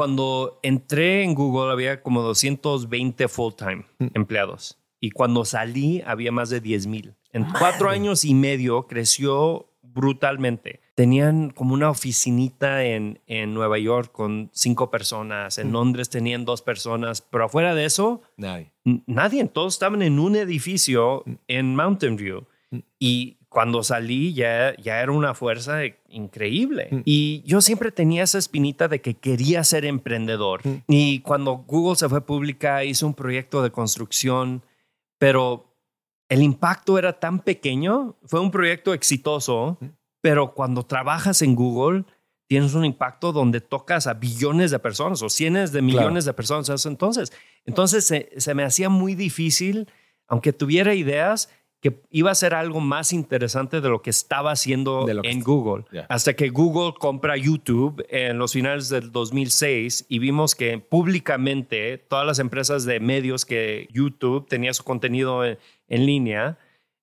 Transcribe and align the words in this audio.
cuando 0.00 0.58
entré 0.62 1.24
en 1.24 1.34
Google 1.34 1.70
había 1.70 2.02
como 2.02 2.22
220 2.22 3.28
full-time 3.28 3.84
empleados 4.14 4.78
y 4.98 5.10
cuando 5.10 5.44
salí 5.44 6.02
había 6.06 6.32
más 6.32 6.48
de 6.48 6.62
10 6.62 6.86
mil. 6.86 7.16
En 7.34 7.44
cuatro 7.44 7.90
años 7.90 8.24
y 8.24 8.32
medio 8.32 8.86
creció 8.86 9.68
brutalmente. 9.82 10.80
Tenían 10.94 11.50
como 11.50 11.74
una 11.74 11.90
oficinita 11.90 12.82
en, 12.82 13.20
en 13.26 13.52
Nueva 13.52 13.78
York 13.78 14.10
con 14.10 14.48
cinco 14.54 14.90
personas, 14.90 15.58
en 15.58 15.70
Londres 15.70 16.08
tenían 16.08 16.46
dos 16.46 16.62
personas, 16.62 17.20
pero 17.20 17.44
afuera 17.44 17.74
de 17.74 17.84
eso, 17.84 18.22
Nadie. 18.38 18.72
nadie, 19.06 19.44
todos 19.48 19.74
estaban 19.74 20.00
en 20.00 20.18
un 20.18 20.34
edificio 20.34 21.24
en 21.46 21.76
Mountain 21.76 22.16
View. 22.16 22.46
Y 22.98 23.36
cuando 23.50 23.82
salí 23.82 24.32
ya, 24.32 24.76
ya 24.76 25.00
era 25.00 25.10
una 25.10 25.34
fuerza 25.34 25.80
increíble. 26.08 27.02
Y 27.04 27.42
yo 27.44 27.60
siempre 27.60 27.90
tenía 27.90 28.22
esa 28.22 28.38
espinita 28.38 28.86
de 28.86 29.00
que 29.00 29.14
quería 29.14 29.64
ser 29.64 29.84
emprendedor. 29.84 30.62
Y 30.86 31.18
cuando 31.20 31.56
Google 31.66 31.96
se 31.96 32.08
fue 32.08 32.20
pública, 32.24 32.84
hice 32.84 33.04
un 33.04 33.12
proyecto 33.12 33.60
de 33.64 33.72
construcción, 33.72 34.62
pero 35.18 35.66
el 36.28 36.42
impacto 36.42 36.96
era 36.96 37.18
tan 37.18 37.40
pequeño, 37.40 38.16
fue 38.24 38.38
un 38.38 38.52
proyecto 38.52 38.94
exitoso, 38.94 39.78
pero 40.20 40.54
cuando 40.54 40.84
trabajas 40.84 41.42
en 41.42 41.56
Google, 41.56 42.04
tienes 42.46 42.74
un 42.74 42.84
impacto 42.84 43.32
donde 43.32 43.60
tocas 43.60 44.06
a 44.06 44.14
billones 44.14 44.70
de 44.70 44.78
personas 44.78 45.22
o 45.22 45.28
cientos 45.28 45.72
de 45.72 45.82
millones 45.82 46.24
de 46.24 46.32
personas. 46.32 46.86
Entonces, 46.86 47.32
entonces 47.64 48.06
se, 48.06 48.30
se 48.36 48.54
me 48.54 48.62
hacía 48.62 48.88
muy 48.88 49.16
difícil, 49.16 49.88
aunque 50.28 50.52
tuviera 50.52 50.94
ideas, 50.94 51.48
que 51.80 52.02
iba 52.10 52.30
a 52.30 52.34
ser 52.34 52.54
algo 52.54 52.80
más 52.80 53.12
interesante 53.12 53.80
de 53.80 53.88
lo 53.88 54.02
que 54.02 54.10
estaba 54.10 54.52
haciendo 54.52 55.06
De 55.06 55.14
lo 55.14 55.24
en 55.24 55.40
Google. 55.40 55.84
Ya. 55.90 56.06
Hasta 56.08 56.34
que 56.34 56.50
Google 56.50 56.94
compra 56.98 57.36
YouTube 57.36 58.04
en 58.08 58.38
los 58.38 58.52
finales 58.52 58.88
del 58.88 59.10
2006 59.12 60.06
y 60.08 60.18
vimos 60.18 60.54
que 60.54 60.78
públicamente 60.78 61.96
todas 61.98 62.26
las 62.26 62.38
empresas 62.38 62.84
de 62.84 63.00
medios 63.00 63.46
que 63.46 63.88
YouTube 63.92 64.46
tenía 64.46 64.74
su 64.74 64.84
contenido 64.84 65.44
en, 65.44 65.58
en 65.88 66.06
línea, 66.06 66.58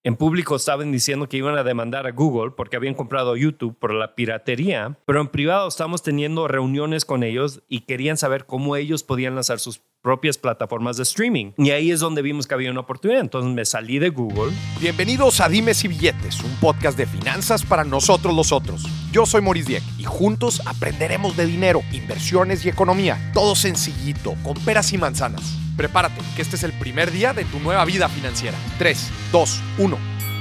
en 0.07 0.15
público 0.15 0.55
estaban 0.55 0.91
diciendo 0.91 1.27
que 1.27 1.35
iban 1.35 1.57
a 1.57 1.63
demandar 1.63 2.07
a 2.07 2.11
Google 2.11 2.51
porque 2.51 2.77
habían 2.77 2.93
comprado 2.93 3.35
YouTube 3.35 3.77
por 3.77 3.93
la 3.93 4.15
piratería, 4.15 4.97
pero 5.05 5.19
en 5.19 5.27
privado 5.27 5.67
estamos 5.67 6.01
teniendo 6.01 6.47
reuniones 6.47 7.03
con 7.03 7.23
ellos 7.23 7.61
y 7.67 7.81
querían 7.81 8.15
saber 8.15 8.45
cómo 8.45 8.77
ellos 8.77 9.03
podían 9.03 9.35
lanzar 9.35 9.59
sus 9.59 9.81
propias 10.07 10.37
plataformas 10.37 10.95
de 10.95 11.03
streaming. 11.03 11.51
Y 11.57 11.71
ahí 11.71 11.91
es 11.91 11.99
donde 11.99 12.21
vimos 12.21 12.47
que 12.47 12.53
había 12.53 12.71
una 12.71 12.79
oportunidad. 12.79 13.19
Entonces 13.19 13.51
me 13.51 13.65
salí 13.65 13.99
de 13.99 14.07
Google. 14.07 14.53
Bienvenidos 14.79 15.41
a 15.41 15.49
Dimes 15.49 15.83
y 15.83 15.89
Billetes, 15.89 16.41
un 16.45 16.55
podcast 16.61 16.97
de 16.97 17.05
finanzas 17.05 17.65
para 17.65 17.83
nosotros 17.83 18.33
los 18.33 18.53
otros. 18.53 18.85
Yo 19.11 19.25
soy 19.25 19.41
Maurice 19.41 19.67
Dieck 19.67 19.83
y 19.97 20.05
juntos 20.05 20.61
aprenderemos 20.65 21.35
de 21.35 21.45
dinero, 21.45 21.81
inversiones 21.91 22.63
y 22.63 22.69
economía. 22.69 23.31
Todo 23.33 23.53
sencillito, 23.53 24.35
con 24.43 24.53
peras 24.63 24.93
y 24.93 24.97
manzanas. 24.97 25.57
Prepárate, 25.75 26.21
que 26.37 26.41
este 26.41 26.55
es 26.55 26.63
el 26.63 26.71
primer 26.71 27.11
día 27.11 27.33
de 27.33 27.43
tu 27.43 27.59
nueva 27.59 27.83
vida 27.83 28.07
financiera. 28.07 28.57
3, 28.79 29.11
2, 29.33 29.61
1. 29.79 29.97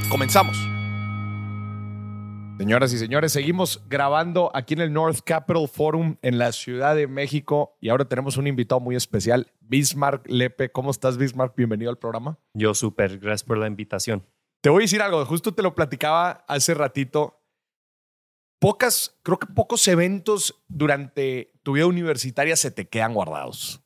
Comenzamos. 0.09 0.76
Señoras 2.59 2.91
y 2.95 2.99
señores, 2.99 3.33
seguimos 3.33 3.83
grabando 3.87 4.51
aquí 4.55 4.73
en 4.75 4.81
el 4.81 4.93
North 4.93 5.21
Capital 5.25 5.69
Forum 5.69 6.17
en 6.23 6.39
la 6.39 6.53
Ciudad 6.53 6.97
de 6.97 7.07
México 7.07 7.77
y 7.81 7.91
ahora 7.91 8.07
tenemos 8.07 8.39
un 8.39 8.47
invitado 8.47 8.81
muy 8.81 8.97
especial, 8.97 9.53
Bismarck 9.61 10.27
Lepe. 10.27 10.73
¿Cómo 10.73 10.91
estás, 10.91 11.19
Bismarck? 11.19 11.55
Bienvenido 11.55 11.91
al 11.91 11.99
programa. 11.99 12.39
Yo 12.55 12.73
súper, 12.73 13.19
gracias 13.19 13.45
por 13.45 13.59
la 13.59 13.67
invitación. 13.67 14.27
Te 14.63 14.71
voy 14.71 14.83
a 14.83 14.85
decir 14.85 15.03
algo, 15.03 15.25
justo 15.27 15.53
te 15.53 15.63
lo 15.63 15.75
platicaba 15.75 16.45
hace 16.49 16.73
ratito. 16.73 17.43
Pocas, 18.59 19.21
creo 19.23 19.39
que 19.39 19.47
pocos 19.49 19.87
eventos 19.87 20.65
durante 20.67 21.53
tu 21.63 21.73
vida 21.73 21.87
universitaria 21.87 22.57
se 22.57 22.71
te 22.71 22.89
quedan 22.89 23.13
guardados. 23.13 23.85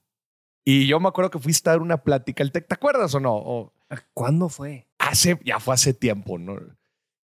Y 0.64 0.86
yo 0.86 1.00
me 1.00 1.08
acuerdo 1.08 1.30
que 1.30 1.40
fuiste 1.40 1.68
a 1.68 1.72
dar 1.72 1.82
una 1.82 2.04
plática, 2.04 2.44
el 2.44 2.52
Tec, 2.52 2.68
¿te 2.68 2.74
acuerdas 2.74 3.12
o 3.16 3.20
no? 3.20 3.34
O 3.34 3.74
¿Cuándo 4.14 4.48
fue? 4.48 4.86
hace, 4.98 5.40
ya 5.44 5.58
fue 5.58 5.74
hace 5.74 5.92
tiempo, 5.92 6.38
¿no? 6.38 6.56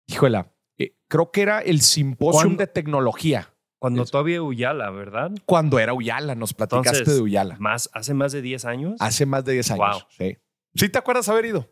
Híjola, 0.09 0.53
eh, 0.79 0.95
creo 1.09 1.31
que 1.31 1.43
era 1.43 1.61
el 1.61 1.81
simposium 1.81 2.43
¿Cuándo? 2.43 2.61
de 2.61 2.67
tecnología. 2.67 3.53
Cuando 3.79 4.03
Es- 4.03 4.11
todavía 4.11 4.43
Uyala, 4.43 4.91
¿verdad? 4.91 5.31
Cuando 5.45 5.79
era 5.79 5.93
Uyala, 5.93 6.35
nos 6.35 6.55
platicaste 6.55 6.99
Entonces, 6.99 7.15
de 7.17 7.21
Uyala. 7.23 7.57
Más, 7.59 7.91
hace 7.93 8.15
más 8.15 8.33
de 8.33 8.43
10 8.43 8.65
años. 8.65 8.97
Hace 9.01 9.27
más 9.27 9.45
de 9.45 9.53
10 9.53 9.71
años. 9.73 10.03
Wow. 10.03 10.03
Sí. 10.19 10.39
¿Sí 10.75 10.89
te 10.89 10.99
acuerdas 10.99 11.29
haber 11.29 11.45
ido? 11.47 11.71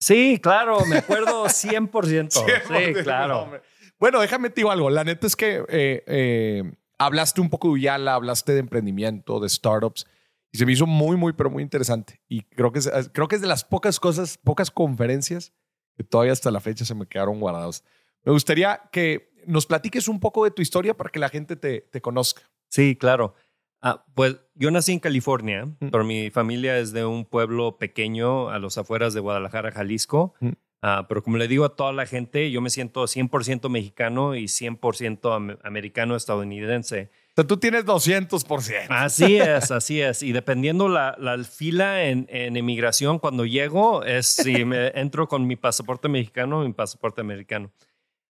Sí, 0.00 0.38
claro, 0.42 0.84
me 0.86 0.96
acuerdo 0.98 1.44
100%. 1.48 2.30
Sí, 2.30 2.40
sí, 2.68 3.02
claro. 3.02 3.42
hombre. 3.42 3.62
Bueno, 3.98 4.20
déjame 4.20 4.50
te 4.50 4.56
digo 4.62 4.70
algo. 4.70 4.90
La 4.90 5.04
neta 5.04 5.26
es 5.26 5.36
que 5.36 5.62
eh, 5.68 6.02
eh, 6.06 6.72
hablaste 6.98 7.40
un 7.40 7.48
poco 7.50 7.68
de 7.68 7.74
Uyala, 7.74 8.14
hablaste 8.14 8.52
de 8.52 8.58
emprendimiento, 8.60 9.38
de 9.38 9.48
startups, 9.48 10.06
y 10.50 10.58
se 10.58 10.66
me 10.66 10.72
hizo 10.72 10.86
muy, 10.86 11.16
muy, 11.16 11.32
pero 11.34 11.50
muy 11.50 11.62
interesante. 11.62 12.20
Y 12.28 12.42
creo 12.42 12.72
que 12.72 12.80
es, 12.80 12.90
creo 13.12 13.28
que 13.28 13.36
es 13.36 13.42
de 13.42 13.46
las 13.46 13.64
pocas 13.64 14.00
cosas, 14.00 14.38
pocas 14.38 14.70
conferencias 14.70 15.52
que 15.96 16.04
todavía 16.04 16.32
hasta 16.32 16.50
la 16.50 16.60
fecha 16.60 16.84
se 16.84 16.94
me 16.94 17.06
quedaron 17.06 17.40
guardados. 17.40 17.84
Me 18.24 18.32
gustaría 18.32 18.80
que 18.92 19.30
nos 19.46 19.66
platiques 19.66 20.08
un 20.08 20.20
poco 20.20 20.44
de 20.44 20.50
tu 20.50 20.62
historia 20.62 20.94
para 20.96 21.10
que 21.10 21.18
la 21.18 21.28
gente 21.28 21.56
te, 21.56 21.80
te 21.80 22.00
conozca. 22.00 22.42
Sí, 22.68 22.96
claro. 22.96 23.34
Ah, 23.80 24.04
pues 24.14 24.36
yo 24.54 24.70
nací 24.70 24.92
en 24.92 25.00
California, 25.00 25.64
Mm. 25.66 25.88
pero 25.90 26.04
mi 26.04 26.30
familia 26.30 26.78
es 26.78 26.92
de 26.92 27.04
un 27.04 27.24
pueblo 27.24 27.78
pequeño 27.78 28.48
a 28.50 28.58
los 28.60 28.78
afueras 28.78 29.12
de 29.12 29.20
Guadalajara, 29.20 29.72
Jalisco. 29.72 30.34
Mm. 30.40 30.50
Ah, 30.82 31.06
pero 31.08 31.22
como 31.22 31.36
le 31.36 31.48
digo 31.48 31.64
a 31.64 31.74
toda 31.76 31.92
la 31.92 32.06
gente, 32.06 32.50
yo 32.50 32.60
me 32.60 32.70
siento 32.70 33.06
100% 33.06 33.68
mexicano 33.68 34.34
y 34.36 34.44
100% 34.48 35.32
am- 35.34 35.58
americano 35.64 36.14
estadounidense. 36.16 37.10
O 37.32 37.34
sea, 37.36 37.44
tú 37.46 37.56
tienes 37.56 37.86
200%. 37.86 38.86
Así 38.90 39.36
es, 39.38 39.70
así 39.70 40.00
es. 40.02 40.22
Y 40.22 40.32
dependiendo 40.32 40.88
la, 40.88 41.16
la 41.18 41.42
fila 41.44 42.04
en, 42.04 42.26
en 42.28 42.56
inmigración, 42.56 43.18
cuando 43.18 43.46
llego, 43.46 44.04
es 44.04 44.26
si 44.26 44.64
me 44.66 44.88
entro 44.94 45.26
con 45.28 45.46
mi 45.46 45.56
pasaporte 45.56 46.08
mexicano 46.08 46.60
o 46.60 46.64
mi 46.64 46.72
pasaporte 46.74 47.22
americano. 47.22 47.72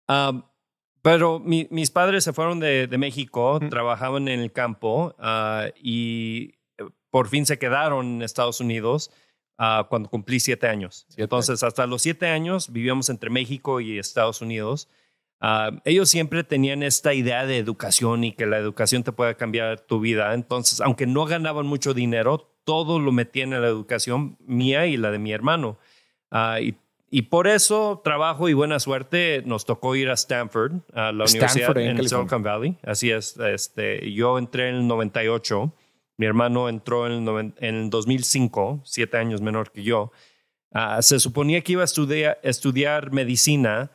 Um, 0.08 0.42
pero 1.00 1.38
mi- 1.38 1.69
mis 1.70 1.91
padres 1.92 2.25
se 2.25 2.32
fueron 2.32 2.58
de, 2.58 2.88
de 2.88 2.98
México, 2.98 3.60
Mm. 3.62 3.69
trabajaban 3.69 4.26
en 4.26 4.41
el 4.41 4.50
campo 4.53 5.14
ah, 5.20 5.66
y 5.81 6.54
eh, 6.78 6.84
por 7.10 7.28
fin 7.28 7.47
se 7.47 7.56
quedaron 7.58 8.06
en 8.16 8.22
Estados 8.22 8.60
Unidos 8.60 9.12
ah, 9.58 9.87
cuando 9.88 10.08
cumplí 10.10 10.41
siete 10.41 10.66
años. 10.66 11.04
Siete 11.08 11.22
Entonces, 11.22 11.62
hasta 11.62 11.87
los 11.87 12.03
siete 12.03 12.26
años 12.26 12.72
vivíamos 12.72 13.10
entre 13.10 13.31
México 13.31 13.81
y 13.81 13.97
Estados 13.98 14.41
Unidos. 14.42 14.88
Ah, 15.41 15.71
ellos 15.84 16.09
siempre 16.09 16.43
tenían 16.43 16.82
esta 16.82 17.15
idea 17.15 17.47
de 17.47 17.59
educación 17.59 18.25
y 18.25 18.32
que 18.32 18.47
la 18.47 18.59
educación 18.59 19.04
te 19.04 19.12
puede 19.12 19.37
cambiar 19.37 19.81
tu 19.81 20.00
vida. 20.00 20.34
Entonces, 20.34 20.81
aunque 20.81 21.06
no 21.06 21.26
ganaban 21.26 21.66
mucho 21.66 21.94
dinero, 21.94 22.50
todo 22.65 22.99
lo 22.99 23.12
metían 23.12 23.53
en 23.53 23.62
la 23.62 23.69
educación 23.69 24.37
mía 24.41 24.87
y 24.87 24.97
la 24.97 25.10
de 25.10 25.19
mi 25.19 25.32
hermano. 25.32 25.78
Ah, 26.31 26.60
y, 26.60 26.76
y 27.10 27.22
por 27.22 27.47
eso, 27.47 28.00
trabajo 28.04 28.49
y 28.49 28.53
buena 28.53 28.81
suerte, 28.81 29.43
nos 29.47 29.65
tocó 29.65 29.94
ir 29.94 30.10
a 30.10 30.15
Stanford, 30.15 30.72
a 30.93 31.12
la 31.12 31.25
Stanford, 31.25 31.76
universidad 31.76 31.78
en 31.78 31.99
en. 31.99 32.09
Silicon 32.09 32.43
Valley. 32.43 32.78
Así 32.82 33.10
es. 33.10 33.37
Este, 33.38 34.12
yo 34.12 34.38
entré 34.38 34.69
en 34.69 34.75
el 34.75 34.87
98, 34.88 35.72
mi 36.16 36.26
hermano 36.26 36.69
entró 36.69 37.06
en 37.06 37.26
el, 37.26 37.55
en 37.59 37.75
el 37.76 37.91
2005, 37.91 38.82
siete 38.84 39.16
años 39.16 39.41
menor 39.41 39.70
que 39.70 39.84
yo. 39.84 40.10
Ah, 40.72 41.00
se 41.00 41.20
suponía 41.20 41.62
que 41.62 41.72
iba 41.72 41.82
a 41.82 41.87
estudiar, 41.87 42.38
estudiar 42.43 43.12
medicina, 43.12 43.93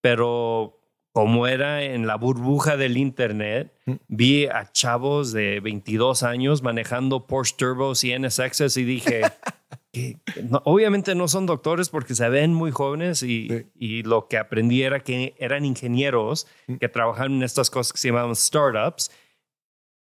pero 0.00 0.81
como 1.12 1.46
era 1.46 1.82
en 1.82 2.06
la 2.06 2.16
burbuja 2.16 2.76
del 2.76 2.96
internet, 2.96 3.72
Mm. 3.86 3.92
vi 4.08 4.46
a 4.46 4.70
chavos 4.72 5.32
de 5.32 5.60
22 5.60 6.22
años 6.22 6.62
manejando 6.62 7.26
Porsche 7.26 7.56
Turbos 7.58 8.02
y 8.04 8.12
NSXs 8.12 8.76
y 8.78 8.84
dije, 8.84 9.20
que 9.92 10.18
no- 10.48 10.62
obviamente 10.64 11.14
no 11.14 11.28
son 11.28 11.44
doctores 11.46 11.90
porque 11.90 12.14
se 12.14 12.28
ven 12.30 12.54
muy 12.54 12.70
jóvenes 12.70 13.22
y, 13.22 13.48
Sí. 13.48 13.66
y 13.74 14.02
lo 14.04 14.26
que 14.28 14.38
aprendí 14.38 14.82
era 14.82 15.00
que 15.00 15.34
eran 15.38 15.64
ingenieros 15.66 16.46
Mm. 16.66 16.76
que 16.76 16.88
trabajaban 16.88 17.32
en 17.34 17.42
estas 17.42 17.68
cosas 17.70 17.92
que 17.92 17.98
se 17.98 18.08
llamaban 18.08 18.34
startups. 18.36 19.10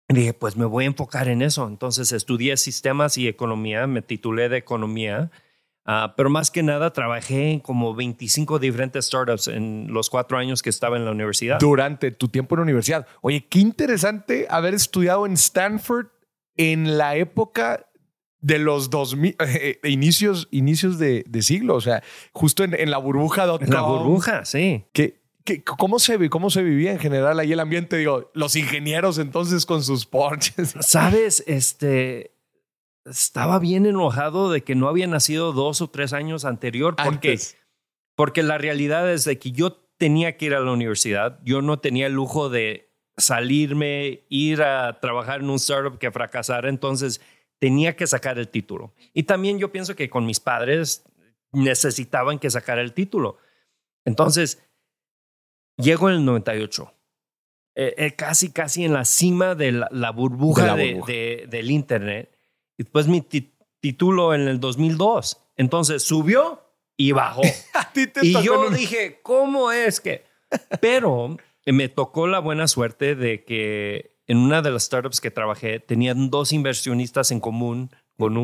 Y 0.07 0.13
dije, 0.13 0.33
pues 0.33 0.55
me 0.55 0.65
voy 0.65 0.83
a 0.83 0.87
enfocar 0.87 1.27
en 1.27 1.41
eso. 1.41 1.67
Entonces 1.67 2.11
estudié 2.11 2.55
sistemas 2.57 3.17
y 3.17 3.27
economía, 3.27 3.87
me 3.87 4.01
titulé 4.03 4.47
de 4.49 4.57
economía, 4.57 5.31
ah, 5.85 6.13
pero 6.17 6.29
más 6.29 6.51
que 6.51 6.63
nada 6.63 6.91
trabajé 6.93 7.51
en 7.51 7.59
como 7.59 7.93
25 7.95 8.59
diferentes 8.59 9.05
startups 9.05 9.47
en 9.47 9.87
los 9.91 10.09
cuatro 10.09 10.37
años 10.37 10.61
que 10.61 10.69
estaba 10.69 10.97
en 10.97 11.05
la 11.05 11.11
universidad. 11.11 11.59
durante 11.59 12.11
tu 12.11 12.27
tiempo 12.27 12.55
en 12.55 12.59
la 12.59 12.63
universidad. 12.63 13.07
Oye, 13.21 13.45
qué 13.49 13.59
interesante 13.59 14.47
haber 14.49 14.73
estudiado 14.73 15.25
en 15.25 15.33
Stanford 15.33 16.07
en 16.57 16.97
la 16.97 17.15
época 17.15 17.87
de 18.41 18.59
los 18.59 18.89
2000, 18.91 19.35
eh, 19.47 19.79
inicios, 19.85 20.47
inicios 20.51 20.99
de, 20.99 21.23
de 21.27 21.41
siglo, 21.41 21.75
o 21.75 21.81
sea, 21.81 22.03
justo 22.31 22.63
en, 22.63 22.73
en 22.79 22.91
la 22.91 22.97
burbuja. 22.99 23.43
En 23.59 23.69
la 23.71 23.81
burbuja, 23.81 24.45
sí. 24.45 24.85
¿Qué, 24.93 25.19
qué- 25.43 25.63
cómo, 25.63 25.97
se, 25.97 26.29
¿Cómo 26.29 26.49
se 26.51 26.61
vivía 26.61 26.91
en 26.91 26.99
general 26.99 27.39
ahí 27.39 27.51
el 27.53 27.59
ambiente? 27.59 27.97
Digo, 27.97 28.29
los 28.35 28.55
ingenieros 28.55 29.17
entonces 29.17 29.65
con 29.65 29.83
sus 29.83 30.05
Porsches. 30.05 30.75
Sabes, 30.81 31.43
este 31.47 32.34
estaba 33.05 33.59
bien 33.59 33.85
enojado 33.85 34.51
de 34.51 34.63
que 34.63 34.75
no 34.75 34.87
había 34.87 35.07
nacido 35.07 35.53
dos 35.53 35.81
o 35.81 35.89
tres 35.89 36.13
años 36.13 36.45
anterior 36.45 36.95
porque, 36.95 37.31
Antes. 37.31 37.57
porque 38.15 38.43
la 38.43 38.57
realidad 38.57 39.11
es 39.11 39.25
de 39.25 39.37
que 39.37 39.51
yo 39.51 39.73
tenía 39.97 40.37
que 40.37 40.45
ir 40.45 40.55
a 40.55 40.59
la 40.59 40.71
universidad. 40.71 41.39
Yo 41.43 41.61
no 41.61 41.79
tenía 41.79 42.07
el 42.07 42.13
lujo 42.13 42.49
de 42.49 42.91
salirme, 43.17 44.25
ir 44.29 44.61
a 44.61 44.99
trabajar 44.99 45.39
en 45.39 45.49
un 45.49 45.55
startup 45.55 45.97
que 45.97 46.11
fracasara, 46.11 46.69
entonces 46.69 47.21
tenía 47.59 47.95
que 47.95 48.07
sacar 48.07 48.37
el 48.37 48.49
título. 48.49 48.93
Y 49.13 49.23
también 49.23 49.57
yo 49.57 49.71
pienso 49.71 49.95
que 49.95 50.09
con 50.09 50.25
mis 50.25 50.39
padres 50.39 51.03
necesitaban 51.51 52.39
que 52.39 52.49
sacara 52.49 52.81
el 52.81 52.93
título. 52.93 53.37
Entonces, 54.03 54.61
llego 55.77 56.09
en 56.09 56.15
el 56.15 56.25
98. 56.25 56.91
Eh, 57.77 57.93
eh, 57.97 58.11
casi, 58.15 58.51
casi 58.51 58.85
en 58.85 58.93
la 58.93 59.05
cima 59.05 59.55
de 59.55 59.71
la, 59.71 60.11
burbuja, 60.11 60.75
del 60.75 61.71
Internet. 61.71 62.34
Y 62.77 62.83
después 62.83 63.07
mi 63.07 63.21
título 63.79 64.33
en 64.33 64.47
el 64.47 64.59
2002. 64.59 65.41
Entonces 65.57 66.03
subió 66.03 66.61
y 66.97 67.11
bajó. 67.11 67.41
y 68.21 68.43
yo 68.43 68.69
dije, 68.69 69.19
¿cómo 69.21 69.71
es 69.71 69.99
que? 69.99 70.25
Pero 70.81 71.37
me 71.65 71.89
tocó 71.89 72.27
la 72.27 72.39
buena 72.39 72.67
suerte 72.67 73.15
de 73.15 73.43
que 73.43 74.15
en 74.27 74.37
una 74.37 74.61
de 74.61 74.71
las 74.71 74.83
startups 74.83 75.21
que 75.21 75.31
trabajé 75.31 75.79
tenían 75.79 76.29
dos 76.29 76.51
inversionistas 76.53 77.31
en 77.31 77.39
común 77.39 77.91
con 78.17 78.37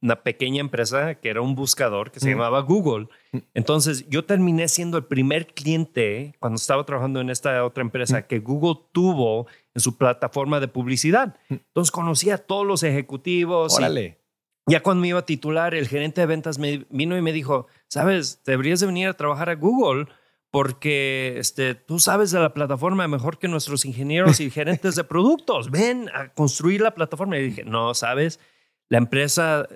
una 0.00 0.22
pequeña 0.22 0.60
empresa 0.60 1.16
que 1.16 1.28
era 1.28 1.40
un 1.40 1.54
buscador 1.54 2.10
que 2.10 2.20
se 2.20 2.28
mm. 2.28 2.30
llamaba 2.30 2.60
Google. 2.60 3.08
Entonces 3.54 4.08
yo 4.08 4.24
terminé 4.24 4.68
siendo 4.68 4.96
el 4.96 5.04
primer 5.04 5.48
cliente 5.48 6.34
cuando 6.38 6.56
estaba 6.56 6.84
trabajando 6.84 7.20
en 7.20 7.30
esta 7.30 7.64
otra 7.64 7.82
empresa 7.82 8.20
mm. 8.20 8.22
que 8.24 8.38
Google 8.38 8.80
tuvo 8.92 9.46
en 9.78 9.80
su 9.80 9.96
plataforma 9.96 10.58
de 10.58 10.68
publicidad. 10.68 11.36
Entonces 11.48 11.92
conocí 11.92 12.30
a 12.30 12.38
todos 12.38 12.66
los 12.66 12.82
ejecutivos. 12.82 13.76
Órale. 13.76 14.18
ya 14.66 14.82
cuando 14.82 15.02
me 15.02 15.08
iba 15.08 15.20
a 15.20 15.26
titular, 15.26 15.74
el 15.74 15.86
gerente 15.86 16.20
de 16.20 16.26
ventas 16.26 16.58
me 16.58 16.84
vino 16.90 17.16
y 17.16 17.22
me 17.22 17.32
dijo, 17.32 17.68
sabes, 17.86 18.42
deberías 18.44 18.80
de 18.80 18.86
venir 18.86 19.08
a 19.08 19.14
trabajar 19.14 19.50
a 19.50 19.54
Google 19.54 20.06
porque 20.50 21.36
este, 21.38 21.74
tú 21.74 22.00
sabes 22.00 22.30
de 22.32 22.40
la 22.40 22.54
plataforma 22.54 23.06
mejor 23.06 23.38
que 23.38 23.48
nuestros 23.48 23.84
ingenieros 23.84 24.40
y 24.40 24.50
gerentes 24.50 24.96
de 24.96 25.04
productos. 25.04 25.70
Ven 25.70 26.10
a 26.12 26.32
construir 26.32 26.80
la 26.80 26.94
plataforma. 26.94 27.38
Y 27.38 27.44
dije, 27.44 27.64
no, 27.64 27.94
sabes, 27.94 28.40
la 28.88 28.98
empresa 28.98 29.68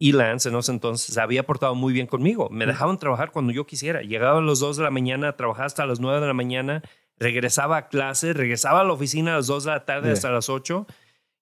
Elance 0.00 0.48
en 0.48 0.56
ese 0.56 0.72
entonces 0.72 1.16
había 1.18 1.44
portado 1.44 1.74
muy 1.74 1.92
bien 1.92 2.06
conmigo. 2.06 2.48
Me 2.50 2.66
dejaban 2.66 2.98
trabajar 2.98 3.30
cuando 3.30 3.52
yo 3.52 3.66
quisiera. 3.66 4.02
Llegaba 4.02 4.38
a 4.38 4.42
las 4.42 4.58
2 4.58 4.78
de 4.78 4.82
la 4.82 4.90
mañana, 4.90 5.36
trabajaba 5.36 5.66
hasta 5.66 5.86
las 5.86 6.00
9 6.00 6.20
de 6.20 6.26
la 6.26 6.34
mañana, 6.34 6.82
regresaba 7.18 7.76
a 7.76 7.88
clase, 7.88 8.32
regresaba 8.32 8.80
a 8.80 8.84
la 8.84 8.92
oficina 8.92 9.32
a 9.32 9.36
las 9.36 9.46
2 9.46 9.64
de 9.64 9.70
la 9.70 9.84
tarde 9.84 10.12
hasta 10.12 10.30
las 10.30 10.48
8. 10.48 10.86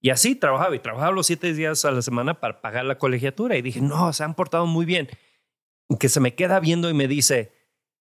Y 0.03 0.11
así 0.11 0.35
trabajaba 0.35 0.75
y 0.75 0.79
trabajaba 0.79 1.13
los 1.13 1.27
7 1.27 1.53
días 1.53 1.85
a 1.85 1.91
la 1.91 2.03
semana 2.03 2.41
para 2.41 2.61
pagar 2.61 2.85
la 2.85 2.99
colegiatura. 2.99 3.57
Y 3.57 3.63
dije, 3.63 3.81
no, 3.81 4.13
se 4.13 4.25
han 4.25 4.35
portado 4.35 4.67
muy 4.67 4.87
bien. 4.87 5.09
Que 5.99 6.09
se 6.09 6.21
me 6.21 6.35
queda 6.35 6.61
viendo 6.61 6.89
y 6.89 6.95
me 6.95 7.09
dice, 7.09 7.53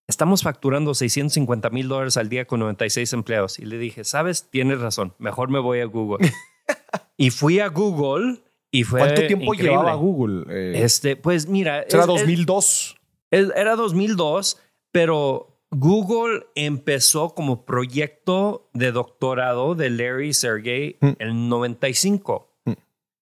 estamos 0.07 0.43
facturando 0.43 0.93
650 0.93 1.69
mil 1.69 1.87
dólares 1.87 2.17
al 2.17 2.29
día 2.29 2.45
con 2.45 2.59
96 2.59 3.13
empleados. 3.13 3.59
Y 3.59 3.65
le 3.65 3.77
dije, 3.77 4.03
sabes, 4.03 4.49
tienes 4.49 4.79
razón, 4.79 5.13
mejor 5.17 5.49
me 5.49 5.59
voy 5.59 5.79
a 5.81 5.85
Google. 5.85 6.29
y 7.17 7.31
fui 7.31 7.59
a 7.59 7.67
Google 7.67 8.41
y 8.71 8.83
fue 8.83 8.99
¿Cuánto 8.99 9.25
tiempo 9.25 9.53
llevaba 9.53 9.93
Google? 9.95 10.45
Eh, 10.49 10.83
este, 10.83 11.15
pues 11.15 11.47
mira. 11.47 11.83
Era 11.83 12.05
2002. 12.05 12.97
era 13.31 13.75
2002, 13.75 14.59
pero 14.91 15.48
Google 15.71 16.47
empezó 16.55 17.35
como 17.35 17.65
proyecto 17.65 18.69
de 18.73 18.91
doctorado 18.91 19.75
de 19.75 19.89
Larry 19.89 20.33
Sergey 20.33 20.97
mm. 20.99 21.11
en 21.19 21.49
95. 21.49 22.49
Mm. 22.65 22.71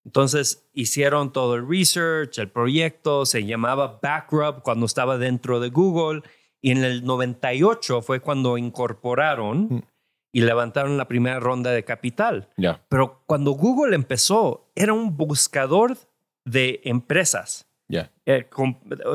Entonces 0.06 0.70
hicieron 0.74 1.34
todo 1.34 1.56
el 1.56 1.68
research, 1.68 2.38
el 2.38 2.50
proyecto, 2.50 3.26
se 3.26 3.46
llamaba 3.46 4.00
Backrub 4.02 4.62
cuando 4.62 4.86
estaba 4.86 5.18
dentro 5.18 5.60
de 5.60 5.70
Google 5.70 6.22
y 6.62 6.72
en 6.72 6.84
el 6.84 7.06
98 7.06 8.02
fue 8.02 8.22
cuando 8.22 8.58
incorporaron 8.58 9.68
mm. 9.70 9.84
y 10.32 10.42
levantaron 10.42 10.98
la 10.98 11.08
primera 11.08 11.40
ronda 11.40 11.72
de 11.72 11.84
capital. 11.84 12.50
Pero 12.88 13.24
cuando 13.26 13.52
Google 13.52 13.96
empezó, 13.96 14.72
era 14.76 14.94
un 14.94 15.18
buscador 15.18 15.98
de 16.46 16.80
empresas. 16.86 17.68
Ya. 17.90 18.12
Eh, 18.26 18.50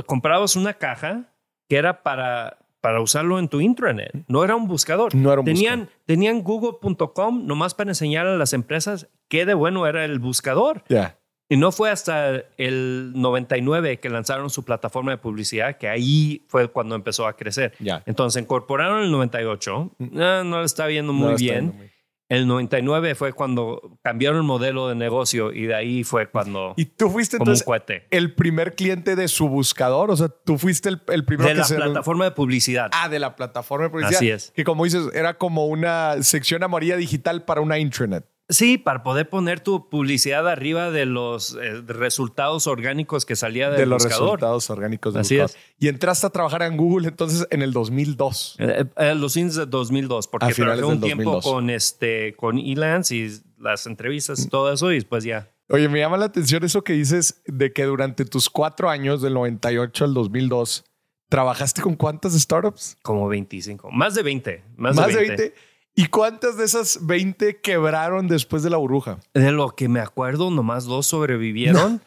comprabas 0.07 0.57
una 0.57 0.75
caja 0.75 1.33
que 1.69 1.77
era 1.77 2.03
para, 2.03 2.62
para 2.83 3.01
usarlo 3.01 3.39
en 3.39 3.49
tu 3.49 3.63
intranet. 3.63 4.11
No 4.27 4.45
era 4.45 4.57
un 4.57 4.67
buscador. 4.69 5.15
No 5.15 5.33
era 5.33 5.41
un 5.41 5.47
tenían, 5.47 5.81
buscador. 5.81 6.03
Tenían 6.05 6.43
google.com 6.43 7.47
nomás 7.47 7.75
para 7.75 7.93
enseñar 7.93 8.27
a 8.27 8.37
las 8.37 8.53
empresas 8.53 9.09
qué 9.29 9.47
de 9.47 9.55
bueno 9.55 9.87
era 9.87 10.05
el 10.05 10.19
buscador. 10.19 10.85
Ya. 10.91 11.17
Y 11.49 11.57
no 11.57 11.71
fue 11.71 11.91
hasta 11.91 12.43
el 12.57 13.13
99 13.15 14.01
que 14.01 14.09
lanzaron 14.09 14.51
su 14.51 14.65
plataforma 14.65 15.13
de 15.13 15.19
publicidad, 15.19 15.77
que 15.77 15.87
ahí 15.87 16.45
fue 16.49 16.69
cuando 16.69 16.95
empezó 16.95 17.27
a 17.27 17.37
crecer. 17.37 17.75
Entonces 18.05 18.43
incorporaron 18.43 19.03
el 19.03 19.13
98, 19.13 19.93
mm. 19.99 20.05
ah, 20.21 20.43
no, 20.45 20.59
lo 20.59 20.65
está 20.65 20.87
viendo 20.87 21.13
muy 21.13 21.35
bien. 21.37 21.93
El 22.33 22.47
99 22.47 23.15
fue 23.15 23.35
cuando 23.35 23.99
cambiaron 24.03 24.39
el 24.39 24.43
modelo 24.45 24.89
de 24.89 24.95
negocio 24.95 25.53
y 25.53 25.67
de 25.67 25.75
ahí 25.75 26.03
fue 26.03 26.31
cuando... 26.31 26.73
¿Y 26.79 26.87
tú 26.87 27.11
fuiste 27.11 27.37
entonces 27.37 27.67
el 28.11 28.33
primer 28.33 28.75
cliente 28.75 29.17
de 29.17 29.29
su 29.29 29.51
buscador? 29.51 30.11
O 30.11 30.17
sea, 30.17 30.29
tú 30.29 30.57
fuiste 30.57 30.89
el, 30.89 31.03
el 31.09 31.27
primero 31.27 31.51
de 31.51 31.79
la 31.79 31.85
plataforma 31.85 32.25
de 32.25 32.31
publicidad. 32.31 32.89
Ah, 32.95 33.11
de 33.11 33.19
la 33.19 33.37
plataforma 33.37 33.85
de 33.85 33.91
publicidad. 33.91 34.17
Así 34.17 34.31
es. 34.31 34.51
Que 34.57 34.65
como 34.65 34.85
dices, 34.85 35.11
era 35.13 35.37
como 35.37 35.67
una 35.67 36.23
sección 36.23 36.63
amarilla 36.63 36.97
digital 36.97 37.45
para 37.45 37.61
una 37.61 37.79
intranet. 37.79 38.25
Sí, 38.53 38.77
para 38.77 39.03
poder 39.03 39.31
poner 39.31 39.61
tu 39.61 39.89
publicidad 39.89 40.47
arriba 40.47 40.91
de 40.91 41.07
los 41.07 41.57
eh, 41.61 41.83
resultados 41.87 42.67
orgánicos 42.67 43.25
que 43.25 43.35
salía 43.35 43.71
del 43.71 43.81
De 43.81 43.87
los 43.87 44.05
resultados 44.05 44.69
orgánicos 44.69 45.15
del 45.15 45.23
Así 45.23 45.39
Es. 45.39 45.57
Y 45.79 45.89
entraste 45.89 46.27
a 46.27 46.31
trabajar 46.31 46.63
en 46.63 46.77
Google 46.77 47.09
entonces 47.09 47.47
en 47.51 47.63
el 47.63 47.73
2002. 47.73 48.57
Eh, 48.59 48.85
eh, 48.97 49.15
los 49.15 49.33
fines 49.33 49.55
de 49.55 49.65
2002, 49.65 50.29
porque 50.29 50.53
trabajé 50.53 50.85
un 50.85 51.01
tiempo 51.01 51.41
con, 51.41 51.71
este, 51.71 52.37
con 52.37 52.59
Elance 52.59 53.17
y 53.17 53.31
las 53.59 53.87
entrevistas 53.87 54.45
y 54.45 54.49
todo 54.49 54.71
eso 54.71 54.93
y 54.93 54.97
después 54.97 55.25
ya. 55.25 55.51
Oye, 55.69 55.89
me 55.89 56.01
llama 56.01 56.19
la 56.19 56.27
atención 56.27 56.63
eso 56.65 56.85
que 56.85 56.93
dices 56.93 57.43
de 57.47 57.73
que 57.73 57.85
durante 57.85 58.27
tus 58.27 58.51
cuatro 58.51 58.91
años, 58.91 59.23
del 59.23 59.33
98 59.33 60.05
al 60.05 60.13
2002, 60.13 60.85
¿trabajaste 61.31 61.81
con 61.81 61.97
cuántas 61.97 62.35
startups? 62.35 62.99
Como 63.01 63.27
25, 63.29 63.91
más 63.91 64.15
de 64.15 64.23
20. 64.23 64.65
Más, 64.77 64.97
de 64.97 65.03
20. 65.03 65.17
De 65.17 65.27
20 65.27 65.72
¿Y 65.95 66.07
cuántas 66.07 66.57
de 66.57 66.65
esas 66.65 67.07
20 67.07 67.61
quebraron 67.61 68.27
después 68.27 68.63
de 68.63 68.71
la 68.71 68.79
burbuja? 68.79 69.19
De 69.35 69.53
lo 69.53 69.71
que 69.71 69.89
me 69.89 70.01
acuerdo, 70.01 70.51
nomás 70.51 70.85
dos 70.87 71.07
sobrevivieron. 71.07 72.01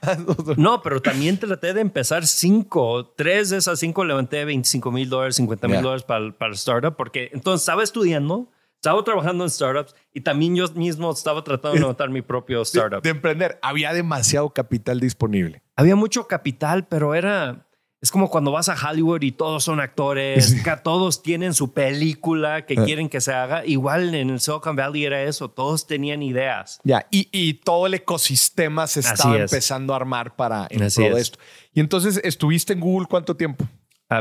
no, 0.58 0.82
pero 0.82 1.02
también 1.02 1.38
traté 1.40 1.74
de 1.74 1.82
empezar 1.82 2.26
cinco. 2.26 3.14
Tres 3.16 3.52
de 3.52 3.58
esas 3.58 3.80
cinco 3.80 4.04
levanté 4.04 4.44
25 4.44 4.92
mil 4.92 5.08
dólares, 5.10 5.36
50 5.36 5.68
mil 5.68 5.82
dólares 5.82 6.04
para, 6.04 6.32
para 6.32 6.50
el 6.50 6.56
startup, 6.56 6.96
porque 6.96 7.30
entonces 7.32 7.62
estaba 7.62 7.84
estudiando, 7.84 8.50
estaba 8.76 9.04
trabajando 9.04 9.44
en 9.44 9.50
startups 9.52 9.96
y 10.14 10.22
también 10.22 10.56
yo 10.56 10.68
mismo 10.74 11.12
estaba 11.12 11.44
tratando 11.44 11.76
de 11.76 11.82
levantar 11.82 12.10
mi 12.10 12.24
propio 12.24 12.64
startup. 12.64 13.04
de 13.04 13.10
emprender. 13.10 13.60
Había 13.62 13.94
demasiado 13.94 14.50
capital 14.50 15.00
disponible. 15.00 15.62
Había 15.76 15.96
mucho 15.96 16.28
capital, 16.28 16.88
pero 16.88 17.14
era 17.14 17.68
es 18.06 18.12
como 18.12 18.30
cuando 18.30 18.52
vas 18.52 18.70
a 18.70 18.76
Hollywood 18.76 19.24
y 19.24 19.32
todos 19.32 19.64
son 19.64 19.80
actores, 19.80 20.56
todos 20.84 21.24
tienen 21.24 21.56
su 21.56 21.74
película 21.74 22.64
que 22.68 22.76
ah. 22.78 22.84
quieren 22.86 23.10
que 23.10 23.20
se 23.20 23.34
haga. 23.34 23.66
Igual 23.66 24.14
en 24.14 24.30
el 24.30 24.40
Silicon 24.40 24.76
Valley 24.76 25.06
era 25.06 25.24
eso, 25.24 25.50
todos 25.50 25.88
tenían 25.88 26.22
ideas. 26.22 26.80
Ya, 26.84 27.08
y, 27.10 27.56
todo 27.66 27.88
el 27.88 27.96
ecosistema 27.96 28.86
se 28.86 29.00
estaba 29.00 29.40
empezando 29.40 29.94
a 29.94 29.96
armar 29.96 30.36
para 30.36 30.68
en 30.70 30.88
todo 30.88 31.18
esto. 31.18 31.40
Y 31.74 31.80
entonces, 31.80 32.22
¿estuviste 32.24 32.74
en 32.74 32.80
Google 32.80 33.08
cuánto 33.10 33.36
tiempo? 33.36 33.66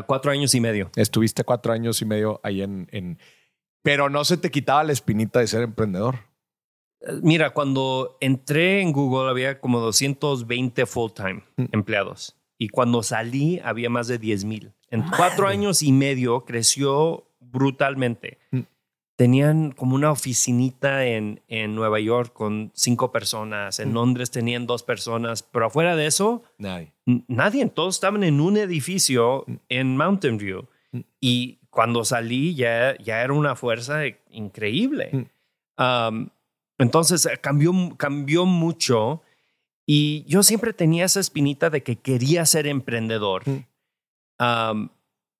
cuatro 0.06 0.30
años 0.30 0.54
y 0.54 0.62
medio. 0.62 0.90
Estuviste 0.96 1.44
cuatro 1.44 1.74
años 1.74 2.00
y 2.00 2.06
medio 2.06 2.40
ahí 2.42 2.62
en, 2.62 2.88
en... 2.90 3.18
Pero 3.82 4.08
no 4.08 4.24
se 4.24 4.38
te 4.38 4.50
quitaba 4.50 4.82
la 4.82 4.92
espinita 4.92 5.40
de 5.40 5.46
ser 5.46 5.60
emprendedor. 5.60 6.20
Eh, 7.02 7.18
mira, 7.20 7.50
cuando 7.50 8.16
entré 8.22 8.80
en 8.80 8.92
Google 8.92 9.28
había 9.28 9.60
como 9.60 9.80
220 9.80 10.86
full-time 10.86 11.42
mm. 11.58 11.64
empleados 11.72 12.34
y 12.58 12.68
cuando 12.68 13.02
salí 13.02 13.60
había 13.64 13.90
más 13.90 14.06
de 14.08 14.18
10 14.18 14.44
mil. 14.44 14.72
En 14.90 15.02
cuatro 15.16 15.48
años 15.48 15.82
y 15.82 15.92
medio 15.92 16.44
creció 16.44 17.26
brutalmente. 17.40 18.38
Mm. 18.50 18.60
Tenían 19.16 19.70
como 19.72 19.94
una 19.94 20.10
oficinita 20.10 21.06
en, 21.06 21.40
en 21.46 21.74
Nueva 21.74 22.00
York 22.00 22.32
con 22.32 22.72
cinco 22.74 23.12
personas, 23.12 23.78
en 23.78 23.90
mm. 23.90 23.94
Londres 23.94 24.30
tenían 24.30 24.66
dos 24.66 24.82
personas, 24.82 25.42
pero 25.42 25.66
afuera 25.66 25.94
de 25.96 26.06
eso, 26.06 26.42
nadie. 26.58 26.92
Nadie, 27.28 27.66
todos 27.66 27.96
estaban 27.96 28.24
en 28.24 28.40
un 28.40 28.56
edificio 28.56 29.44
mm. 29.46 29.54
en 29.68 29.96
Mountain 29.96 30.38
View. 30.38 30.68
Y 31.20 31.58
cuando 31.70 32.04
salí 32.04 32.54
ya, 32.54 32.96
ya 32.98 33.20
era 33.22 33.32
una 33.32 33.56
fuerza 33.56 34.02
increíble. 34.30 35.28
entonces 36.78 37.28
cambió, 37.40 37.72
cambió 37.96 38.46
mucho 38.46 39.22
y 39.86 40.24
yo 40.26 40.42
siempre 40.42 40.72
tenía 40.72 41.04
esa 41.04 41.20
espinita 41.20 41.70
de 41.70 41.82
que 41.82 41.96
quería 41.96 42.46
ser 42.46 42.66
emprendedor. 42.66 43.42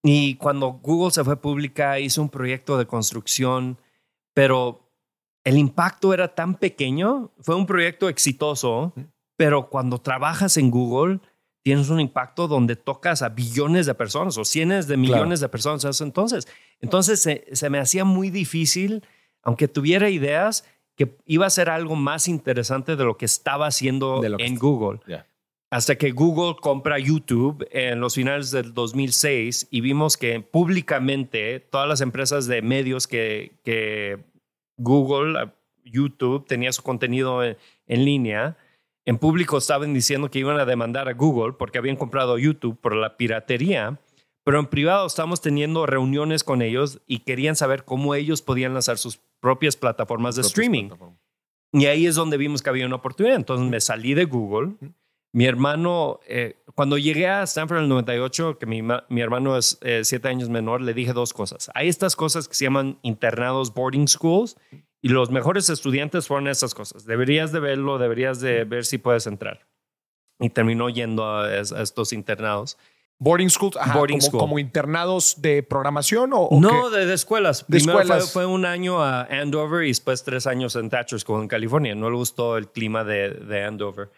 y 0.02 0.34
cuando 0.36 0.72
Google 0.72 1.10
se 1.10 1.24
fue 1.24 1.40
pública, 1.40 1.98
hice 1.98 2.20
un 2.20 2.28
proyecto 2.28 2.76
de 2.76 2.86
construcción, 2.86 3.78
pero 4.34 4.90
el 5.44 5.56
impacto 5.56 6.12
era 6.12 6.34
tan 6.34 6.56
pequeño, 6.56 7.32
fue 7.40 7.54
un 7.54 7.66
proyecto 7.66 8.08
exitoso, 8.08 8.92
pero 9.36 9.68
cuando 9.68 9.98
trabajas 9.98 10.56
en 10.56 10.70
Google, 10.70 11.20
tienes 11.62 11.88
un 11.88 12.00
impacto 12.00 12.46
donde 12.46 12.76
tocas 12.76 13.22
a 13.22 13.30
billones 13.30 13.86
de 13.86 13.94
personas 13.94 14.36
o 14.36 14.44
cientos 14.44 14.86
de 14.86 14.98
millones 14.98 15.40
de 15.40 15.48
personas. 15.48 16.00
Entonces, 16.00 16.46
entonces 16.80 17.20
se, 17.20 17.46
se, 17.52 17.70
me 17.70 17.78
hacía 17.78 18.04
muy 18.04 18.28
difícil 18.30 19.02
aunque 19.44 19.68
tuviera 19.68 20.08
ideas, 20.08 20.64
que 20.96 21.16
iba 21.26 21.46
a 21.46 21.50
ser 21.50 21.70
algo 21.70 21.96
más 21.96 22.28
interesante 22.28 22.96
de 22.96 23.04
lo 23.04 23.16
que 23.16 23.24
estaba 23.24 23.66
haciendo 23.66 24.22
en 24.24 24.56
Google. 24.56 25.00
Hasta 25.70 25.96
que 25.96 26.12
Google 26.12 26.54
compra 26.60 27.00
YouTube 27.00 27.66
en 27.72 27.98
los 27.98 28.14
finales 28.14 28.52
del 28.52 28.74
2006 28.74 29.68
y 29.70 29.80
vimos 29.80 30.16
que 30.16 30.40
públicamente 30.40 31.58
todas 31.58 31.88
las 31.88 32.00
empresas 32.00 32.46
de 32.46 32.62
medios 32.62 33.08
que, 33.08 33.56
que 33.64 34.22
Google, 34.76 35.50
YouTube, 35.84 36.46
tenía 36.46 36.72
su 36.72 36.82
contenido 36.82 37.42
en, 37.42 37.56
línea, 37.86 38.56
en 39.04 39.18
público 39.18 39.58
estaban 39.58 39.94
diciendo 39.94 40.30
que 40.30 40.38
iban 40.38 40.58
a 40.58 40.64
demandar 40.64 41.08
a 41.08 41.14
Google 41.14 41.54
porque 41.58 41.78
habían 41.78 41.96
comprado 41.96 42.38
YouTube 42.38 42.78
por 42.80 42.94
la 42.94 43.16
piratería, 43.16 44.00
pero 44.44 44.60
en 44.60 44.66
privado 44.66 45.06
estamos 45.06 45.40
teniendo 45.40 45.86
reuniones 45.86 46.44
con 46.44 46.62
ellos 46.62 47.00
y 47.06 47.20
querían 47.20 47.56
saber 47.56 47.84
cómo 47.84 48.14
ellos 48.14 48.42
podían 48.42 48.74
lanzar 48.74 48.98
sus 48.98 49.20
propias 49.44 49.76
plataformas 49.76 50.36
de 50.36 50.40
streaming. 50.40 50.88
Y 51.70 51.84
ahí 51.84 52.06
es 52.06 52.14
donde 52.14 52.38
vimos 52.38 52.62
que 52.62 52.70
había 52.70 52.86
una 52.86 52.96
oportunidad. 52.96 53.36
Entonces 53.36 53.68
me 53.68 53.78
salí 53.78 54.14
de 54.14 54.24
Google. 54.24 54.76
Mi 55.34 55.44
hermano, 55.44 56.20
eh, 56.26 56.62
cuando 56.74 56.96
llegué 56.96 57.28
a 57.28 57.42
Stanford 57.42 57.76
en 57.76 57.82
el 57.82 57.88
98, 57.90 58.58
que 58.58 58.64
mi, 58.64 58.80
mi 58.80 59.20
hermano 59.20 59.58
es 59.58 59.78
eh, 59.82 60.00
siete 60.04 60.28
años 60.28 60.48
menor, 60.48 60.80
le 60.80 60.94
dije 60.94 61.12
dos 61.12 61.34
cosas. 61.34 61.70
Hay 61.74 61.88
estas 61.88 62.16
cosas 62.16 62.48
que 62.48 62.54
se 62.54 62.64
llaman 62.64 62.98
internados 63.02 63.74
boarding 63.74 64.08
schools 64.08 64.56
y 65.02 65.10
los 65.10 65.30
mejores 65.30 65.68
estudiantes 65.68 66.26
fueron 66.26 66.48
esas 66.48 66.74
cosas. 66.74 67.04
Deberías 67.04 67.52
de 67.52 67.60
verlo, 67.60 67.98
deberías 67.98 68.40
de 68.40 68.64
ver 68.64 68.86
si 68.86 68.96
puedes 68.96 69.26
entrar. 69.26 69.66
Y 70.40 70.48
terminó 70.48 70.88
yendo 70.88 71.28
a, 71.28 71.54
estos 71.54 72.14
internados. 72.14 72.78
Boarding 73.18 73.49
schools, 73.49 73.76
boarding 73.94 74.18
como, 74.21 74.38
como, 74.38 74.59
internados 74.59 75.40
de 75.40 75.62
programación 75.62 76.33
o, 76.35 76.49
no 76.61 76.90
de, 76.90 77.12
escuelas. 77.14 77.64
Primero 77.64 78.21
Fue, 78.26 78.44
un 78.44 78.64
año 78.64 79.02
a 79.02 79.23
Andover 79.23 79.85
y 79.85 79.88
después 79.88 80.25
tres 80.25 80.47
años 80.47 80.75
en 80.76 80.90
Thatcher 80.90 81.21
School 81.21 81.42
en 81.42 81.49
California. 81.49 81.94
No 81.94 82.11
le 82.11 82.16
gustó 82.16 82.56
el 82.56 82.68
clima 82.68 83.04
de, 83.04 83.30
de 83.30 83.64
Andover. 83.64 84.11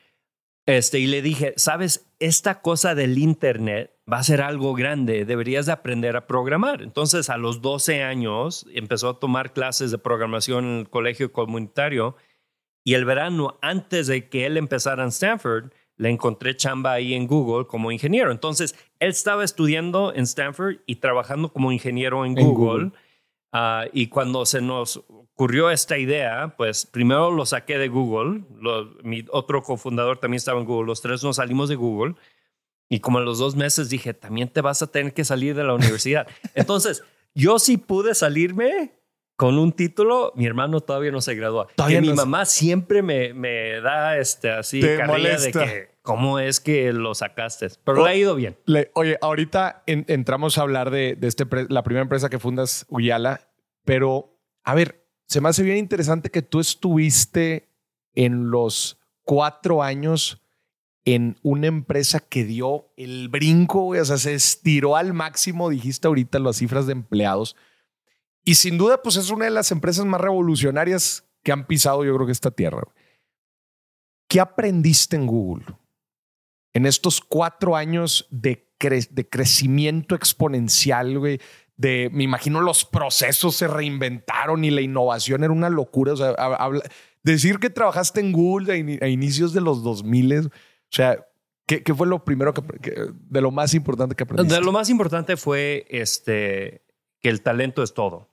Este, 0.67 0.99
y 0.99 1.07
le 1.07 1.23
dije, 1.23 1.55
sabes, 1.57 2.11
esta 2.19 2.61
cosa 2.61 2.97
del 2.97 3.19
Internet 3.19 3.97
va 4.13 4.19
a 4.19 4.25
ser 4.25 4.43
algo 4.43 4.75
grande, 4.75 5.25
deberías 5.25 5.67
de 5.67 5.73
aprender 5.73 6.17
a 6.17 6.27
programar. 6.27 6.83
Entonces, 6.83 7.31
a 7.31 7.37
los 7.37 7.63
12 7.63 8.03
años, 8.03 8.67
empezó 8.75 9.11
a 9.11 9.21
tomar 9.21 9.53
clases 9.53 9.93
de 9.93 9.99
programación 9.99 10.65
en 10.65 10.79
el 10.81 10.91
colegio 10.91 11.33
comunitario 11.33 12.17
y 12.85 12.95
el 12.95 13.05
verano, 13.05 13.59
antes 13.63 14.09
de 14.09 14.29
que 14.29 14.47
él 14.47 14.57
empezara 14.57 15.03
en 15.03 15.11
Stanford, 15.11 15.73
le 15.97 16.11
encontré 16.11 16.57
chamba 16.57 16.93
ahí 16.93 17.15
en 17.15 17.27
Google 17.27 17.67
como 17.67 17.91
ingeniero. 17.91 18.31
Entonces, 18.31 18.75
él 19.01 19.11
estaba 19.11 19.45
estudiando 19.45 20.13
en 20.15 20.25
Stanford 20.25 20.77
y 20.87 20.97
trabajando 20.97 21.53
como 21.53 21.73
ingeniero 21.73 22.25
en, 22.25 22.35
Google. 22.35 22.93
Ah, 23.53 23.87
y 23.93 24.09
cuando 24.09 24.45
se 24.45 24.61
nos 24.61 25.03
ocurrió 25.09 25.71
esta 25.71 25.99
idea, 25.99 26.55
pues 26.57 26.87
primero 26.87 27.31
lo 27.31 27.47
saqué 27.47 27.79
de 27.79 27.89
Google, 27.89 28.43
mi 29.03 29.25
otro 29.31 29.63
cofundador 29.63 30.19
también 30.19 30.39
estaba 30.39 30.61
en 30.61 30.67
Google, 30.67 30.87
los 30.87 31.03
tres 31.03 31.23
nos 31.23 31.37
salimos 31.37 31.69
de 31.69 31.77
Google 31.77 32.15
y 32.89 33.01
como 33.01 33.19
en 33.19 33.25
los 33.25 33.39
dos 33.39 33.57
meses 33.57 33.89
dije, 33.89 34.15
también 34.15 34.49
te 34.49 34.61
vas 34.61 34.83
a 34.83 34.87
tener 34.87 35.13
que 35.13 35.25
salir 35.25 35.55
de 35.55 35.65
la 35.65 35.75
universidad. 35.75 36.27
Entonces, 36.55 37.03
yo 37.35 37.59
sí 37.59 37.77
pude 37.77 38.15
salirme 38.15 38.96
con 39.37 39.59
un 39.59 39.73
título, 39.73 40.33
mi 40.35 40.47
hermano 40.47 40.81
todavía 40.81 41.11
no 41.13 41.21
se 41.21 41.35
graduó. 41.35 41.67
Todavía 41.77 42.01
mi 42.01 42.13
mamá 42.13 42.47
siempre 42.47 43.03
me, 43.03 43.35
me 43.35 43.81
da 43.83 44.19
este, 44.19 44.51
así 44.51 44.81
carrilla 44.81 45.39
de 45.39 45.53
que 45.53 45.89
cómo 46.03 46.39
es 46.39 46.59
que 46.59 46.93
lo 46.93 47.15
sacaste. 47.15 47.69
Pero 47.85 48.05
le 48.05 48.11
ha 48.11 48.15
ido 48.15 48.35
bien. 48.35 48.57
oye, 48.95 49.19
ahorita 49.21 49.83
entramos 49.87 50.57
a 50.57 50.63
hablar 50.63 50.91
de, 50.91 51.17
de 51.17 51.29
este 51.29 51.47
la 51.69 51.83
primera 51.83 52.03
empresa 52.03 52.31
que 52.31 52.39
fundas, 52.39 52.87
Uyala, 52.89 53.49
pero 53.85 54.39
a 54.65 54.75
ver, 54.75 55.07
se 55.27 55.41
me 55.41 55.49
hace 55.49 55.63
bien 55.63 55.77
interesante 55.77 56.31
que 56.31 56.43
tú 56.43 56.61
estuviste 56.61 57.69
en 58.15 58.51
los 58.51 58.99
cuatro 59.23 59.83
años 59.83 60.41
en 61.05 61.37
una 61.43 61.67
empresa 61.69 62.21
que 62.21 62.45
dio 62.45 62.89
el 62.97 63.29
brinco, 63.29 63.89
o 63.89 64.05
sea, 64.05 64.17
se 64.17 64.35
estiró 64.35 64.97
al 64.97 65.13
máximo, 65.13 65.69
dijiste 65.69 66.09
ahorita 66.09 66.39
las 66.39 66.57
cifras 66.57 66.87
de 66.87 66.93
empleados. 66.93 67.55
Y 68.49 68.55
sin 68.55 68.79
duda, 68.79 69.03
pues 69.03 69.17
es 69.17 69.31
una 69.31 69.47
de 69.47 69.51
las 69.51 69.73
empresas 69.73 70.07
más 70.07 70.21
revolucionarias 70.21 71.29
que 71.43 71.51
han 71.51 71.67
pisado, 71.67 72.05
yo 72.05 72.15
creo 72.15 72.27
que 72.27 72.33
esta 72.33 72.53
tierra. 72.53 72.81
¿Qué 74.29 74.41
aprendiste 74.41 75.17
en 75.17 75.27
Google 75.27 75.67
en 76.73 76.87
estos 76.87 77.21
cuatro 77.21 77.75
años 77.75 78.29
de, 78.31 78.71
crecimiento 79.29 80.15
exponencial, 80.15 81.19
güey? 81.19 81.41
de, 81.77 82.09
me 82.13 82.23
imagino 82.25 82.61
los 82.61 82.85
procesos 82.85 83.57
se 83.57 83.67
reinventaron 83.67 84.65
y 84.65 84.71
la 84.71 84.81
innovación 84.81 85.43
era 85.45 85.53
una 85.53 85.69
locura. 85.69 86.13
O 86.13 86.17
sea, 86.17 86.35
decir 87.25 87.59
que 87.59 87.69
trabajaste 87.69 88.21
en 88.21 88.33
Google 88.33 88.99
a, 89.01 89.09
inicios 89.09 89.53
de 89.53 89.61
los 89.61 89.83
2000, 89.83 90.47
o 90.47 90.51
sea, 90.91 91.27
¿qué, 91.67 91.83
¿qué, 91.83 91.95
fue 91.95 92.07
lo 92.07 92.25
primero 92.25 92.55
de 93.13 93.41
lo 93.41 93.51
más 93.51 93.75
importante 93.75 94.15
que 94.15 94.23
aprendiste? 94.23 94.55
De 94.55 94.65
lo 94.65 94.73
más 94.73 94.89
importante 94.89 95.37
fue 95.37 95.87
este, 95.91 96.83
que 97.21 97.29
el 97.29 97.43
talento 97.43 97.83
es 97.83 97.93
todo. 97.93 98.31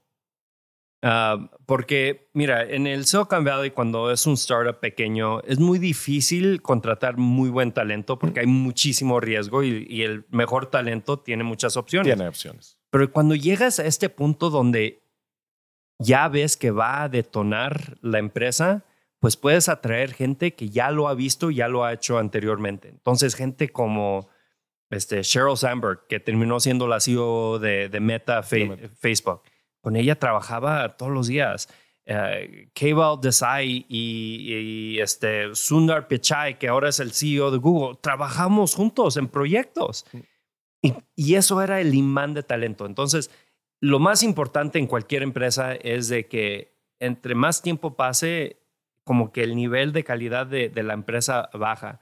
Ah, 1.03 1.51
porque, 1.65 2.29
mira, 2.33 2.63
en 2.63 2.88
el 2.88 3.05
Silicon 3.05 3.43
Valley, 3.43 3.72
cuando 3.72 4.10
es 4.10 4.25
un 4.25 4.33
startup 4.36 4.79
pequeño, 4.79 5.41
es 5.41 5.60
muy 5.60 5.77
difícil 5.77 6.62
contratar 6.62 7.17
muy 7.17 7.50
buen 7.50 7.74
talento 7.74 8.17
porque 8.17 8.39
hay 8.39 8.45
muchísimo 8.45 9.19
riesgo 9.19 9.63
y, 9.63 9.86
y 9.89 10.03
el 10.03 10.25
mejor 10.29 10.67
talento 10.67 11.19
tiene 11.19 11.43
muchas 11.43 11.75
opciones. 11.75 12.07
Tiene 12.07 12.27
opciones. 12.27 12.77
Pero 12.89 13.12
cuando 13.12 13.36
llegas 13.36 13.79
a 13.79 13.86
este 13.86 14.07
punto 14.07 14.50
donde 14.50 15.03
ya 16.00 16.27
ves 16.29 16.57
que 16.57 16.72
va 16.72 17.03
a 17.03 17.10
detonar 17.10 17.98
la 18.01 18.19
empresa, 18.19 18.86
pues 19.19 19.38
puedes 19.38 19.69
atraer 19.69 20.13
gente 20.13 20.53
que 20.53 20.69
ya 20.69 20.91
lo 20.91 21.07
ha 21.07 21.13
visto, 21.13 21.50
ya 21.50 21.67
lo 21.67 21.83
ha 21.83 21.93
hecho 21.93 22.17
anteriormente. 22.17 22.89
Entonces, 22.89 23.36
gente 23.36 23.69
como 23.69 24.29
este, 24.89 25.24
Sheryl 25.24 25.57
Sandberg, 25.57 26.07
que 26.07 26.19
terminó 26.19 26.60
siendo 26.60 26.88
la 26.88 27.00
CEO 27.00 27.60
de, 27.60 27.89
Meta, 28.00 28.43
Facebook, 28.43 29.41
con 29.83 29.97
ella 29.97 30.17
trabajaba 30.17 30.95
todos 30.95 31.11
los 31.11 31.27
días. 31.27 31.67
Uh, 32.07 33.19
Desai 33.21 33.85
y, 33.89 34.97
este 34.99 35.53
Sundar 35.53 36.07
Pichai, 36.07 36.57
que 36.57 36.69
ahora 36.69 36.89
es 36.89 36.99
el 36.99 37.11
CEO 37.11 37.51
de 37.51 37.57
Google, 37.57 37.97
trabajamos 38.01 38.75
juntos 38.75 39.17
en 39.17 39.27
proyectos. 39.27 40.05
Y, 41.15 41.35
eso 41.35 41.61
era 41.61 41.81
el 41.81 41.93
imán 41.93 42.33
de 42.33 42.43
talento. 42.43 42.85
Entonces, 42.85 43.29
lo 43.81 43.99
más 43.99 44.23
importante 44.23 44.79
en 44.79 44.87
cualquier 44.87 45.21
empresa 45.21 45.75
es 45.75 46.07
de 46.07 46.27
que 46.27 46.73
entre 46.99 47.35
más 47.35 47.61
tiempo 47.61 47.97
pase, 47.97 48.61
como 49.03 49.33
que 49.33 49.43
el 49.43 49.55
nivel 49.55 49.91
de 49.91 50.05
calidad 50.05 50.47
de, 50.47 50.71
la 50.81 50.93
empresa 50.93 51.49
baja. 51.53 51.99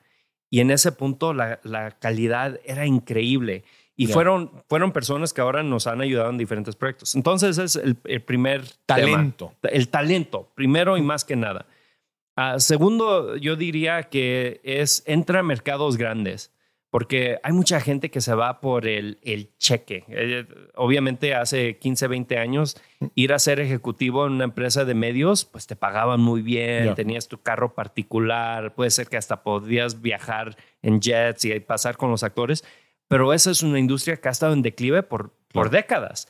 Y 0.52 0.60
en 0.60 0.70
ese 0.70 0.92
punto 0.92 1.34
la, 1.34 1.98
calidad 2.00 2.60
era 2.64 2.86
increíble. 2.86 3.64
Y 3.96 4.08
fueron, 4.08 4.64
fueron 4.68 4.92
personas 4.92 5.32
que 5.32 5.42
ahora 5.42 5.62
nos 5.62 5.86
han 5.86 6.02
ayudado 6.02 6.30
en 6.32 6.38
diferentes 6.38 6.76
proyectos. 6.76 7.14
Entonces 7.14 7.58
es 7.58 7.76
el, 7.76 7.96
primer 7.96 8.66
talento. 8.86 9.54
El 9.62 9.90
talento, 9.90 10.52
primero 10.56 10.98
y 10.98 11.02
más 11.02 11.24
que 11.24 11.36
nada. 11.36 11.68
Ah, 12.36 12.60
segundo, 12.60 13.36
yo 13.36 13.56
diría 13.56 14.04
que 14.04 14.62
es 14.64 15.04
entra 15.06 15.42
a 15.42 15.44
mercados 15.44 15.98
grandes 15.98 16.52
porque 16.92 17.40
hay 17.42 17.54
mucha 17.54 17.80
gente 17.80 18.12
que 18.12 18.20
se 18.20 18.36
va 18.36 18.60
por 18.60 18.86
el, 18.86 19.18
el 19.24 19.58
cheque. 19.58 20.04
Eh, 20.10 20.46
obviamente 20.76 21.34
hace 21.34 21.78
15, 21.78 22.08
20 22.08 22.38
años 22.38 22.76
ir 23.16 23.32
a 23.32 23.40
ser 23.40 23.62
ejecutivo 23.62 24.28
en 24.28 24.34
una 24.34 24.44
empresa 24.44 24.84
de 24.84 24.94
medios, 24.94 25.46
pues 25.46 25.68
te 25.68 25.78
pagaban 25.78 26.20
muy 26.20 26.42
bien, 26.42 26.94
tenías 26.94 27.30
tu 27.30 27.42
carro 27.42 27.74
particular, 27.74 28.76
puede 28.76 28.92
ser 28.92 29.08
que 29.08 29.16
hasta 29.16 29.42
podías 29.42 30.02
viajar 30.02 30.58
en 30.82 31.00
jets 31.00 31.46
y 31.46 31.58
pasar 31.62 31.96
con 31.96 32.12
los 32.12 32.24
actores, 32.24 32.66
pero 33.12 33.34
esa 33.34 33.52
es 33.52 33.62
una 33.62 33.78
industria 33.78 34.16
que 34.16 34.30
ha 34.30 34.32
estado 34.32 34.54
en 34.54 34.62
declive 34.62 35.04
por, 35.04 35.34
por 35.52 35.70
décadas. 35.70 36.30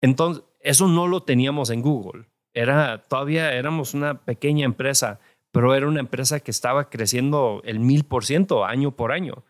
Entonces, 0.00 0.44
eso 0.60 0.88
no 0.88 1.08
lo 1.08 1.24
teníamos 1.24 1.68
en 1.68 1.82
Google. 1.82 2.24
Era, 2.54 3.02
todavía 3.02 3.52
éramos 3.52 3.92
una 3.92 4.22
pequeña 4.22 4.64
empresa, 4.64 5.20
pero 5.52 5.74
era 5.74 5.86
una 5.86 6.00
empresa 6.00 6.40
que 6.40 6.50
estaba 6.50 6.88
creciendo 6.88 7.60
el 7.66 7.80
mil 7.80 8.04
por 8.04 8.24
ciento 8.24 8.64
año 8.64 8.96
por 8.96 9.12
año. 9.12 9.44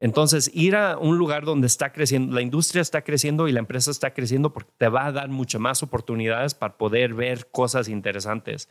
Entonces, 0.00 0.50
ir 0.54 0.74
a 0.74 0.96
un 0.96 1.18
lugar 1.18 1.44
donde 1.44 1.66
está 1.66 1.92
creciendo, 1.92 2.34
la 2.34 2.40
industria 2.40 2.80
está 2.80 3.02
creciendo 3.02 3.46
y 3.46 3.52
la 3.52 3.60
empresa 3.60 3.90
está 3.90 4.14
creciendo 4.14 4.54
porque 4.54 4.72
te 4.78 4.88
va 4.88 5.04
a 5.04 5.12
dar 5.12 5.28
muchas 5.28 5.60
más 5.60 5.82
oportunidades 5.82 6.54
para 6.54 6.78
poder 6.78 7.12
ver 7.12 7.50
cosas 7.50 7.90
interesantes. 7.90 8.70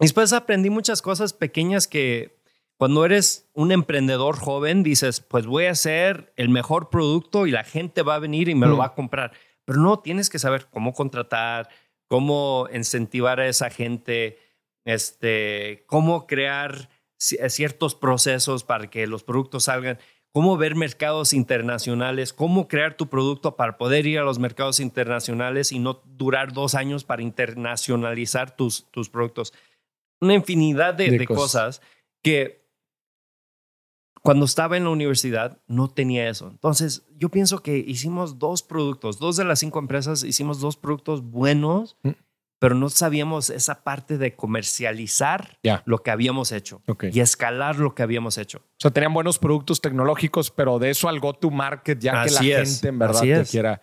Después 0.00 0.32
aprendí 0.32 0.70
muchas 0.70 1.02
cosas 1.02 1.34
pequeñas 1.34 1.86
que 1.86 2.41
cuando 2.82 3.04
eres 3.04 3.48
un 3.52 3.70
emprendedor 3.70 4.36
joven 4.36 4.82
dices, 4.82 5.20
pues 5.20 5.46
voy 5.46 5.66
a 5.66 5.70
hacer 5.70 6.32
el 6.34 6.48
mejor 6.48 6.90
producto 6.90 7.46
y 7.46 7.52
la 7.52 7.62
gente 7.62 8.02
va 8.02 8.16
a 8.16 8.18
venir 8.18 8.48
y 8.48 8.56
me 8.56 8.66
lo 8.66 8.74
mm. 8.74 8.80
va 8.80 8.86
a 8.86 8.94
comprar. 8.94 9.30
Pero 9.64 9.78
no, 9.78 10.00
tienes 10.00 10.28
que 10.28 10.40
saber 10.40 10.66
cómo 10.68 10.92
contratar, 10.92 11.68
cómo 12.08 12.66
incentivar 12.74 13.38
a 13.38 13.46
esa 13.46 13.70
gente, 13.70 14.36
este, 14.84 15.84
cómo 15.86 16.26
crear 16.26 16.88
ciertos 17.18 17.94
procesos 17.94 18.64
para 18.64 18.90
que 18.90 19.06
los 19.06 19.22
productos 19.22 19.62
salgan 19.62 20.00
cómo 20.32 20.56
ver 20.56 20.74
mercados 20.74 21.34
internacionales, 21.34 22.32
cómo 22.32 22.66
crear 22.66 22.96
tu 22.96 23.08
producto 23.08 23.54
para 23.54 23.78
poder 23.78 24.08
ir 24.08 24.18
a 24.18 24.24
los 24.24 24.40
mercados 24.40 24.80
internacionales 24.80 25.70
y 25.70 25.78
no 25.78 26.02
durar 26.04 26.52
dos 26.52 26.74
años 26.74 27.04
para 27.04 27.22
internacionalizar 27.22 28.56
tus, 28.56 28.90
tus 28.90 29.08
productos. 29.08 29.52
Una 30.20 30.34
infinidad 30.34 30.94
de, 30.94 31.10
De 31.10 31.18
de 31.18 31.26
cosas. 31.28 31.78
cosas 31.78 31.82
que 32.24 32.61
cuando 34.22 34.44
estaba 34.46 34.76
en 34.76 34.84
la 34.84 34.90
universidad 34.90 35.58
no 35.66 35.88
tenía 35.88 36.28
eso. 36.28 36.48
Entonces, 36.48 37.02
yo 37.18 37.28
pienso 37.28 37.62
que 37.62 37.76
hicimos 37.78 38.38
dos 38.38 38.62
productos, 38.62 39.18
dos 39.18 39.36
de 39.36 39.44
las 39.44 39.58
cinco 39.58 39.78
empresas 39.80 40.22
hicimos 40.24 40.60
dos 40.60 40.76
productos 40.76 41.22
buenos, 41.22 41.96
Mm. 42.02 42.10
pero 42.60 42.76
no 42.76 42.88
sabíamos 42.88 43.50
esa 43.50 43.82
parte 43.82 44.18
de 44.18 44.36
comercializar 44.36 45.58
Ya. 45.64 45.82
lo 45.84 45.98
que 46.04 46.10
habíamos 46.12 46.52
hecho 46.52 46.82
Ok. 46.86 47.06
y 47.12 47.18
escalar 47.20 47.76
lo 47.80 47.94
que 47.94 48.02
habíamos 48.04 48.38
hecho. 48.38 48.58
O 48.58 48.78
sea, 48.78 48.90
tenían 48.92 49.12
buenos 49.12 49.38
productos 49.40 49.80
tecnológicos, 49.80 50.50
pero 50.52 50.78
de 50.78 50.90
eso 50.90 51.08
al 51.08 51.18
go-to-market, 51.20 51.98
ya 51.98 52.12
que 52.12 52.18
Así 52.36 52.50
la 52.50 52.60
es, 52.62 52.74
gente 52.74 52.88
en 52.88 52.98
verdad 53.00 53.16
así 53.16 53.26
te 53.26 53.40
es. 53.40 53.50
quiera. 53.50 53.80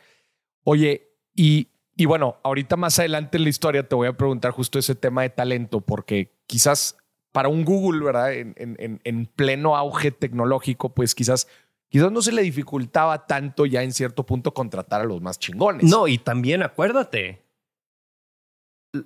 Oye, 0.63 1.11
y, 1.35 1.67
y 1.97 2.05
bueno, 2.05 2.37
ahorita 2.43 2.77
más 2.77 2.97
adelante 2.99 3.37
en 3.37 3.43
la 3.43 3.49
historia 3.49 3.87
te 3.87 3.95
voy 3.95 4.07
a 4.07 4.13
preguntar 4.15 4.51
justo 4.51 4.79
ese 4.79 4.95
tema 4.95 5.23
de 5.23 5.29
talento, 5.29 5.81
porque 5.81 6.37
quizás 6.47 6.95
para 7.31 7.49
un 7.49 7.63
Google, 7.65 8.03
¿verdad? 8.03 8.33
En, 8.33 8.53
en- 8.57 8.75
en- 8.79 9.01
en 9.03 9.25
pleno 9.25 9.75
auge 9.75 10.11
tecnológico, 10.11 10.89
pues 10.93 11.13
quizás, 11.15 11.47
quizás 11.89 12.11
no 12.11 12.21
se 12.21 12.31
le 12.31 12.41
dificultaba 12.41 13.25
tanto 13.27 13.65
ya 13.65 13.83
en 13.83 13.93
cierto 13.93 14.25
punto 14.25 14.53
contratar 14.53 15.01
a 15.01 15.05
los 15.05 15.21
más 15.21 15.37
chingones. 15.39 15.83
No, 15.83 16.07
y 16.07 16.17
también 16.17 16.63
acuérdate, 16.63 17.43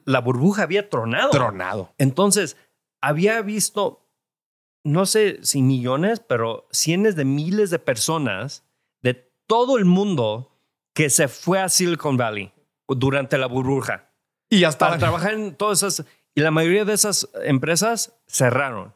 la 0.05 0.19
burbuja 0.19 0.63
había 0.63 0.89
tronado. 0.89 1.29
Tronado. 1.31 1.93
Entonces, 1.97 2.55
había 3.01 3.41
visto, 3.41 4.07
no 4.85 5.05
sé 5.05 5.39
si 5.43 5.61
millones, 5.61 6.21
pero 6.21 6.67
cientos 6.71 7.15
de 7.15 7.25
miles 7.25 7.69
de 7.69 7.79
personas 7.79 8.63
de 9.01 9.13
todo 9.47 9.77
el 9.77 9.85
mundo 9.85 10.49
que 10.95 11.09
se 11.09 11.27
fue 11.27 11.59
a 11.59 11.67
Silicon 11.69 12.15
Valley 12.17 12.53
durante 12.87 13.37
la 13.37 13.47
burbuja 13.47 14.11
Y 14.49 14.59
ya 14.59 14.71
para 14.71 14.97
trabajar 14.97 15.33
en 15.33 15.55
todas 15.55 15.83
esas. 15.83 16.05
Y 16.35 16.41
la 16.41 16.51
mayoría 16.51 16.85
de 16.85 16.93
esas 16.93 17.29
empresas 17.43 18.13
cerraron. 18.27 18.93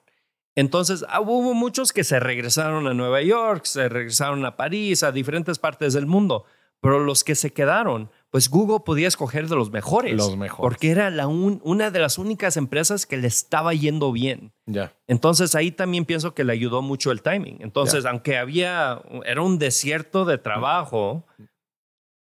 Entonces, 0.56 1.06
ah, 1.10 1.22
hubo 1.22 1.54
muchos 1.54 1.94
que 1.94 2.04
se 2.04 2.20
regresaron 2.20 2.88
a 2.88 2.94
Nueva 2.96 3.22
York, 3.22 3.66
se 3.66 3.90
regresaron 3.90 4.44
a 4.46 4.56
París, 4.58 5.04
a 5.04 5.12
diferentes 5.12 5.60
partes 5.60 5.94
del 5.94 6.08
mundo. 6.08 6.46
Pero 6.80 7.00
los 7.00 7.24
que 7.24 7.34
se 7.36 7.54
quedaron, 7.54 8.12
pues 8.30 8.50
Google 8.50 8.80
podía 8.86 9.08
escoger 9.08 9.48
de 9.48 9.56
los 9.56 9.72
mejores. 9.72 10.16
Los 10.16 10.38
mejores. 10.38 10.62
Porque 10.62 10.92
era 10.92 11.10
la 11.10 11.26
un- 11.28 11.60
una 11.64 11.90
de 11.92 12.00
las 12.00 12.18
únicas 12.20 12.56
empresas 12.58 13.06
que 13.08 13.18
le 13.18 13.28
estaba 13.28 13.74
yendo 13.74 14.12
bien. 14.12 14.52
Ya. 14.68 14.94
Entonces 15.08 15.54
ahí 15.56 15.72
también 15.72 16.06
pienso 16.06 16.34
que 16.36 16.44
le 16.44 16.54
ayudó 16.54 16.82
mucho 16.84 17.12
el 17.12 17.22
timing. 17.24 17.58
Entonces, 17.62 18.06
aunque 18.06 18.38
había, 18.38 19.02
era 19.26 19.42
un 19.42 19.58
desierto 19.60 20.24
de 20.26 20.38
trabajo, 20.38 21.26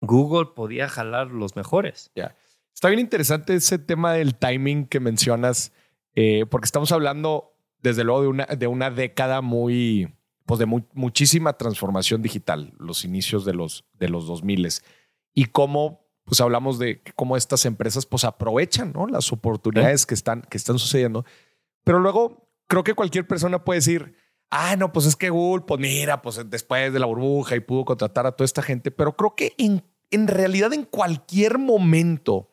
Google 0.00 0.50
podía 0.54 0.88
jalar 0.88 1.28
los 1.28 1.56
mejores. 1.56 2.10
Ya. 2.14 2.34
Está 2.76 2.88
bien 2.88 3.00
interesante 3.00 3.54
ese 3.54 3.78
tema 3.78 4.12
del 4.12 4.34
timing 4.34 4.84
que 4.86 5.00
mencionas, 5.00 5.72
eh, 6.14 6.44
porque 6.50 6.66
estamos 6.66 6.92
hablando, 6.92 7.54
desde 7.80 8.04
luego, 8.04 8.20
de 8.20 8.28
una, 8.28 8.44
de 8.44 8.66
una 8.66 8.90
década 8.90 9.40
muy, 9.40 10.14
pues 10.44 10.60
de 10.60 10.66
mu- 10.66 10.84
muchísima 10.92 11.54
transformación 11.54 12.20
digital, 12.20 12.74
los 12.78 13.06
inicios 13.06 13.46
de 13.46 13.54
los, 13.54 13.86
de 13.94 14.10
los 14.10 14.26
2000 14.26 14.68
y 15.32 15.46
cómo, 15.46 16.06
pues 16.24 16.38
hablamos 16.42 16.78
de 16.78 17.00
cómo 17.14 17.38
estas 17.38 17.64
empresas, 17.64 18.04
pues 18.04 18.24
aprovechan, 18.24 18.92
¿no? 18.92 19.06
Las 19.06 19.32
oportunidades 19.32 20.04
que 20.04 20.12
están, 20.12 20.42
que 20.42 20.58
están 20.58 20.78
sucediendo. 20.78 21.24
Pero 21.82 21.98
luego, 21.98 22.46
creo 22.66 22.84
que 22.84 22.92
cualquier 22.92 23.26
persona 23.26 23.64
puede 23.64 23.78
decir, 23.78 24.16
ah, 24.50 24.76
no, 24.76 24.92
pues 24.92 25.06
es 25.06 25.16
que 25.16 25.30
Google, 25.30 25.64
pues 25.66 25.80
mira, 25.80 26.20
pues 26.20 26.38
después 26.50 26.92
de 26.92 26.98
la 26.98 27.06
burbuja 27.06 27.56
y 27.56 27.60
pudo 27.60 27.86
contratar 27.86 28.26
a 28.26 28.32
toda 28.32 28.44
esta 28.44 28.60
gente, 28.60 28.90
pero 28.90 29.16
creo 29.16 29.34
que 29.34 29.54
en, 29.56 29.82
en 30.10 30.28
realidad 30.28 30.74
en 30.74 30.84
cualquier 30.84 31.56
momento 31.58 32.50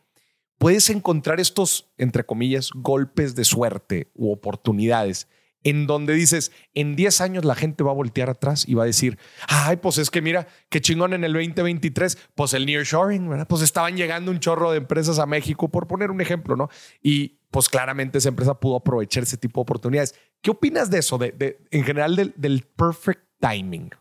puedes 0.63 0.89
encontrar 0.89 1.41
estos, 1.41 1.91
entre 1.98 2.25
comillas, 2.25 2.70
golpes 2.74 3.36
de 3.36 3.43
suerte 3.43 4.10
u 4.15 4.32
oportunidades 4.32 5.27
en 5.65 5.88
donde 5.88 6.14
dices, 6.14 6.53
en 6.74 6.96
10 6.96 7.20
años 7.20 7.44
la 7.44 7.55
gente 7.55 7.83
va 7.83 7.92
a 7.92 7.96
voltear 7.96 8.29
atrás 8.29 8.66
y 8.66 8.74
va 8.74 8.83
a 8.83 8.85
decir, 8.85 9.18
ay, 9.48 9.77
pues 9.77 9.98
es 9.98 10.09
que 10.09 10.22
mira, 10.22 10.48
qué 10.70 10.79
chingón 10.79 11.14
en 11.14 11.25
el 11.25 11.33
2023, 11.33 12.18
pues 12.35 12.53
el 12.53 12.66
nearshoring, 12.66 13.29
¿verdad? 13.29 13.48
Pues 13.48 13.61
estaban 13.61 13.98
llegando 13.98 14.31
un 14.31 14.40
chorro 14.40 14.72
de 14.72 14.77
empresas 14.77 15.20
a 15.20 15.25
México, 15.25 15.70
por 15.70 15.88
poner 15.88 16.11
un 16.11 16.22
ejemplo, 16.22 16.55
¿no? 16.55 16.70
Y 17.01 17.40
pues 17.51 17.68
claramente 17.68 18.20
esa 18.20 18.29
empresa 18.29 18.59
pudo 18.59 18.77
aprovechar 18.77 19.24
ese 19.24 19.38
tipo 19.38 19.59
de 19.59 19.64
oportunidades. 19.64 20.16
¿Qué 20.42 20.51
opinas 20.51 20.90
de 20.90 21.00
eso, 21.00 21.18
de, 21.18 21.59
en 21.72 21.83
general 21.83 22.33
del 22.35 22.61
perfect 22.75 23.22
timing? 23.40 23.92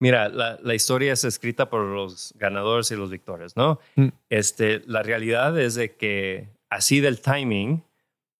Mira, 0.00 0.28
la, 0.28 0.58
la 0.62 0.74
historia 0.74 1.12
es 1.12 1.24
escrita 1.24 1.68
por 1.70 1.82
los 1.84 2.32
ganadores 2.36 2.90
y 2.90 2.96
los 2.96 3.10
victorios, 3.10 3.56
¿no? 3.56 3.80
Mm. 3.96 4.08
Este, 4.30 4.80
la 4.86 5.02
realidad 5.02 5.58
es 5.58 5.74
de 5.74 5.96
que 5.96 6.48
así 6.70 7.00
del 7.00 7.20
timing, 7.20 7.82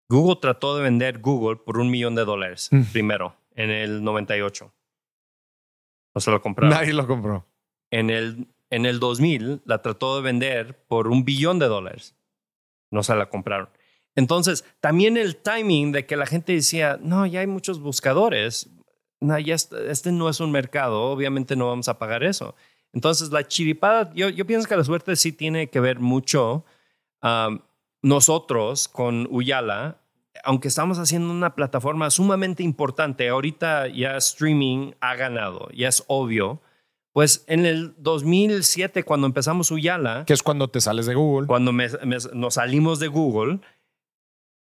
Google 0.08 0.38
trató 0.40 0.76
de 0.76 0.84
vender 0.84 1.18
Google 1.18 1.56
por 1.56 1.78
un 1.78 1.90
millón 1.90 2.14
de 2.14 2.24
dólares 2.24 2.68
Mm. 2.70 2.82
primero, 2.92 3.34
en 3.54 3.70
el 3.70 4.04
98. 4.04 4.72
No 6.14 6.20
se 6.20 6.30
lo 6.30 6.40
compraron. 6.40 6.76
Nadie 6.76 6.92
lo 6.92 7.06
compró. 7.06 7.44
En 7.90 8.10
el, 8.10 8.46
en 8.70 8.86
el 8.86 9.00
2000 9.00 9.62
la 9.64 9.82
trató 9.82 10.16
de 10.16 10.22
vender 10.22 10.78
por 10.86 11.08
un 11.08 11.24
billón 11.24 11.58
de 11.58 11.66
dólares. 11.66 12.14
No 12.90 13.02
se 13.02 13.14
la 13.14 13.28
compraron. 13.28 13.68
Entonces, 14.14 14.64
también 14.80 15.16
el 15.16 15.36
timing 15.36 15.92
de 15.92 16.06
que 16.06 16.16
la 16.16 16.26
gente 16.26 16.52
decía, 16.52 16.98
no, 17.02 17.26
ya 17.26 17.40
hay 17.40 17.46
muchos 17.46 17.78
buscadores, 17.80 18.68
no, 19.20 19.38
ya 19.38 19.54
este, 19.54 19.90
este 19.90 20.12
no 20.12 20.28
es 20.28 20.40
un 20.40 20.50
mercado, 20.52 21.02
obviamente 21.10 21.56
no 21.56 21.66
vamos 21.68 21.88
a 21.88 21.98
pagar 21.98 22.22
eso. 22.24 22.54
Entonces, 22.92 23.30
la 23.30 23.46
chiripada, 23.46 24.12
yo, 24.14 24.28
yo 24.28 24.46
pienso 24.46 24.68
que 24.68 24.76
la 24.76 24.84
suerte 24.84 25.14
sí 25.16 25.32
tiene 25.32 25.68
que 25.68 25.80
ver 25.80 25.98
mucho 26.00 26.64
um, 27.22 27.58
nosotros 28.02 28.88
con 28.88 29.26
Uyala, 29.30 29.98
aunque 30.44 30.68
estamos 30.68 30.98
haciendo 30.98 31.30
una 31.32 31.54
plataforma 31.54 32.10
sumamente 32.10 32.62
importante, 32.62 33.28
ahorita 33.28 33.88
ya 33.88 34.16
streaming 34.16 34.92
ha 35.00 35.16
ganado, 35.16 35.68
ya 35.74 35.88
es 35.88 36.04
obvio. 36.06 36.60
Pues 37.12 37.44
en 37.48 37.66
el 37.66 37.94
2007, 37.98 39.02
cuando 39.02 39.26
empezamos 39.26 39.70
Uyala, 39.72 40.24
Que 40.26 40.32
es 40.34 40.42
cuando 40.44 40.68
te 40.68 40.80
sales 40.80 41.06
de 41.06 41.14
Google. 41.16 41.48
cuando 41.48 41.72
me- 41.72 41.88
me- 42.04 42.18
nos 42.34 42.54
salimos 42.54 43.00
de 43.00 43.08
Google, 43.08 43.58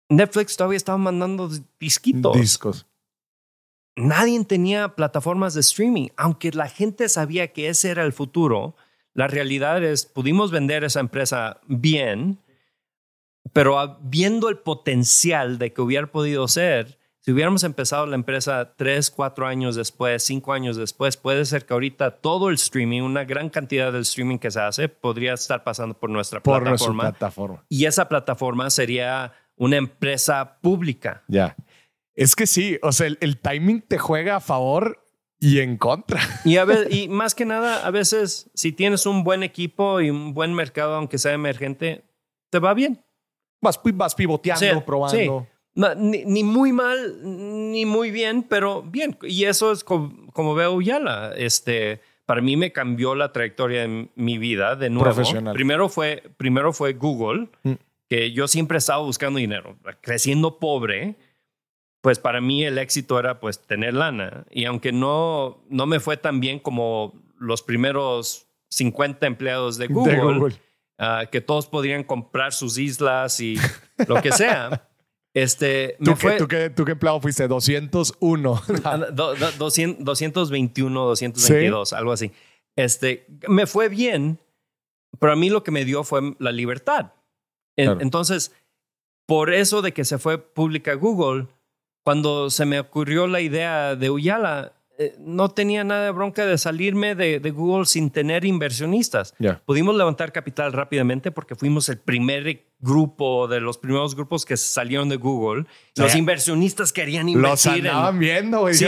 Netflix 0.10 0.58
todavía 0.58 0.78
estaba 0.78 0.98
mandando 0.98 1.50
disquitos. 1.80 2.34
Discos. 2.36 2.86
Nadie 3.96 4.44
tenía 4.46 4.90
plataformas 4.96 5.54
de 5.54 5.62
streaming, 5.62 6.08
aunque 6.18 6.52
la 6.52 6.68
gente 6.68 7.10
sabía 7.10 7.54
que 7.54 7.70
ese 7.70 7.92
era 7.92 8.04
el 8.04 8.14
futuro. 8.14 8.76
La 9.14 9.28
realidad 9.28 9.84
es, 9.84 10.06
pudimos 10.06 10.50
vender 10.50 10.84
esa 10.84 11.00
empresa 11.00 11.62
bien, 11.68 12.40
pero 13.52 14.00
viendo 14.02 14.50
el 14.50 14.58
potencial 14.58 15.60
de 15.60 15.74
que 15.74 15.82
hubiera 15.82 16.08
podido 16.08 16.48
ser, 16.48 16.98
si 17.20 17.32
hubiéramos 17.32 17.64
empezado 17.64 18.06
la 18.06 18.16
empresa 18.16 18.74
tres, 18.76 19.12
cuatro 19.12 19.46
años 19.46 19.76
después, 19.76 20.24
cinco 20.24 20.54
años 20.54 20.76
después, 20.76 21.16
puede 21.16 21.46
ser 21.46 21.66
que 21.66 21.74
ahorita 21.74 22.12
todo 22.18 22.50
el 22.50 22.56
streaming, 22.56 23.02
una 23.02 23.24
gran 23.24 23.50
cantidad 23.50 23.94
del 23.94 24.02
streaming 24.02 24.40
que 24.40 24.52
se 24.52 24.60
hace, 24.60 24.90
podría 24.90 25.34
estar 25.34 25.64
pasando 25.64 25.98
por 25.98 26.10
nuestra 26.10 26.42
Por 26.42 26.64
nuestra 26.64 26.88
plataforma. 26.92 27.04
plataforma. 27.12 27.66
y 27.70 27.86
esa 27.86 28.10
plataforma 28.10 28.70
sería 28.70 29.32
una 29.56 29.78
empresa 29.78 30.58
pública. 30.62 31.24
Ya. 31.28 31.56
Es 32.16 32.36
que 32.36 32.46
sí, 32.48 32.78
o 32.82 32.92
sea, 32.92 33.08
el, 33.08 33.18
el 33.22 33.38
timing 33.40 33.82
te 33.82 33.98
juega 33.98 34.36
a 34.38 34.40
favor 34.40 35.04
y 35.40 35.60
en 35.60 35.78
contra. 35.78 36.22
Y, 36.46 36.58
a 36.58 36.66
ve- 36.66 36.88
y 36.90 37.08
más 37.10 37.36
que 37.36 37.46
nada, 37.46 37.86
a 37.86 37.92
veces, 37.92 38.50
si 38.54 38.72
tienes 38.72 39.06
un 39.06 39.24
buen 39.24 39.44
equipo 39.44 40.00
y 40.00 40.10
un 40.10 40.34
buen 40.34 40.54
mercado, 40.54 40.96
aunque 40.96 41.18
sea 41.18 41.34
emergente, 41.34 42.04
te 42.50 42.60
va 42.60 42.74
bien. 42.74 43.04
Vas, 43.62 43.80
vas 43.96 44.16
pivoteando, 44.16 44.66
Sí, 44.66 44.72
probando. 44.86 45.48
No, 45.76 45.96
ni, 45.96 46.24
ni 46.26 46.44
muy 46.44 46.72
mal, 46.72 47.18
ni 47.72 47.86
muy 47.86 48.12
bien, 48.12 48.44
pero 48.44 48.84
bien. 48.84 49.18
Y 49.24 49.46
eso 49.46 49.72
es 49.72 49.84
co- 49.84 50.14
como, 50.34 50.54
veo 50.54 50.80
Yala. 50.82 51.34
Este, 51.36 52.00
para 52.26 52.42
mí 52.42 52.56
me 52.58 52.72
cambió 52.72 53.16
la 53.16 53.32
trayectoria 53.32 53.82
de 53.82 54.10
mi 54.16 54.38
vida 54.38 54.76
de 54.76 54.90
nuevo. 54.92 55.06
Profesional. 55.06 55.54
Primero 55.56 55.90
fue, 55.90 56.24
primero 56.38 56.74
fue 56.74 56.94
Google, 56.94 57.50
Mm. 57.64 57.72
que 58.08 58.32
yo 58.34 58.48
siempre 58.48 58.78
estaba 58.78 59.02
buscando 59.02 59.40
dinero, 59.40 59.78
creciendo 60.02 60.60
pobre. 60.60 61.16
Pues 62.04 62.20
para 62.20 62.42
mí 62.42 62.66
el 62.66 62.78
éxito 62.80 63.18
era 63.18 63.40
pues 63.40 63.60
tener 63.66 63.94
lana. 63.94 64.44
Y 64.52 64.66
aunque 64.66 64.92
no, 64.92 65.64
no 65.70 65.86
me 65.86 66.02
fue 66.02 66.18
tan 66.18 66.42
bien 66.42 66.60
como 66.60 67.14
los 67.40 67.62
primeros 67.64 68.46
50 68.72 69.26
empleados 69.26 69.78
de 69.78 69.88
Google, 69.88 70.12
De 70.16 70.20
Google. 70.22 70.56
ah, 71.00 71.28
que 71.32 71.40
todos 71.40 71.68
podrían 71.68 72.04
comprar 72.04 72.52
sus 72.52 72.78
islas 72.78 73.40
y 73.40 73.56
lo 74.08 74.22
que 74.22 74.32
sea. 74.34 74.90
Este, 75.36 75.96
¿Tú, 75.98 76.12
me 76.12 76.16
qué, 76.18 76.22
fue 76.22 76.38
tú, 76.38 76.48
qué, 76.48 76.70
¿Tú 76.70 76.86
qué 76.86 76.92
empleado 76.92 77.20
fuiste? 77.20 77.48
201. 77.48 78.62
ah, 78.84 78.98
do- 79.12 79.34
do- 79.34 79.52
200 79.58 80.06
221, 80.06 81.06
222, 81.06 81.92
algo 81.94 82.12
así. 82.12 82.32
Este, 82.76 83.26
me 83.48 83.66
fue 83.66 83.90
bien, 83.90 84.38
pero 85.20 85.34
a 85.34 85.36
mí 85.36 85.50
lo 85.50 85.64
que 85.64 85.72
me 85.72 85.86
dio 85.86 86.04
fue 86.04 86.36
la 86.38 86.52
libertad. 86.52 87.14
Claro. 87.76 88.00
Entonces, 88.02 88.52
por 89.26 89.52
eso 89.52 89.82
de 89.82 89.92
que 89.92 90.06
se 90.06 90.20
fue 90.20 90.38
pública 90.38 90.94
Google, 90.94 91.48
cuando 92.04 92.50
se 92.50 92.66
me 92.66 92.80
ocurrió 92.80 93.28
la 93.28 93.42
idea 93.42 93.96
de 93.96 94.10
Uyala, 94.10 94.74
eh, 95.00 95.16
no 95.20 95.50
tenía 95.50 95.84
nada 95.84 96.06
de 96.06 96.12
bronca 96.12 96.46
de 96.46 96.58
salirme 96.58 97.16
de, 97.16 97.40
de 97.40 97.52
Google 97.52 97.86
sin 97.86 98.12
tener 98.12 98.46
inversionistas. 98.46 99.34
Pudimos 99.66 99.96
levantar 99.96 100.32
capital 100.32 100.72
rápidamente 100.72 101.32
porque 101.32 101.56
fuimos 101.56 101.90
el 101.90 101.98
primer 101.98 102.64
grupo 102.84 103.48
de 103.48 103.62
los 103.62 103.78
primeros 103.78 104.14
grupos 104.14 104.46
que 104.46 104.58
salieron 104.58 105.10
de 105.10 105.16
Google. 105.16 105.66
Los 105.96 106.16
inversionistas 106.16 106.92
querían 106.92 107.26
Los 107.42 107.66
invertir 107.66 107.90
andaban 107.90 108.16
en... 108.16 108.20
viendo, 108.20 108.60
güey. 108.60 108.74
Sí, 108.74 108.86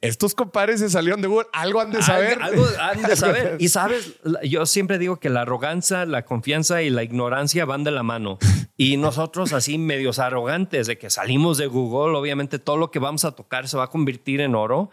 Estos 0.00 0.34
compadres 0.34 0.80
se 0.80 0.88
salieron 0.88 1.20
de 1.20 1.28
Google. 1.28 1.46
Algo 1.52 1.80
han 1.80 1.90
de 1.90 2.02
saber. 2.02 2.42
Algo, 2.42 2.64
algo 2.64 3.02
han 3.02 3.02
de 3.02 3.16
saber. 3.16 3.56
Y 3.60 3.68
sabes, 3.68 4.14
yo 4.44 4.64
siempre 4.66 4.98
digo 4.98 5.20
que 5.20 5.28
la 5.28 5.42
arrogancia, 5.42 6.06
la 6.06 6.24
confianza 6.24 6.82
y 6.82 6.90
la 6.90 7.04
ignorancia 7.04 7.64
van 7.64 7.84
de 7.84 7.90
la 7.90 8.02
mano. 8.02 8.38
Y 8.76 8.96
nosotros 8.96 9.52
así 9.52 9.78
medios 9.78 10.18
arrogantes 10.18 10.86
de 10.86 10.98
que 10.98 11.10
salimos 11.10 11.58
de 11.58 11.66
Google, 11.66 12.16
obviamente 12.16 12.58
todo 12.58 12.78
lo 12.78 12.90
que 12.90 12.98
vamos 12.98 13.24
a 13.24 13.32
tocar 13.32 13.68
se 13.68 13.76
va 13.76 13.84
a 13.84 13.90
convertir 13.90 14.40
en 14.40 14.54
oro. 14.54 14.90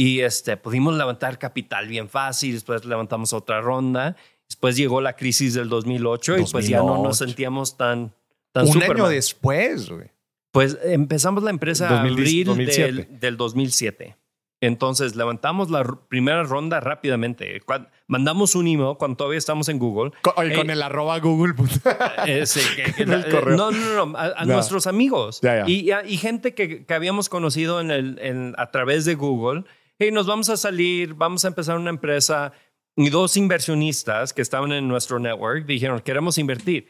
Y 0.00 0.20
este, 0.20 0.56
pudimos 0.56 0.96
levantar 0.96 1.40
capital 1.40 1.88
bien 1.88 2.08
fácil, 2.08 2.52
después 2.54 2.84
levantamos 2.84 3.32
otra 3.32 3.60
ronda. 3.60 4.14
Después 4.48 4.76
llegó 4.76 5.00
la 5.00 5.14
crisis 5.16 5.54
del 5.54 5.68
2008, 5.68 6.38
y 6.38 6.44
pues 6.44 6.68
ya 6.68 6.78
no 6.78 6.84
2008. 6.84 7.08
nos 7.08 7.18
sentíamos 7.18 7.76
tan, 7.76 8.12
tan 8.52 8.66
Un 8.66 8.74
Superman. 8.74 8.96
año 8.96 9.08
después, 9.08 9.90
güey. 9.90 10.10
Pues 10.52 10.78
empezamos 10.84 11.42
la 11.42 11.50
empresa 11.50 11.88
2010, 11.88 12.08
abril 12.28 12.44
2007. 12.46 12.92
Del, 12.92 13.18
del 13.20 13.36
2007. 13.36 14.16
Entonces 14.60 15.16
levantamos 15.16 15.68
la 15.70 15.82
primera 16.08 16.44
ronda 16.44 16.78
rápidamente. 16.80 17.60
Mandamos 18.06 18.54
un 18.54 18.68
email 18.68 18.96
cuando 18.98 19.16
todavía 19.16 19.38
estamos 19.38 19.68
en 19.68 19.78
Google. 19.80 20.12
Con, 20.22 20.32
oye, 20.36 20.54
con 20.54 20.70
el 20.70 20.80
arroba 20.82 21.18
Google. 21.18 21.54
eh, 22.26 22.44
que- 22.76 22.92
que- 22.92 23.02
en 23.02 23.12
el 23.12 23.20
eh, 23.24 23.30
correo. 23.30 23.56
no, 23.56 23.70
no, 23.72 24.06
no, 24.06 24.16
a, 24.18 24.44
nuestros 24.44 24.86
amigos 24.86 25.40
Ya, 25.42 25.58
ya. 25.58 25.64
Y, 25.68 25.90
y- 25.90 26.12
y 26.14 26.16
gente 26.18 26.54
que, 26.54 26.84
que 26.84 26.94
habíamos 26.94 27.28
conocido 27.28 27.80
en 27.80 27.90
el, 27.90 28.18
en- 28.20 28.54
a 28.58 28.70
través 28.70 29.04
de 29.04 29.14
Google. 29.16 29.64
Hey, 29.98 30.12
nos 30.12 30.26
vamos 30.26 30.48
a 30.48 30.56
salir, 30.56 31.14
vamos 31.14 31.44
a 31.44 31.48
empezar 31.48 31.76
una 31.76 31.90
empresa. 31.90 32.52
Y 32.96 33.10
dos 33.10 33.36
inversionistas 33.36 34.32
que 34.32 34.42
estaban 34.42 34.72
en 34.72 34.88
nuestro 34.88 35.18
network 35.18 35.66
dijeron, 35.66 36.00
queremos 36.00 36.38
invertir. 36.38 36.88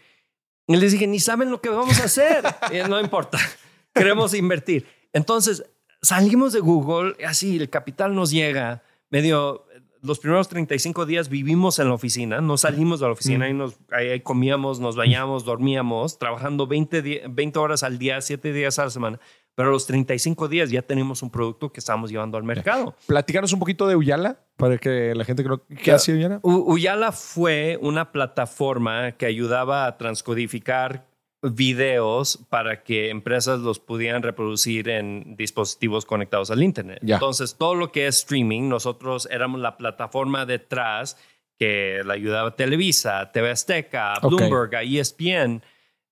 Y 0.66 0.76
les 0.76 0.92
dije, 0.92 1.06
ni 1.06 1.18
saben 1.18 1.50
lo 1.50 1.60
que 1.60 1.68
vamos 1.70 2.00
a 2.00 2.04
hacer. 2.04 2.44
Y, 2.70 2.86
no 2.88 3.00
importa, 3.00 3.38
queremos 3.94 4.34
invertir. 4.34 4.86
Entonces 5.12 5.64
salimos 6.02 6.52
de 6.52 6.60
Google, 6.60 7.14
así 7.26 7.56
el 7.56 7.70
capital 7.70 8.14
nos 8.14 8.30
llega, 8.30 8.82
medio, 9.10 9.66
los 10.02 10.18
primeros 10.18 10.48
35 10.48 11.06
días 11.06 11.28
vivimos 11.30 11.78
en 11.78 11.88
la 11.88 11.94
oficina, 11.94 12.40
no 12.40 12.56
salimos 12.56 13.00
de 13.00 13.06
la 13.06 13.12
oficina 13.12 13.48
y 13.48 13.54
nos, 13.54 13.76
ahí, 13.90 14.20
comíamos, 14.20 14.80
nos 14.80 14.96
bañamos, 14.96 15.44
dormíamos, 15.44 16.18
trabajando 16.18 16.66
20, 16.66 17.02
di- 17.02 17.20
20 17.28 17.58
horas 17.58 17.82
al 17.82 17.98
día, 17.98 18.20
7 18.20 18.52
días 18.52 18.78
a 18.78 18.84
la 18.84 18.90
semana. 18.90 19.20
Pero 19.58 19.70
a 19.70 19.72
los 19.72 19.88
35 19.88 20.46
días 20.46 20.70
ya 20.70 20.82
tenemos 20.82 21.20
un 21.20 21.30
producto 21.30 21.72
que 21.72 21.80
estamos 21.80 22.12
llevando 22.12 22.38
al 22.38 22.44
mercado. 22.44 22.94
Platícanos 23.08 23.52
un 23.52 23.58
poquito 23.58 23.88
de 23.88 23.96
Uyala 23.96 24.38
para 24.56 24.78
que 24.78 25.12
la 25.16 25.24
gente 25.24 25.42
creo 25.42 25.66
¿Qué 25.66 25.76
Ya. 25.82 25.96
hacía 25.96 26.14
Uyala? 26.14 26.38
U- 26.44 26.72
Uyala 26.74 27.10
fue 27.10 27.76
una 27.82 28.12
plataforma 28.12 29.10
que 29.16 29.26
ayudaba 29.26 29.86
a 29.86 29.98
transcodificar 29.98 31.08
videos 31.42 32.38
para 32.48 32.84
que 32.84 33.10
empresas 33.10 33.58
los 33.58 33.80
pudieran 33.80 34.22
reproducir 34.22 34.88
en 34.88 35.34
dispositivos 35.36 36.06
conectados 36.06 36.52
al 36.52 36.62
Internet. 36.62 37.00
Ya. 37.02 37.16
Entonces, 37.16 37.56
todo 37.56 37.74
lo 37.74 37.90
que 37.90 38.06
es 38.06 38.18
streaming, 38.18 38.68
nosotros 38.68 39.26
éramos 39.28 39.60
la 39.60 39.76
plataforma 39.76 40.46
detrás 40.46 41.16
que 41.58 42.00
le 42.06 42.12
ayudaba 42.12 42.54
Televisa, 42.54 43.32
TV 43.32 43.50
Azteca. 43.50 44.14
Bloomberg, 44.22 44.72
ESPN, 44.84 45.62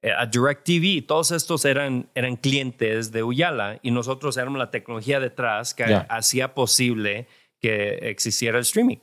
a 0.03 0.27
DirecTV. 0.27 1.07
Todos 1.07 1.31
estos 1.31 1.65
eran, 1.65 2.09
eran 2.15 2.37
clientes 2.37 3.13
de 3.13 3.23
Uyala 3.23 3.79
y 3.83 3.91
nosotros 3.91 4.37
éramos 4.37 4.59
la 4.59 4.71
tecnología 4.71 5.21
detrás 5.21 5.75
que 5.75 5.85
hacía 5.85 6.55
posible 6.55 7.27
que 7.61 8.11
existiera 8.11 8.59
el 8.59 8.63
streaming. 8.63 8.99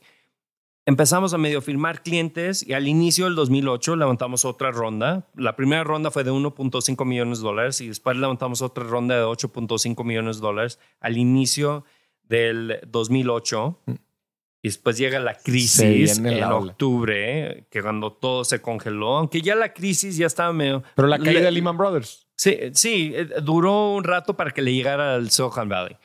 Empezamos 0.86 1.32
a 1.32 1.38
medio 1.38 1.62
firmar 1.62 2.02
clientes 2.02 2.62
y 2.66 2.74
al 2.74 2.86
inicio 2.86 3.24
del 3.24 3.34
2008 3.36 3.96
levantamos 3.96 4.44
otra 4.44 4.70
ronda. 4.70 5.26
La 5.34 5.56
primera 5.56 5.82
ronda 5.82 6.10
fue 6.10 6.24
de 6.24 6.30
1.5 6.30 7.06
millones 7.06 7.38
de 7.38 7.44
dólares 7.44 7.80
y 7.80 7.88
después 7.88 8.18
levantamos 8.18 8.60
otra 8.60 8.84
ronda 8.84 9.16
de 9.16 9.24
8.5 9.24 10.04
millones 10.04 10.36
de 10.36 10.42
dólares 10.42 10.78
al 11.00 11.16
inicio 11.16 11.86
del 12.22 12.80
2008. 12.86 13.80
Y 14.64 14.68
después 14.68 14.96
llega 14.96 15.20
la 15.20 15.34
crisis 15.34 16.16
en 16.18 16.40
la 16.40 16.56
ola. 16.56 16.70
octubre, 16.72 17.66
que 17.70 17.82
cuando 17.82 18.12
todo 18.14 18.44
se 18.44 18.62
congeló, 18.62 19.18
aunque 19.18 19.42
ya 19.42 19.54
la 19.54 19.74
crisis 19.74 20.16
ya 20.16 20.26
estaba 20.26 20.54
medio... 20.54 20.82
Pero 20.96 21.06
la 21.06 21.18
caída 21.18 21.40
Le- 21.40 21.44
de 21.44 21.50
Lehman 21.52 21.76
Brothers. 21.76 22.26
Sí, 22.36 22.58
sí, 22.72 23.12
eh, 23.14 23.28
duró 23.42 23.92
un 23.92 24.04
rato 24.04 24.34
para 24.38 24.52
que 24.52 24.62
le 24.62 24.72
llegara 24.74 25.16
al 25.16 25.30
Silicon 25.30 25.68
Valley. 25.68 25.96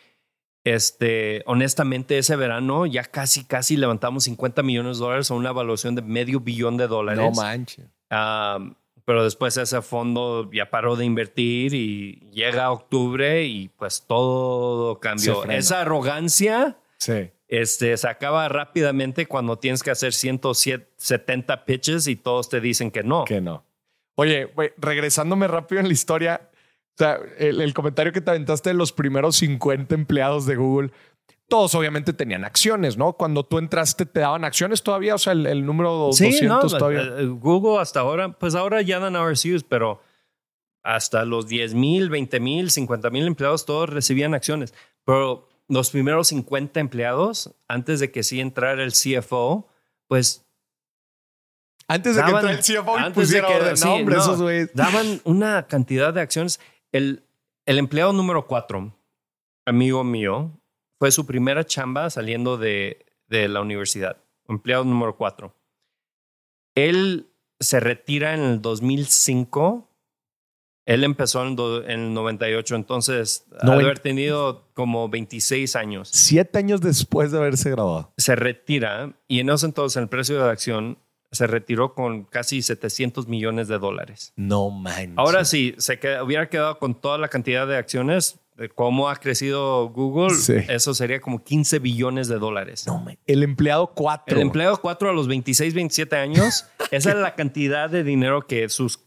Este, 0.66 1.42
honestamente, 1.46 2.18
ese 2.18 2.36
verano 2.36 2.86
ya 2.86 3.04
casi, 3.04 3.46
casi 3.46 3.78
levantamos 3.78 4.26
50 4.26 4.62
millones 4.62 4.98
de 4.98 5.06
dólares 5.06 5.32
a 5.32 5.36
una 5.36 5.50
evaluación 5.52 5.96
de 5.96 6.02
medio 6.02 6.42
billón 6.42 6.76
de 6.78 6.88
dólares. 6.88 7.24
No 7.24 7.32
manches. 7.32 7.86
Um, 8.12 8.76
pero 9.06 9.24
después 9.24 9.56
ese 9.58 9.82
fondo 9.82 10.52
ya 10.52 10.70
paró 10.70 10.96
de 10.98 11.06
invertir 11.06 11.74
y 11.74 12.30
llega 12.34 12.72
octubre 12.72 13.46
y 13.46 13.70
pues 13.70 14.04
todo 14.06 15.00
cambió. 15.00 15.46
Esa 15.46 15.82
arrogancia 15.82 16.78
Sí. 16.98 17.32
Este, 17.50 17.98
se 17.98 18.08
acaba 18.08 18.48
rápidamente 18.48 19.26
cuando 19.26 19.58
tienes 19.58 19.84
que 19.84 19.92
hacer 19.92 20.14
170 20.14 21.66
pitches 21.66 22.08
y 22.08 22.16
todos 22.16 22.48
te 22.48 22.62
dicen 22.62 22.92
que 22.92 23.04
no. 23.04 23.26
Que 23.26 23.42
no. 23.42 23.66
Oye, 24.16 24.50
regresándome 24.78 25.48
rápido 25.48 25.82
en 25.82 25.88
la 25.88 25.94
historia, 25.94 26.50
o 26.54 26.98
sea, 26.98 27.20
el, 27.38 27.60
el 27.62 27.74
comentario 27.74 28.14
que 28.14 28.22
te 28.22 28.30
aventaste 28.32 28.70
de 28.70 28.76
los 28.76 28.92
primeros 28.94 29.38
50 29.38 29.96
empleados 29.96 30.46
de 30.46 30.56
Google, 30.58 30.92
todos 31.48 31.74
obviamente 31.74 32.14
tenían 32.14 32.46
acciones, 32.46 32.98
¿no? 32.98 33.14
Cuando 33.14 33.44
tú 33.44 33.58
entraste, 33.58 34.06
¿te 34.06 34.20
daban 34.20 34.44
acciones 34.46 34.84
todavía? 34.84 35.16
O 35.16 35.18
sea, 35.18 35.34
el, 35.34 35.48
el 35.48 35.66
número 35.66 36.12
Sí, 36.14 36.26
200 36.26 36.72
no, 36.74 36.78
todavía. 36.78 37.02
eh, 37.02 37.26
Google 37.26 37.82
hasta 37.82 38.02
ahora, 38.02 38.34
pues 38.34 38.54
ahora 38.54 38.82
ya 38.84 39.00
dan 39.00 39.16
RSUs, 39.16 39.64
pero 39.64 40.02
hasta 40.84 41.26
los 41.26 41.48
10 41.48 41.74
mil, 41.74 42.10
20 42.10 42.40
mil, 42.40 42.70
50 42.70 43.10
mil 43.10 43.26
empleados, 43.26 43.66
todos 43.66 43.90
recibían 43.90 44.34
acciones. 44.36 44.74
Pero 45.06 45.49
los 45.70 45.92
primeros 45.92 46.28
50 46.30 46.80
empleados, 46.82 47.56
antes 47.68 48.00
de 48.02 48.12
que 48.12 48.24
sí 48.24 48.42
entrara 48.42 48.84
el 48.84 48.92
CFO, 48.92 49.68
pues 50.08 50.46
antes 51.88 52.16
de 52.16 52.22
que 52.22 52.28
daban- 52.32 52.50
entrara 52.50 52.58
el 52.58 52.64
CFO 52.64 53.00
y 53.10 53.14
pusiera 53.14 53.48
que- 53.48 53.54
orden. 53.56 53.78
sí, 53.78 53.86
no, 53.86 53.94
hombre, 53.96 54.16
no, 54.16 54.22
esos 54.22 54.42
güeyes. 54.42 54.74
daban 54.74 55.22
una 55.24 55.68
cantidad 55.68 56.14
de 56.14 56.22
acciones. 56.22 56.60
El, 56.92 57.24
el 57.66 57.78
empleado 57.80 58.12
número 58.14 58.46
4, 58.48 58.94
amigo 59.66 60.04
mío, 60.04 60.52
fue 61.00 61.12
su 61.12 61.26
primera 61.26 61.64
chamba 61.64 62.10
saliendo 62.10 62.58
de, 62.58 63.06
de 63.28 63.48
la 63.48 63.62
universidad. 63.62 64.18
Empleado 64.48 64.84
número 64.84 65.16
4. 65.16 65.54
Él 66.76 67.30
se 67.60 67.80
retira 67.80 68.34
en 68.34 68.42
el 68.42 68.62
2005. 68.62 69.89
Él 70.90 71.04
empezó 71.04 71.46
en, 71.46 71.56
do- 71.56 71.84
en 71.84 72.00
el 72.00 72.14
98, 72.14 72.76
entonces 72.76 73.46
ha 73.62 73.68
de 73.68 73.74
haber 73.74 74.00
tenido 74.00 74.68
como 74.74 75.08
26 75.08 75.76
años. 75.76 76.10
Siete 76.12 76.58
años 76.58 76.82
después 76.82 77.32
de 77.32 77.38
haberse 77.38 77.70
graduado. 77.70 78.12
Se 78.18 78.36
retira 78.36 79.14
y 79.28 79.40
en 79.40 79.50
ese 79.50 79.68
entonces 79.68 80.02
el 80.02 80.10
precio 80.10 80.36
de 80.40 80.46
la 80.46 80.52
acción 80.52 80.98
se 81.32 81.46
retiró 81.46 81.94
con 81.94 82.24
casi 82.24 82.64
700 82.64 83.28
millones 83.28 83.68
de 83.68 83.78
dólares. 83.78 84.34
No 84.36 84.72
manches. 84.72 85.14
Ahora 85.18 85.46
sí, 85.46 85.76
se 85.78 86.00
queda- 86.00 86.24
hubiera 86.24 86.50
quedado 86.50 86.80
con 86.80 87.00
toda 87.00 87.20
la 87.20 87.28
cantidad 87.28 87.68
de 87.68 87.78
acciones, 87.78 88.40
cómo 88.74 89.10
ha 89.10 89.16
crecido 89.18 89.90
Google, 89.90 90.34
Sí. 90.36 90.56
eso 90.70 90.94
sería 90.96 91.22
como 91.22 91.44
15 91.44 91.78
billones 91.78 92.28
de 92.30 92.40
dólares. 92.40 92.86
No, 92.88 92.98
man. 93.00 93.18
El 93.28 93.44
empleado 93.44 93.94
4. 93.94 94.36
El 94.36 94.42
empleado 94.42 94.82
4 94.82 95.12
a 95.12 95.14
los 95.14 95.28
26, 95.28 95.76
27 95.76 96.16
años, 96.16 96.66
esa 96.92 97.12
es 97.12 97.16
la 97.18 97.36
cantidad 97.36 97.90
de 97.92 98.04
dinero 98.04 98.48
que 98.48 98.68
sus, 98.70 99.00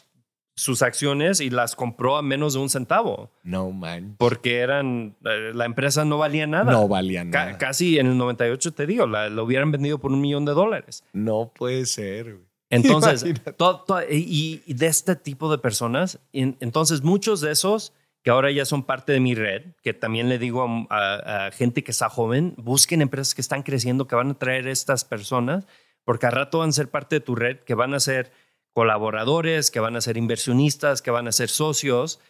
sus 0.55 0.83
acciones 0.83 1.41
y 1.41 1.49
las 1.51 1.75
compró 1.77 2.17
a 2.17 2.23
menos 2.23 2.53
de 2.53 2.61
un 2.61 2.69
centavo, 2.69 3.31
No 3.43 3.71
man. 3.71 4.17
porque 4.19 4.59
eran, 4.59 5.17
eh, 5.25 5.53
la 5.55 5.65
empresa 5.65 6.05
no 6.05 6.19
valía 6.19 6.47
nada. 6.47 6.71
No 6.73 6.89
valía 6.89 7.25
nada. 7.25 7.57
casi 7.59 7.99
en 7.99 8.07
el 8.09 8.19
98, 8.19 8.73
te 8.75 8.87
digo, 8.87 9.07
la, 9.07 9.29
lo 9.31 9.45
hubieran 9.45 9.73
vendido 9.73 9.99
por 9.99 10.13
un 10.13 10.21
millón 10.21 10.45
de 10.45 10.53
dólares. 10.53 11.05
No 11.13 11.51
puede 11.55 11.87
ser, 11.87 12.35
güey. 12.35 12.45
Entonces, 12.71 13.23
Imagínate. 13.25 13.53
to- 13.55 13.85
to- 13.87 14.03
y, 14.11 14.63
y 14.67 14.75
de 14.75 14.87
este 14.87 15.17
tipo 15.17 15.51
de 15.51 15.59
personas, 15.59 16.19
en- 16.33 16.57
entonces 16.61 17.03
muchos 17.03 17.41
de 17.41 17.51
esos 17.53 17.93
que 18.23 18.31
ahora 18.31 18.51
ya 18.53 18.65
son 18.65 18.85
parte 18.85 19.13
de 19.13 19.21
mi 19.21 19.35
red, 19.35 19.63
que 19.83 19.95
también 19.95 20.29
le 20.29 20.39
digo 20.39 20.63
a, 20.63 20.97
a- 20.97 21.47
a 21.47 21.51
gente 21.51 21.83
que 21.83 21.91
está 21.91 22.09
joven, 22.09 22.55
busquen 22.57 23.03
empresas 23.03 23.35
que 23.35 23.41
están 23.41 23.63
creciendo, 23.63 24.07
que 24.07 24.15
van 24.15 24.31
a 24.31 24.35
traer 24.35 24.69
estas 24.69 25.05
personas, 25.05 25.67
porque 26.05 26.27
al 26.27 26.33
rato 26.33 26.59
van 26.59 26.69
a 26.69 26.73
ser 26.73 26.89
parte 26.89 27.17
de 27.17 27.21
tu 27.21 27.35
red, 27.35 27.59
que 27.61 27.75
van 27.75 27.95
a 27.95 28.01
ser 28.01 28.31
colaboradores, 28.73 29.71
que 29.71 29.81
van 29.81 29.97
a 29.97 30.01
ser 30.01 30.17
inversionistas, 30.17 31.03
que 31.03 31.11
van 31.11 31.29
a 31.29 31.33
ser 31.33 31.49
socios. 31.49 32.21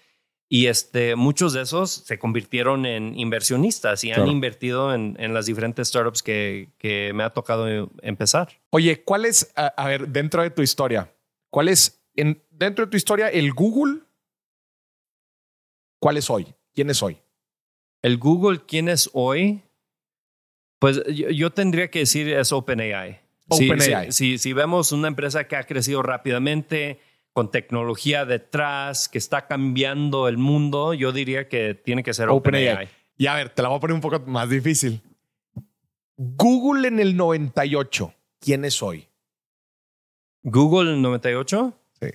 Y 0.48 0.66
este, 0.66 1.16
muchos 1.16 1.54
de 1.54 1.62
esos 1.62 1.90
se 1.90 2.18
convirtieron 2.18 2.84
en 2.84 3.18
inversionistas 3.18 4.04
y 4.04 4.10
han 4.10 4.16
Claro. 4.16 4.30
invertido 4.32 4.94
en, 4.94 5.16
en 5.18 5.32
las 5.32 5.46
diferentes 5.46 5.88
startups 5.88 6.22
que, 6.22 6.68
que 6.76 7.12
me 7.14 7.22
ha 7.24 7.30
tocado 7.30 7.90
empezar. 8.02 8.60
Oye, 8.70 9.02
¿cuál 9.02 9.24
es, 9.24 9.50
a, 9.56 9.68
a 9.68 9.88
ver, 9.88 10.08
dentro 10.08 10.42
de 10.42 10.50
tu 10.50 10.60
historia, 10.60 11.10
cuál 11.48 11.68
es, 11.68 12.04
en, 12.16 12.42
dentro 12.50 12.84
de 12.84 12.90
tu 12.90 12.98
historia, 12.98 13.28
el 13.30 13.54
Google? 13.54 14.00
¿Cuál 16.00 16.18
es 16.18 16.28
hoy? 16.28 16.54
¿Quién 16.74 16.90
es 16.90 17.02
hoy? 17.02 17.16
El 18.02 18.18
Google, 18.18 18.60
¿quién 18.66 18.88
es 18.90 19.08
hoy? 19.14 19.62
Pues 20.80 21.00
yo, 21.06 21.30
yo 21.30 21.50
tendría 21.50 21.90
que 21.90 22.00
decir 22.00 22.28
es 22.28 22.52
OpenAI. 22.52 23.21
Si- 23.52 23.68
OpenAI. 23.70 24.12
Si, 24.12 24.32
si- 24.32 24.38
si 24.38 24.52
vemos 24.52 24.92
una 24.92 25.08
empresa 25.08 25.44
que 25.48 25.56
ha 25.56 25.64
crecido 25.64 26.02
rápidamente, 26.02 27.00
con 27.32 27.50
tecnología 27.50 28.24
detrás, 28.26 29.08
que 29.08 29.16
está 29.18 29.46
cambiando 29.46 30.28
el 30.28 30.36
mundo, 30.38 30.92
yo 30.94 31.12
diría 31.12 31.48
que 31.48 31.74
tiene 31.74 32.02
que 32.02 32.12
ser 32.12 32.28
OpenAI. 32.28 32.68
OpenAI. 32.68 32.88
Y 33.16 33.26
a 33.26 33.34
ver, 33.36 33.48
te 33.50 33.62
la 33.62 33.68
voy 33.68 33.78
a 33.78 33.80
poner 33.80 33.94
un 33.94 34.00
poco 34.00 34.20
más 34.26 34.50
difícil. 34.50 35.00
Google 36.16 36.88
en 36.88 37.00
el 37.00 37.16
98. 37.16 38.12
¿Quién 38.40 38.64
es 38.64 38.82
hoy? 38.82 39.08
Google 40.42 40.92
en 40.94 41.02
98, 41.02 41.72
Sí. 42.00 42.08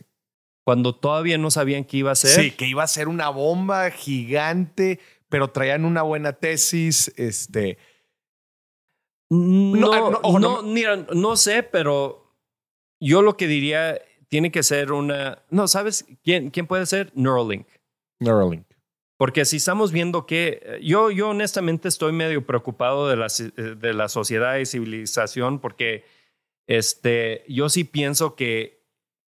cuando 0.63 0.93
todavía 0.95 1.37
no 1.37 1.49
sabían 1.49 1.83
qué 1.85 1.97
iba 1.97 2.11
a 2.11 2.15
ser. 2.15 2.31
Sí, 2.43 2.51
que 2.51 2.67
iba 2.67 2.83
a 2.83 2.87
ser 2.87 3.07
una 3.07 3.29
bomba 3.29 3.89
gigante, 3.89 4.99
pero 5.29 5.49
traían 5.49 5.85
una 5.85 6.01
buena 6.01 6.33
tesis. 6.33 7.11
Este, 7.15 7.77
No, 9.29 9.75
No, 9.75 9.91
no, 9.91 10.11
no, 10.11 10.19
ojo, 10.23 10.39
no 10.39 10.63
mira, 10.63 10.95
no 11.13 11.35
sé, 11.35 11.63
pero 11.63 12.33
yo 12.99 13.21
lo 13.21 13.35
que 13.37 13.47
diría 13.47 13.99
tiene 14.29 14.51
que 14.51 14.63
ser 14.63 14.91
una. 14.91 15.43
No, 15.49 15.67
¿sabes 15.67 16.05
quién, 16.23 16.49
quién 16.49 16.67
puede 16.67 16.85
ser? 16.85 17.11
Neuralink. 17.15 17.67
Neuralink. 18.19 18.65
Porque 19.17 19.45
si 19.45 19.57
estamos 19.57 19.91
viendo 19.91 20.25
que 20.27 20.79
yo, 20.83 21.09
yo 21.09 21.29
honestamente 21.29 21.87
estoy 21.87 22.11
medio 22.11 22.45
preocupado 22.45 23.09
de 23.09 23.15
la, 23.15 23.27
de 23.27 23.93
la 23.93 24.09
sociedad 24.09 24.57
y 24.57 24.65
civilización 24.65 25.59
porque 25.59 26.05
este, 26.67 27.43
yo 27.47 27.67
sí 27.69 27.83
pienso 27.83 28.35
que 28.35 28.83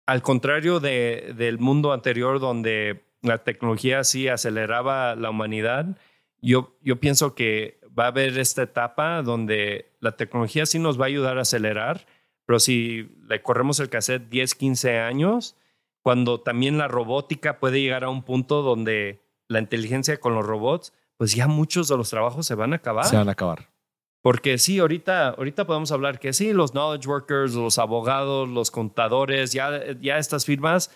al 0.06 0.22
contrario 0.22 0.80
de, 0.80 1.34
del 1.36 1.58
mundo 1.58 1.94
anterior 1.94 2.40
donde 2.40 3.02
la 3.24 3.44
tecnología 3.44 4.04
sí 4.04 4.28
aceleraba 4.28 5.16
la 5.16 5.32
humanidad, 5.32 5.98
yo, 6.42 6.76
yo 6.82 7.00
pienso 7.00 7.34
que 7.34 7.80
va 7.98 8.06
a 8.06 8.08
haber 8.08 8.38
esta 8.38 8.64
etapa 8.64 9.22
donde 9.22 9.92
la 10.00 10.16
tecnología 10.16 10.66
sí 10.66 10.80
nos 10.80 11.00
va 11.00 11.06
a 11.06 11.08
ayudar 11.08 11.38
a 11.38 11.42
acelerar, 11.42 12.06
pero 12.46 12.60
si 12.60 13.10
le 13.28 13.42
corremos 13.42 13.80
el 13.80 13.90
cassette 13.90 14.30
10, 14.30 14.56
15 14.56 15.00
años, 15.00 15.56
cuando 16.02 16.42
también 16.42 16.78
la 16.78 16.88
robótica 16.88 17.60
puede 17.60 17.82
llegar 17.82 18.04
a 18.04 18.10
un 18.10 18.24
punto 18.24 18.62
donde 18.62 19.22
la 19.48 19.60
inteligencia 19.60 20.20
con 20.20 20.34
los 20.34 20.46
robots, 20.46 20.94
pues 21.18 21.36
ya 21.36 21.48
muchos 21.48 21.88
de 21.88 21.98
los 21.98 22.10
trabajos 22.10 22.46
se 22.46 22.56
van 22.56 22.74
a 22.74 22.78
acabar. 22.78 23.06
Se 23.06 23.18
van 23.18 23.30
a 23.30 23.34
acabar. 23.34 23.70
Porque 24.22 24.58
sí, 24.58 24.80
ahorita, 24.80 25.30
ahorita 25.30 25.66
podemos 25.66 25.92
hablar 25.92 26.20
que 26.20 26.34
sí, 26.34 26.54
los 26.54 26.72
knowledge 26.72 27.08
workers, 27.08 27.54
los 27.54 27.80
abogados, 27.80 28.48
los 28.48 28.70
contadores, 28.70 29.52
ya, 29.52 29.94
ya 30.00 30.18
estas 30.18 30.46
firmas 30.46 30.92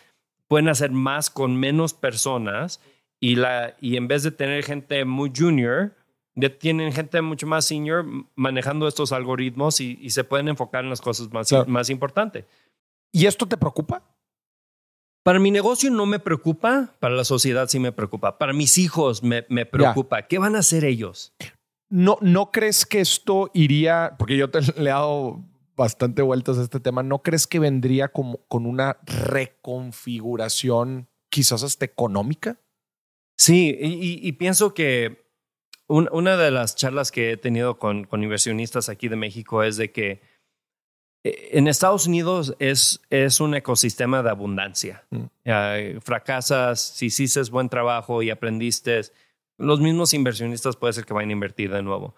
pueden 0.48 0.70
hacer 0.70 0.92
más 0.92 1.30
con 1.30 1.56
menos 1.56 1.94
personas 1.94 2.80
y, 3.20 3.36
la, 3.36 3.76
y 3.82 3.98
en 3.98 4.08
vez 4.08 4.24
de 4.24 4.32
tener 4.32 4.64
gente 4.64 5.04
muy 5.06 5.32
junior, 5.36 5.94
ya 6.36 6.58
tienen 6.58 6.92
gente 6.94 7.22
mucho 7.22 7.48
más 7.48 7.66
senior 7.66 8.06
manejando 8.36 8.88
estos 8.88 9.12
algoritmos 9.12 9.80
y, 9.82 9.98
y 10.02 10.10
se 10.10 10.24
pueden 10.24 10.48
enfocar 10.50 10.84
en 10.84 10.90
las 10.90 11.02
cosas 11.02 11.32
más, 11.32 11.48
Claro. 11.50 11.66
más 11.68 11.90
importantes. 11.90 12.46
¿Y 13.14 13.26
esto 13.26 13.48
te 13.48 13.58
preocupa? 13.58 14.04
Para 15.24 15.40
mi 15.40 15.50
negocio 15.50 15.90
no 15.90 16.06
me 16.06 16.20
preocupa, 16.20 16.94
para 17.00 17.16
la 17.16 17.24
sociedad 17.24 17.68
sí 17.68 17.80
me 17.80 17.92
preocupa. 17.92 18.38
Para 18.38 18.54
mis 18.54 18.78
hijos 18.78 19.24
me, 19.24 19.46
me 19.50 19.66
preocupa. 19.66 20.28
¿Qué 20.28 20.38
van 20.38 20.56
a 20.56 20.60
hacer 20.60 20.86
ellos? 20.86 21.34
¿No, 21.90 22.18
¿No 22.22 22.52
crees 22.52 22.86
que 22.86 23.00
esto 23.00 23.50
iría, 23.54 24.16
porque 24.20 24.38
yo 24.38 24.50
te 24.52 24.60
le 24.80 24.90
he 24.90 24.94
dado 24.94 25.44
bastante 25.78 26.22
vueltas 26.22 26.58
a 26.58 26.64
este 26.64 26.80
tema, 26.80 27.04
¿no 27.04 27.22
crees 27.22 27.48
que 27.48 27.60
vendría 27.60 28.08
como 28.10 28.38
con 28.48 28.66
una 28.66 28.98
reconfiguración 29.06 31.10
quizás 31.30 31.64
hasta 31.64 31.86
económica? 31.86 32.60
Sí, 33.38 33.76
y, 33.80 33.88
y- 33.94 34.20
y 34.28 34.32
pienso 34.34 34.74
que 34.74 35.25
un- 35.88 36.10
una 36.12 36.38
de 36.38 36.52
las 36.52 36.76
charlas 36.76 37.12
que 37.12 37.32
he 37.32 37.38
tenido 37.38 37.78
con, 37.78 38.06
con 38.06 38.24
inversionistas 38.24 38.90
aquí 38.90 39.08
de 39.08 39.16
México 39.16 39.64
es 39.64 39.78
de 39.78 39.92
que 39.92 40.22
eh, 41.24 41.50
en 41.54 41.68
Estados 41.68 42.08
Unidos 42.08 42.56
es, 42.60 43.02
es 43.10 43.40
un 43.40 43.56
ecosistema 43.56 44.22
de 44.24 44.30
abundancia. 44.30 45.04
Mm. 45.10 45.24
Eh, 45.46 46.00
fracasas, 46.02 46.82
si 46.82 47.08
hiciste 47.08 47.42
buen 47.52 47.70
trabajo 47.70 48.22
y 48.22 48.30
aprendiste, 48.30 49.02
los 49.58 49.80
mismos 49.80 50.14
inversionistas 50.14 50.76
puede 50.76 50.94
ser 50.94 51.06
que 51.06 51.14
vayan 51.14 51.30
a 51.30 51.34
invertir 51.34 51.72
de 51.72 51.82
nuevo. 51.82 52.16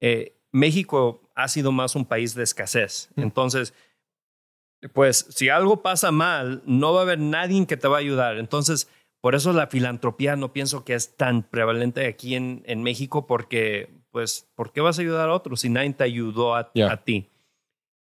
Eh, 0.00 0.34
México 0.50 1.30
ha 1.34 1.48
sido 1.48 1.72
más 1.72 1.94
un 1.94 2.04
país 2.04 2.34
de 2.34 2.42
escasez. 2.42 3.08
Mm. 3.16 3.22
Entonces, 3.22 3.74
pues 4.92 5.26
si 5.30 5.48
algo 5.48 5.80
pasa 5.80 6.10
mal, 6.10 6.62
no 6.66 6.92
va 6.92 7.00
a 7.00 7.02
haber 7.04 7.18
nadie 7.20 7.66
que 7.66 7.76
te 7.76 7.88
va 7.88 7.96
a 7.98 8.00
ayudar. 8.00 8.36
Entonces, 8.38 8.88
por 9.22 9.34
eso 9.34 9.54
la 9.54 9.68
filantropía 9.68 10.36
no 10.36 10.52
pienso 10.52 10.84
que 10.84 10.92
es 10.94 11.16
tan 11.16 11.42
prevalente 11.44 12.06
aquí 12.06 12.34
en, 12.34 12.62
en 12.66 12.82
México 12.82 13.26
porque, 13.26 13.88
pues, 14.10 14.46
¿por 14.54 14.72
qué 14.72 14.82
vas 14.82 14.98
a 14.98 15.02
ayudar 15.02 15.30
a 15.30 15.34
otros 15.34 15.60
si 15.60 15.70
nadie 15.70 15.94
te 15.94 16.04
ayudó 16.04 16.54
a, 16.54 16.70
Ya. 16.74 16.92
a 16.92 17.02
ti? 17.04 17.30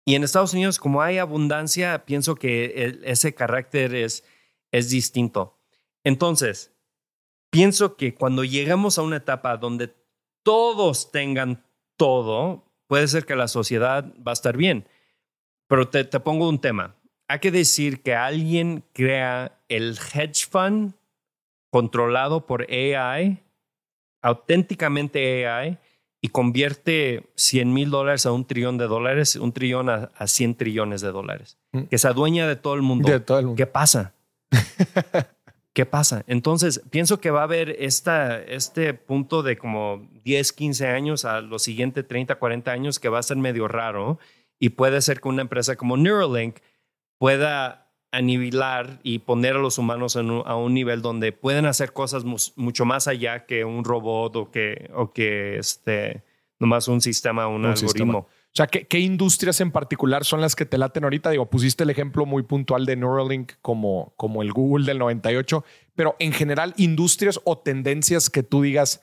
Y 0.04 0.16
en 0.16 0.24
Estados 0.24 0.52
Unidos, 0.54 0.78
como 0.80 1.02
hay 1.02 1.18
abundancia, 1.18 2.04
pienso 2.06 2.34
que 2.34 2.72
el- 2.84 3.04
ese 3.04 3.34
carácter 3.34 3.94
es, 3.94 4.24
es 4.72 4.90
distinto. 4.90 5.56
Entonces, 6.04 6.72
pienso 7.50 7.96
que 7.96 8.14
cuando 8.14 8.42
llegamos 8.42 8.98
a 8.98 9.02
una 9.02 9.16
etapa 9.18 9.56
donde 9.58 9.94
todos 10.42 11.12
tengan 11.12 11.62
todo, 11.96 12.64
puede 12.86 13.06
ser 13.08 13.26
que 13.26 13.36
la 13.36 13.46
sociedad 13.46 14.10
va 14.26 14.32
a 14.32 14.40
estar 14.40 14.56
bien. 14.56 14.88
Pero 15.68 15.88
te, 15.88 16.02
te 16.04 16.18
pongo 16.18 16.48
un 16.48 16.60
tema. 16.60 16.96
Hay 17.28 17.38
que 17.40 17.50
decir 17.50 18.02
que 18.02 18.14
alguien 18.14 18.82
crea 18.94 19.60
el 19.68 19.96
hedge 20.14 20.48
fund 20.50 20.94
controlado 21.70 22.46
por 22.46 22.66
AI, 22.70 23.42
auténticamente 24.22 25.46
AI, 25.46 25.78
y 26.20 26.28
convierte 26.28 27.30
100 27.36 27.72
mil 27.72 27.90
dólares 27.90 28.26
a 28.26 28.32
un 28.32 28.44
trillón 28.44 28.76
de 28.76 28.86
dólares, 28.86 29.36
un 29.36 29.52
trillón 29.52 29.88
a, 29.88 30.10
a 30.14 30.26
100 30.26 30.56
trillones 30.56 31.00
de 31.00 31.12
dólares. 31.12 31.58
Mm. 31.72 31.84
Que 31.84 31.98
se 31.98 32.08
adueña 32.08 32.46
de 32.46 32.56
todo 32.56 32.74
el 32.74 32.82
mundo. 32.82 33.10
De 33.10 33.20
todo 33.20 33.38
el 33.38 33.46
mundo. 33.46 33.56
¿Qué 33.56 33.66
pasa? 33.66 34.12
¿Qué 35.72 35.86
pasa? 35.86 36.24
Entonces, 36.26 36.82
pienso 36.90 37.20
que 37.20 37.30
va 37.30 37.40
a 37.40 37.44
haber 37.44 37.70
esta, 37.78 38.42
este 38.42 38.92
punto 38.92 39.42
de 39.42 39.56
como 39.56 40.08
10, 40.24 40.52
15 40.52 40.88
años 40.88 41.24
a 41.24 41.40
los 41.40 41.62
siguientes 41.62 42.06
30, 42.06 42.34
40 42.34 42.72
años 42.72 42.98
que 42.98 43.08
va 43.08 43.20
a 43.20 43.22
ser 43.22 43.36
medio 43.36 43.68
raro 43.68 44.18
y 44.58 44.70
puede 44.70 45.00
ser 45.00 45.20
que 45.20 45.28
una 45.28 45.42
empresa 45.42 45.76
como 45.76 45.96
Neuralink 45.96 46.56
pueda 47.18 47.89
anivilar 48.12 49.00
y 49.02 49.20
poner 49.20 49.56
a 49.56 49.58
los 49.58 49.78
humanos 49.78 50.16
en 50.16 50.30
un- 50.30 50.42
a 50.46 50.56
un 50.56 50.74
nivel 50.74 51.02
donde 51.02 51.32
pueden 51.32 51.66
hacer 51.66 51.92
cosas 51.92 52.24
mus- 52.24 52.52
mucho 52.56 52.84
más 52.84 53.08
allá 53.08 53.46
que 53.46 53.64
un 53.64 53.84
robot 53.84 54.36
o 54.36 54.50
que, 54.50 54.90
o 54.94 55.12
que 55.12 55.58
este, 55.58 56.22
nomás 56.58 56.88
un 56.88 57.00
sistema, 57.00 57.46
un, 57.46 57.64
Un 57.64 57.66
algoritmo. 57.66 57.88
sistema. 57.88 58.18
O 58.18 58.52
sea, 58.52 58.66
¿qué, 58.66 58.84
qué 58.88 58.98
industrias 58.98 59.60
en 59.60 59.70
particular 59.70 60.24
son 60.24 60.40
las 60.40 60.56
que 60.56 60.66
te 60.66 60.76
laten 60.76 61.04
ahorita? 61.04 61.30
Digo, 61.30 61.48
pusiste 61.48 61.84
el 61.84 61.90
ejemplo 61.90 62.26
muy 62.26 62.42
puntual 62.42 62.84
de 62.84 62.96
Neuralink 62.96 63.52
como, 63.62 64.12
como 64.16 64.42
el 64.42 64.52
Google 64.52 64.84
del 64.86 64.98
98, 64.98 65.64
pero 65.94 66.16
en 66.18 66.32
general, 66.32 66.74
industrias 66.76 67.40
o 67.44 67.58
tendencias 67.58 68.28
que 68.28 68.42
tú 68.42 68.62
digas, 68.62 69.02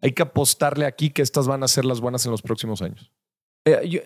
hay 0.00 0.12
que 0.12 0.22
apostarle 0.22 0.86
aquí 0.86 1.10
que 1.10 1.20
estas 1.20 1.46
van 1.46 1.62
a 1.62 1.68
ser 1.68 1.84
las 1.84 2.00
buenas 2.00 2.24
en 2.24 2.32
los 2.32 2.40
próximos 2.40 2.80
años. 2.80 3.12
Eh, 3.66 3.86
yo- 3.86 4.00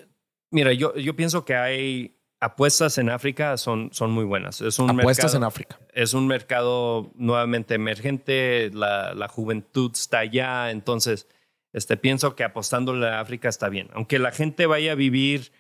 mira, 0.50 0.72
yo, 0.72 0.92
yo 0.96 1.14
pienso 1.14 1.44
que 1.44 1.54
hay 1.54 2.16
apuestas 2.40 2.96
en 2.98 3.10
África 3.10 3.56
son, 3.56 3.90
son 3.92 4.10
muy 4.10 4.24
buenas. 4.24 4.60
Es 4.60 4.78
un 4.78 4.90
Apuestas 4.90 5.34
mercado- 5.34 5.36
en 5.36 5.44
África. 5.44 5.78
es 5.92 6.14
un 6.14 6.26
mercado 6.26 7.10
nuevamente 7.14 7.74
emergente, 7.74 8.70
la, 8.72 9.12
la 9.14 9.28
juventud 9.28 9.90
está 9.94 10.20
allá, 10.20 10.70
entonces 10.70 11.28
este, 11.72 11.96
pienso 11.96 12.34
que 12.34 12.42
apostándole 12.44 13.06
a 13.08 13.20
África 13.20 13.48
está 13.48 13.68
bien. 13.68 13.88
Aunque 13.92 14.18
la 14.18 14.32
gente 14.32 14.66
vaya 14.66 14.92
a 14.92 14.94
vivir 14.96 15.52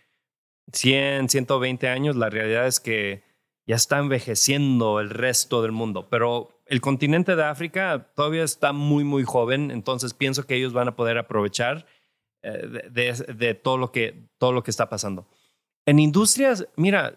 100, 0.72 1.28
120 1.28 1.88
años, 1.88 2.16
la 2.16 2.30
realidad 2.30 2.66
es 2.66 2.80
que 2.80 3.22
ya 3.66 3.76
está 3.76 3.98
envejeciendo 3.98 5.00
el 5.00 5.10
resto 5.10 5.62
del 5.62 5.72
mundo, 5.72 6.08
pero 6.08 6.60
el 6.66 6.80
continente 6.80 7.36
de 7.36 7.44
África 7.44 8.10
todavía 8.14 8.42
está 8.42 8.72
muy, 8.72 9.04
muy 9.04 9.24
joven, 9.24 9.70
entonces 9.70 10.14
pienso 10.14 10.46
que 10.46 10.54
ellos 10.56 10.72
van 10.72 10.88
a 10.88 10.96
poder 10.96 11.18
aprovechar 11.18 11.86
eh, 12.42 12.66
de, 12.90 13.12
de- 13.12 13.34
de 13.34 13.54
todo, 13.54 13.76
lo 13.76 13.92
que, 13.92 14.28
todo 14.38 14.52
lo 14.52 14.62
que 14.62 14.70
está 14.70 14.88
pasando. 14.88 15.28
En 15.90 15.98
industrias, 15.98 16.68
mira, 16.76 17.16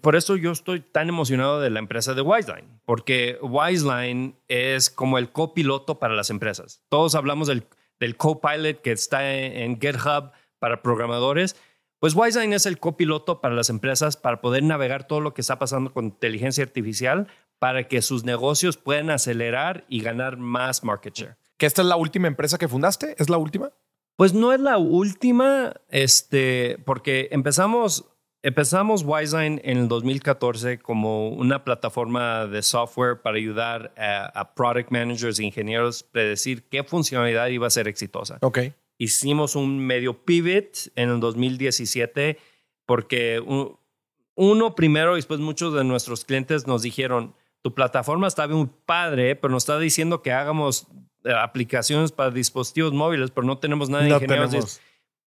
por 0.00 0.16
eso 0.16 0.36
yo 0.36 0.50
estoy 0.50 0.80
tan 0.80 1.10
emocionado 1.10 1.60
de 1.60 1.68
la 1.68 1.78
empresa 1.78 2.14
de 2.14 2.22
Wiseline, 2.22 2.80
porque 2.86 3.36
Wiseline 3.42 4.34
es 4.48 4.88
como 4.88 5.18
el 5.18 5.30
copiloto 5.30 5.98
para 5.98 6.14
las 6.14 6.30
empresas. 6.30 6.82
Todos 6.88 7.14
hablamos 7.14 7.48
del, 7.48 7.66
del 8.00 8.16
copilot 8.16 8.80
que 8.80 8.92
está 8.92 9.34
en, 9.34 9.52
en 9.52 9.78
GitHub 9.78 10.30
para 10.58 10.80
programadores. 10.80 11.54
Pues 11.98 12.14
Wiseline 12.14 12.54
es 12.54 12.64
el 12.64 12.78
copiloto 12.78 13.42
para 13.42 13.54
las 13.54 13.68
empresas 13.68 14.16
para 14.16 14.40
poder 14.40 14.62
navegar 14.62 15.06
todo 15.06 15.20
lo 15.20 15.34
que 15.34 15.42
está 15.42 15.58
pasando 15.58 15.92
con 15.92 16.06
inteligencia 16.06 16.64
artificial 16.64 17.26
para 17.58 17.88
que 17.88 18.00
sus 18.00 18.24
negocios 18.24 18.78
puedan 18.78 19.10
acelerar 19.10 19.84
y 19.90 20.00
ganar 20.00 20.38
más 20.38 20.82
market 20.82 21.14
share. 21.14 21.36
¿Que 21.58 21.66
esta 21.66 21.82
es 21.82 21.88
la 21.88 21.96
última 21.96 22.26
empresa 22.26 22.56
que 22.56 22.68
fundaste? 22.68 23.16
¿Es 23.18 23.28
la 23.28 23.36
última? 23.36 23.70
Pues 24.22 24.34
no 24.34 24.52
es 24.52 24.60
la 24.60 24.78
última, 24.78 25.74
este, 25.88 26.78
porque 26.84 27.26
empezamos, 27.32 28.04
empezamos 28.40 29.02
Wiseline 29.04 29.60
en 29.64 29.78
el 29.78 29.88
2014 29.88 30.78
como 30.78 31.30
una 31.30 31.64
plataforma 31.64 32.46
de 32.46 32.62
software 32.62 33.20
para 33.20 33.38
ayudar 33.38 33.92
a, 33.96 34.26
a 34.26 34.54
product 34.54 34.92
managers 34.92 35.40
e 35.40 35.44
ingenieros 35.44 36.04
a 36.04 36.12
predecir 36.12 36.62
qué 36.68 36.84
funcionalidad 36.84 37.48
iba 37.48 37.66
a 37.66 37.70
ser 37.70 37.88
exitosa. 37.88 38.38
Ok. 38.42 38.60
hicimos 38.96 39.56
un 39.56 39.84
medio 39.84 40.24
pivot 40.24 40.92
en 40.94 41.10
el 41.10 41.18
2017 41.18 42.38
porque 42.86 43.42
uno 44.36 44.74
primero 44.76 45.14
y 45.14 45.16
después 45.16 45.40
muchos 45.40 45.74
de 45.74 45.82
nuestros 45.82 46.24
clientes 46.24 46.68
nos 46.68 46.82
dijeron, 46.82 47.34
tu 47.60 47.74
plataforma 47.74 48.28
está 48.28 48.46
muy 48.46 48.70
padre, 48.86 49.34
pero 49.34 49.50
nos 49.50 49.64
está 49.64 49.80
diciendo 49.80 50.22
que 50.22 50.30
hagamos 50.30 50.86
aplicaciones 51.24 52.12
para 52.12 52.30
dispositivos 52.30 52.92
móviles, 52.92 53.30
pero 53.30 53.46
no 53.46 53.58
tenemos 53.58 53.88
nada 53.88 54.04
de 54.04 54.10
ingenieros. 54.10 54.80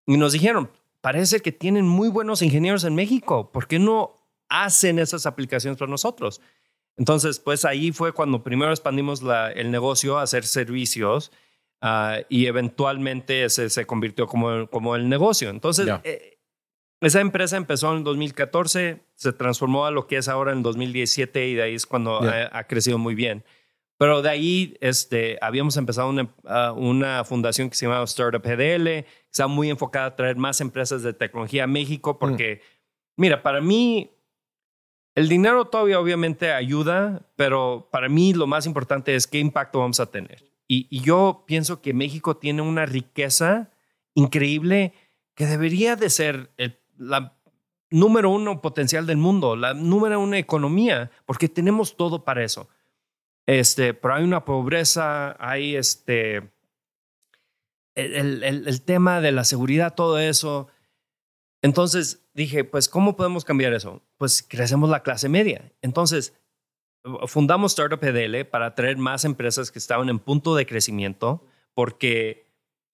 Y 0.05 0.17
nos 0.17 0.34
dijeron, 0.34 0.69
parece 1.01 1.39
que 1.41 1.51
tienen 1.51 1.88
muy 1.88 2.10
buenos 2.10 2.41
ingenieros 2.41 2.84
en 2.84 2.95
México, 2.95 3.51
¿por 3.51 3.67
qué 3.67 3.79
no 3.79 4.15
hacen 4.49 4.99
esas 4.99 5.25
aplicaciones 5.25 5.77
para 5.77 5.89
nosotros? 5.89 6.41
Entonces, 6.97 7.39
pues 7.39 7.65
ahí 7.65 7.91
fue 7.91 8.13
cuando 8.13 8.43
primero 8.43 8.71
expandimos 8.71 9.21
el 9.55 9.71
negocio 9.71 10.17
a 10.17 10.23
hacer 10.23 10.45
servicios 10.45 11.31
ah, 11.81 12.19
y 12.29 12.45
eventualmente 12.45 13.49
se, 13.49 13.69
se 13.69 13.86
convirtió 13.86 14.27
como, 14.27 14.67
como 14.69 14.95
el 14.95 15.10
negocio. 15.10 15.49
Entonces, 15.49 15.88
eh, 16.03 16.36
esa 17.01 17.19
empresa 17.19 17.58
empezó 17.58 17.95
en 17.95 18.03
2014, 18.03 19.01
se 19.13 19.34
transformó 19.34 19.86
a 19.86 19.91
lo 19.91 20.08
que 20.08 20.17
es 20.17 20.27
ahora 20.27 20.53
en 20.53 20.63
2017 20.63 21.47
y 21.47 21.53
de 21.55 21.63
ahí 21.63 21.75
es 21.75 21.86
cuando 21.86 22.19
ha, 22.19 22.63
crecido 22.63 22.97
muy 22.97 23.15
bien. 23.15 23.43
Pero 23.97 24.21
de 24.21 24.29
ahí 24.29 24.77
este, 24.81 25.38
habíamos 25.41 25.77
empezado 25.77 26.10
una, 26.10 26.29
ah, 26.45 26.73
una 26.75 27.23
fundación 27.23 27.69
que 27.69 27.75
se 27.75 27.86
llamaba 27.86 28.03
Startup 28.05 28.41
GDL, 28.41 28.84
que 28.84 29.05
está 29.31 29.47
muy 29.47 29.69
enfocada 29.69 30.08
a 30.08 30.15
traer 30.15 30.36
más 30.36 30.60
empresas 30.62 31.01
de 31.01 31.13
tecnología 31.13 31.63
a 31.63 31.67
México, 31.67 32.19
porque, 32.19 32.62
mira, 33.15 33.41
para 33.41 33.62
mí, 33.62 34.12
el 35.15 35.29
dinero 35.29 35.65
todavía 35.65 35.99
obviamente 35.99 36.51
ayuda, 36.51 37.25
pero 37.38 37.88
para 37.91 38.10
mí 38.10 38.34
lo 38.34 38.47
más 38.47 38.65
importante 38.65 39.15
es 39.15 39.27
qué 39.27 39.39
impacto 39.39 39.79
vamos 39.79 39.99
a 40.01 40.12
tener. 40.12 40.43
Y, 40.67 40.88
y 40.89 41.01
yo 41.01 41.45
pienso 41.47 41.81
que 41.81 41.93
México 41.93 42.36
tiene 42.36 42.62
una 42.62 42.86
riqueza 42.86 43.71
increíble 44.13 44.93
que 45.36 45.45
debería 45.45 45.95
de 45.95 46.10
ser 46.10 46.51
la 46.97 47.38
número 47.89 48.29
uno 48.29 48.62
potencial 48.62 49.05
del 49.05 49.17
mundo, 49.17 49.55
la 49.55 49.73
número 49.73 50.19
uno 50.19 50.36
economía, 50.36 51.12
porque 51.25 51.47
tenemos 51.47 51.95
todo 51.95 52.23
para 52.23 52.43
eso. 52.43 52.67
Este, 53.45 53.93
pero 53.93 54.15
hay 54.15 54.23
una 54.23 54.43
pobreza, 54.43 55.36
hay 55.39 55.75
este, 55.75 56.51
el, 57.95 58.43
el, 58.43 58.81
tema 58.81 59.21
de 59.21 59.31
la 59.31 59.43
seguridad, 59.43 59.93
todo 59.93 60.19
eso. 60.19 60.67
Entonces 61.62 62.27
dije, 62.34 62.63
pues, 62.63 62.89
¿cómo 62.89 63.15
podemos 63.15 63.45
cambiar 63.45 63.73
eso? 63.73 64.01
Pues 64.17 64.43
crecemos 64.47 64.89
la 64.89 65.03
clase 65.03 65.29
media. 65.29 65.71
Entonces, 65.81 66.34
fundamos 67.27 67.73
Startup 67.73 68.03
EDL 68.03 68.45
para 68.45 68.67
atraer 68.67 68.97
más 68.97 69.25
empresas 69.25 69.71
que 69.71 69.79
estaban 69.79 70.10
en 70.10 70.19
punto 70.19 70.55
de 70.55 70.65
crecimiento, 70.65 71.45
porque 71.73 72.47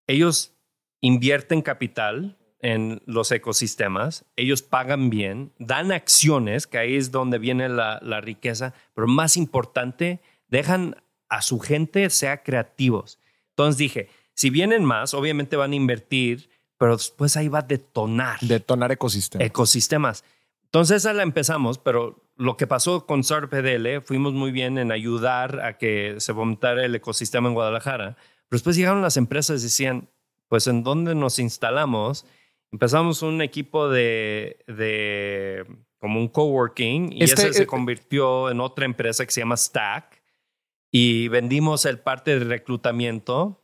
ellos 0.07 0.53
invierten 1.01 1.61
capital 1.61 2.37
en 2.59 3.01
los 3.05 3.31
ecosistemas, 3.31 4.25
ellos 4.35 4.61
pagan 4.61 5.09
bien, 5.09 5.51
dan 5.57 5.91
acciones, 5.91 6.67
que 6.67 6.77
ahí 6.77 6.95
es 6.95 7.11
donde 7.11 7.39
viene 7.39 7.69
la, 7.69 7.99
la 8.03 8.21
riqueza, 8.21 8.73
pero 8.93 9.07
más 9.07 9.35
importante, 9.35 10.21
dejan 10.51 10.97
a 11.29 11.41
su 11.41 11.59
gente 11.59 12.09
sea 12.11 12.43
creativos. 12.43 13.19
Entonces 13.49 13.77
dije, 13.77 14.09
si 14.33 14.49
vienen 14.49 14.85
más, 14.85 15.13
obviamente 15.13 15.55
van 15.55 15.71
a 15.71 15.75
invertir, 15.75 16.49
pero 16.77 16.97
después 16.97 17.37
ahí 17.37 17.47
va 17.47 17.59
a 17.59 17.63
detonar. 17.63 18.39
Detonar 18.41 18.91
ecosistemas. 18.91 19.47
Ecosistemas. 19.47 20.23
Entonces 20.65 20.97
esa 20.97 21.13
la 21.13 21.23
empezamos, 21.23 21.77
pero 21.77 22.23
lo 22.37 22.57
que 22.57 22.67
pasó 22.67 23.05
con 23.05 23.21
Startup 23.21 23.49
PDL, 23.49 24.01
fuimos 24.01 24.33
muy 24.33 24.51
bien 24.51 24.77
en 24.77 24.91
ayudar 24.91 25.61
a 25.61 25.77
que 25.77 26.15
se 26.19 26.33
montara 26.33 26.85
el 26.85 26.95
ecosistema 26.95 27.47
en 27.47 27.53
Guadalajara, 27.53 28.15
pero 28.15 28.57
después 28.57 28.75
llegaron 28.75 29.01
las 29.01 29.17
empresas 29.17 29.61
y 29.61 29.65
decían, 29.65 30.09
pues 30.47 30.67
en 30.67 30.83
dónde 30.83 31.13
nos 31.13 31.39
instalamos, 31.39 32.25
empezamos 32.71 33.21
un 33.21 33.41
equipo 33.41 33.89
de, 33.89 34.63
de 34.67 35.65
como 35.97 36.19
un 36.19 36.27
coworking 36.29 37.13
y 37.13 37.23
este, 37.23 37.43
ese 37.49 37.53
se 37.53 37.67
convirtió 37.67 38.49
en 38.49 38.59
otra 38.59 38.85
empresa 38.85 39.25
que 39.25 39.31
se 39.31 39.41
llama 39.41 39.55
Stack 39.57 40.20
y 40.91 41.29
vendimos 41.29 41.85
el 41.85 41.99
parte 41.99 42.37
de 42.37 42.45
reclutamiento. 42.45 43.63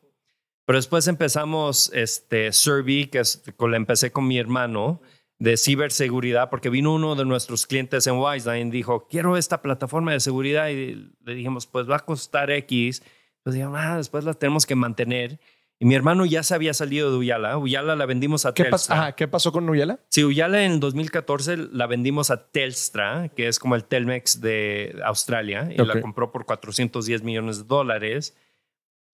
Pero 0.65 0.79
después 0.79 1.07
empezamos 1.07 1.91
este 1.93 2.51
Survey, 2.51 3.07
que 3.07 3.19
es, 3.19 3.43
empecé 3.73 4.11
con 4.11 4.27
mi 4.27 4.37
hermano, 4.37 5.01
de 5.39 5.55
ciberseguridad, 5.55 6.49
porque 6.49 6.69
vino 6.69 6.95
uno 6.95 7.15
de 7.15 7.23
nuestros 7.23 7.67
clientes 7.67 8.07
en 8.07 8.17
Wiseline 8.17 8.69
y 8.69 8.71
dijo, 8.71 9.07
quiero 9.07 9.37
esta 9.37 9.61
plataforma 9.61 10.11
de 10.11 10.19
seguridad. 10.19 10.69
Y 10.69 11.11
le 11.23 11.35
dijimos, 11.35 11.67
pues 11.67 11.89
va 11.89 11.97
a 11.97 12.05
costar 12.05 12.49
X. 12.49 13.03
Pues 13.43 13.55
dijimos, 13.55 13.77
ah, 13.79 13.97
después 13.97 14.23
la 14.23 14.33
tenemos 14.33 14.65
que 14.65 14.75
mantener. 14.75 15.39
Y 15.79 15.85
mi 15.85 15.93
hermano 15.93 16.25
ya 16.25 16.41
se 16.41 16.55
había 16.55 16.73
salido 16.73 17.11
de 17.11 17.17
Uyala. 17.17 17.57
Uyala 17.57 17.95
la 17.95 18.07
vendimos 18.07 18.45
a 18.45 18.53
¿Qué 18.53 18.63
Telstra. 18.63 19.11
¿Qué 19.15 19.27
pasó 19.27 19.51
con 19.51 19.69
Uyala? 19.69 19.99
Sí, 20.09 20.23
Uyala 20.23 20.63
en 20.63 20.73
el 20.73 20.79
2014 20.79 21.57
la 21.71 21.85
vendimos 21.85 22.31
a 22.31 22.49
Telstra, 22.49 23.29
que 23.29 23.47
es 23.47 23.59
como 23.59 23.75
el 23.75 23.83
Telmex 23.83 24.41
de 24.41 24.99
Australia, 25.05 25.69
y 25.71 25.77
la 25.77 26.01
compró 26.01 26.31
por 26.31 26.45
410 26.45 27.21
millones 27.21 27.59
de 27.59 27.63
dólares. 27.65 28.35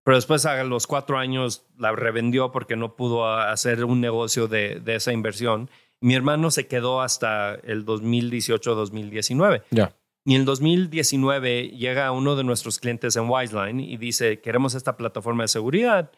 Pero 0.03 0.15
después, 0.15 0.45
a 0.45 0.63
los 0.63 0.87
cuatro 0.87 1.19
años, 1.19 1.67
la 1.77 1.91
revendió 1.91 2.51
porque 2.51 2.75
no 2.75 2.95
pudo 2.95 3.27
hacer 3.27 3.83
un 3.83 4.01
negocio 4.01 4.47
de, 4.47 4.79
de 4.79 4.95
esa 4.95 5.13
inversión. 5.13 5.69
Mi 5.99 6.15
hermano 6.15 6.49
se 6.49 6.67
quedó 6.67 7.01
hasta 7.01 7.55
el 7.55 7.85
2018-2019. 7.85 9.63
Ya. 9.69 9.93
Y 10.25 10.35
en 10.35 10.41
el 10.41 10.45
2019 10.45 11.69
llega 11.69 12.11
uno 12.11 12.35
de 12.35 12.43
nuestros 12.43 12.79
clientes 12.79 13.15
en 13.15 13.29
Wiseline 13.29 13.79
y 13.79 13.97
dice, 13.97 14.39
queremos 14.41 14.73
esta 14.73 14.97
plataforma 14.97 15.43
de 15.43 15.49
seguridad 15.49 16.11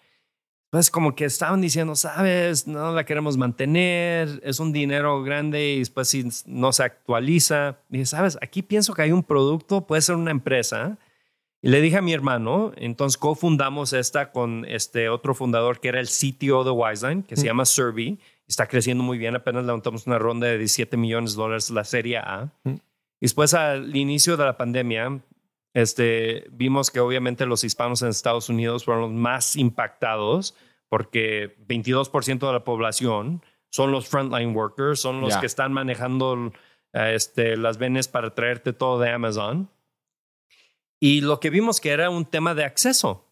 pues 0.70 0.92
como 0.92 1.16
que 1.16 1.26
estaban 1.26 1.62
diciendo, 1.62 1.96
sabes, 1.96 2.68
no 2.68 2.94
la 2.94 3.04
queremos 3.04 3.38
mantener, 3.38 4.40
es 4.44 4.60
un 4.60 4.72
dinero 4.72 5.24
grande 5.24 5.74
y 5.74 5.80
después 5.80 6.10
si 6.10 6.28
no 6.46 6.72
se 6.72 6.84
actualiza. 6.84 7.80
dije, 7.90 8.06
sabes, 8.06 8.38
aquí 8.42 8.62
pienso 8.62 8.94
que 8.94 9.02
hay 9.02 9.12
un 9.12 9.24
producto, 9.24 9.88
puede 9.88 10.02
ser 10.02 10.16
una 10.16 10.32
empresa. 10.32 10.98
Y 11.62 11.70
le 11.70 11.82
dije 11.82 11.98
a 11.98 12.02
mi 12.02 12.14
hermano, 12.14 12.72
entonces 12.78 13.18
cofundamos 13.18 13.94
esta 13.94 14.32
con 14.32 14.64
este 14.66 15.10
otro 15.10 15.34
fundador 15.34 15.80
que 15.80 15.90
era 15.90 16.00
el 16.00 16.08
CTO 16.08 16.64
de 16.64 16.72
Wiseline, 16.72 17.24
que 17.24 17.36
se 17.36 17.46
llama 17.46 17.66
Survey. 17.66 18.20
Está 18.48 18.68
creciendo 18.68 19.04
muy 19.04 19.18
bien, 19.18 19.36
apenas 19.36 19.66
levantamos 19.66 20.08
una 20.08 20.20
ronda 20.20 20.48
de 20.48 20.58
17 20.58 20.96
millones 20.98 21.32
de 21.32 21.38
dólares, 21.38 21.70
la 21.72 21.84
serie 21.84 22.18
A. 22.18 22.54
Y 22.64 22.80
después 23.20 23.54
al 23.54 23.94
inicio 23.96 24.38
de 24.38 24.46
la 24.46 24.56
pandemia, 24.56 25.20
este, 25.74 26.48
vimos 26.52 26.92
que 26.92 27.00
obviamente 27.00 27.46
los 27.46 27.64
hispanos 27.64 28.02
en 28.02 28.10
Estados 28.10 28.50
Unidos 28.50 28.86
fueron 28.86 29.04
los 29.04 29.12
más 29.12 29.56
impactados 29.56 30.56
porque 30.90 31.56
22% 31.68 32.48
de 32.48 32.54
la 32.54 32.64
población 32.64 33.44
son 33.70 33.92
los 33.92 34.08
frontline 34.08 34.56
workers, 34.56 35.00
son 35.00 35.22
los 35.22 35.38
que 35.38 35.46
están 35.46 35.72
manejando 35.72 36.52
eh, 36.94 37.14
este, 37.14 37.56
las 37.56 37.78
venes 37.78 38.08
para 38.08 38.34
traerte 38.34 38.74
todo 38.74 39.00
de 39.00 39.12
Amazon. 39.12 39.70
Y 41.00 41.22
lo 41.22 41.40
que 41.40 41.50
vimos 41.50 41.80
que 41.80 41.92
era 41.92 42.10
un 42.10 42.26
tema 42.26 42.56
de 42.56 42.66
acceso. 42.66 43.26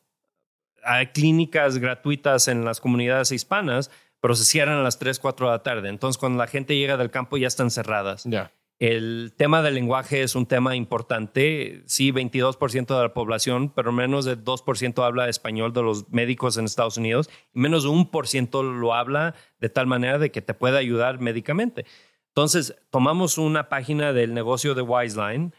Hay 0.84 1.08
clínicas 1.08 1.80
gratuitas 1.80 2.48
en 2.48 2.64
las 2.64 2.80
comunidades 2.80 3.32
hispanas, 3.32 3.92
pero 4.22 4.36
se 4.36 4.46
cierran 4.46 4.78
a 4.78 4.84
las 4.84 5.00
3, 5.00 5.20
4 5.20 5.48
de 5.48 5.52
la 5.52 5.64
tarde. 5.64 5.90
Entonces, 5.90 6.18
cuando 6.18 6.38
la 6.38 6.48
gente 6.48 6.78
llega 6.78 6.96
del 6.96 7.12
campo, 7.12 7.36
ya 7.38 7.48
están 7.48 7.72
cerradas. 7.72 8.24
Ya. 8.24 8.52
El 8.80 9.34
tema 9.36 9.64
del 9.64 9.74
lenguaje 9.74 10.22
es 10.22 10.36
un 10.36 10.46
tema 10.46 10.76
importante. 10.76 11.82
Sí, 11.88 12.12
22% 12.12 12.96
de 12.96 13.02
la 13.02 13.14
población, 13.14 13.74
pero 13.74 13.92
menos 13.92 14.26
de 14.26 14.38
2% 14.38 15.04
habla 15.04 15.30
español 15.30 15.74
de 15.74 15.82
los 15.82 16.10
médicos 16.10 16.58
en 16.58 16.66
Estados 16.66 16.98
Unidos 16.98 17.30
menos 17.54 17.84
de 17.84 17.90
1% 17.90 18.80
lo 18.80 18.94
habla 18.94 19.34
de 19.60 19.70
tal 19.70 19.88
manera 19.88 20.20
de 20.20 20.32
que 20.32 20.44
te 20.44 20.54
puede 20.54 20.78
ayudar 20.78 21.20
médicamente. 21.20 21.86
Entonces, 22.30 22.76
tomamos 22.92 23.40
una 23.40 23.68
página 23.68 24.14
del 24.14 24.36
negocio 24.36 24.76
de 24.76 24.84
Wiseline 24.84 25.56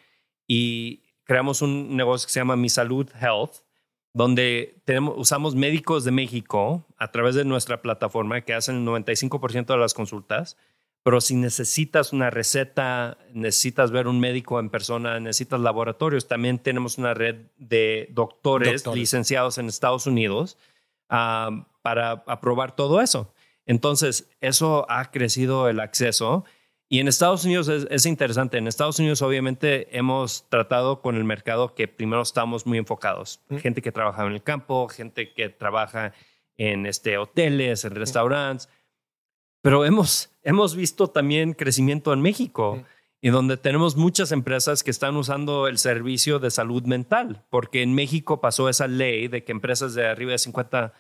y 0.47 1.03
creamos 1.25 1.61
un 1.61 1.97
negocio 1.97 2.27
que 2.27 2.33
se 2.33 2.39
llama 2.39 2.55
Mi 2.55 2.69
Salud 2.69 3.11
Health, 3.21 3.65
donde 4.15 4.81
usamos 5.17 5.57
médicos 5.57 6.05
de 6.05 6.13
México 6.13 6.87
a 6.97 7.11
través 7.11 7.35
de 7.35 7.45
nuestra 7.45 7.83
plataforma 7.83 8.43
que 8.43 8.55
hacen 8.55 8.77
el 8.77 8.87
95% 8.87 9.67
de 9.67 9.77
las 9.77 9.93
consultas 9.93 10.57
pero 11.03 11.21
si 11.21 11.35
necesitas 11.35 12.13
una 12.13 12.31
receta, 12.31 13.19
necesitas 13.33 13.91
ver 13.91 14.09
un 14.09 14.21
médico 14.21 14.61
en 14.61 14.69
persona, 14.69 15.21
necesitas 15.21 15.61
laboratorios, 15.61 16.29
también 16.29 16.59
tenemos 16.59 16.99
una 16.99 17.15
red 17.15 17.37
de 17.57 18.09
doctores, 18.13 18.87
licenciados 18.87 19.59
en 19.59 19.69
Estados 19.69 20.07
Unidos 20.07 20.59
ah, 21.09 21.67
para 21.83 22.25
aprobar 22.27 22.77
todo 22.77 23.01
eso. 23.01 23.33
Entonces, 23.69 24.29
eso 24.41 24.87
ha 24.91 25.11
crecido 25.11 25.69
el 25.69 25.81
acceso. 25.81 26.45
Y 26.89 27.01
en 27.01 27.09
Estados 27.09 27.45
Unidos 27.45 27.69
es, 27.69 28.07
interesante. 28.07 28.57
En 28.57 28.67
Estados 28.67 28.99
Unidos, 28.99 29.21
obviamente, 29.21 29.97
hemos 29.97 30.49
tratado 30.49 31.03
con 31.03 31.17
el 31.17 31.25
mercado 31.25 31.75
que 31.75 31.87
primero 31.87 32.23
estamos 32.23 32.67
muy 32.67 32.79
enfocados. 32.79 33.41
Mm. 33.49 33.57
Gente 33.59 33.83
que 33.83 33.93
trabaja 33.93 34.27
en 34.27 34.33
el 34.33 34.43
campo, 34.43 34.89
gente 34.89 35.35
que 35.35 35.51
trabaja 35.51 36.15
en 36.57 36.87
este, 36.87 37.19
hoteles, 37.19 37.85
en 37.85 37.95
restaurantes. 37.95 38.71
Pero 39.69 39.85
hemos, 39.85 40.31
hemos 40.45 40.75
visto 40.75 41.09
también 41.09 41.53
crecimiento 41.53 42.15
en 42.15 42.23
México. 42.23 42.83
Y 43.21 43.29
donde 43.29 43.59
tenemos 43.59 43.97
muchas 43.97 44.33
empresas 44.33 44.83
que 44.83 44.91
están 44.91 45.15
usando 45.17 45.67
el 45.69 45.77
servicio 45.77 46.39
de 46.39 46.51
salud 46.51 46.85
mental, 46.85 47.45
porque 47.51 47.83
en 47.83 47.93
México 47.93 48.41
pasó 48.41 48.71
esa 48.71 48.87
ley 48.87 49.29
de 49.29 49.45
que 49.45 49.53
empresas 49.53 49.93
de 49.95 50.07
arriba 50.07 50.33
de 50.33 50.39
50 50.39 50.95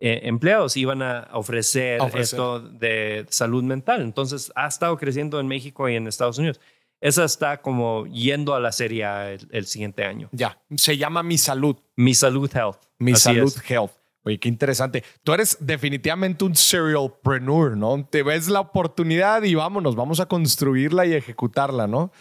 eh, 0.00 0.20
empleados 0.24 0.76
iban 0.76 1.00
a 1.00 1.28
ofrecer, 1.32 2.00
Ofrecer. 2.02 2.20
esto 2.20 2.60
de 2.60 3.24
salud 3.30 3.62
mental. 3.62 4.02
Entonces 4.02 4.52
ha 4.54 4.66
estado 4.66 4.98
creciendo 4.98 5.40
en 5.40 5.46
México 5.46 5.88
y 5.88 5.96
en 5.96 6.06
Estados 6.06 6.36
Unidos. 6.36 6.60
Esa 7.00 7.24
está 7.24 7.62
como 7.62 8.04
yendo 8.06 8.54
a 8.54 8.60
la 8.60 8.72
serie 8.72 9.06
el, 9.32 9.48
el 9.50 9.64
siguiente 9.64 10.04
año. 10.04 10.28
Ya, 10.32 10.60
se 10.76 10.98
llama 10.98 11.22
Mi 11.22 11.38
Salud. 11.38 11.76
Mi 11.96 12.12
Salud 12.12 12.50
Health. 12.54 12.80
Mi 12.98 13.12
Así 13.12 13.22
Salud 13.22 13.54
es. 13.56 13.70
Health. 13.70 13.92
Oye, 14.22 14.38
qué 14.38 14.48
interesante. 14.48 15.02
Tú 15.24 15.32
eres 15.32 15.56
definitivamente 15.60 16.44
un 16.44 16.54
serialpreneur, 16.54 17.76
¿no? 17.76 18.06
Te 18.06 18.22
ves 18.22 18.48
la 18.48 18.60
oportunidad 18.60 19.42
y 19.44 19.54
vámonos, 19.54 19.96
vamos 19.96 20.20
a 20.20 20.26
construirla 20.26 21.06
y 21.06 21.14
ejecutarla, 21.14 21.86
¿no? 21.86 22.12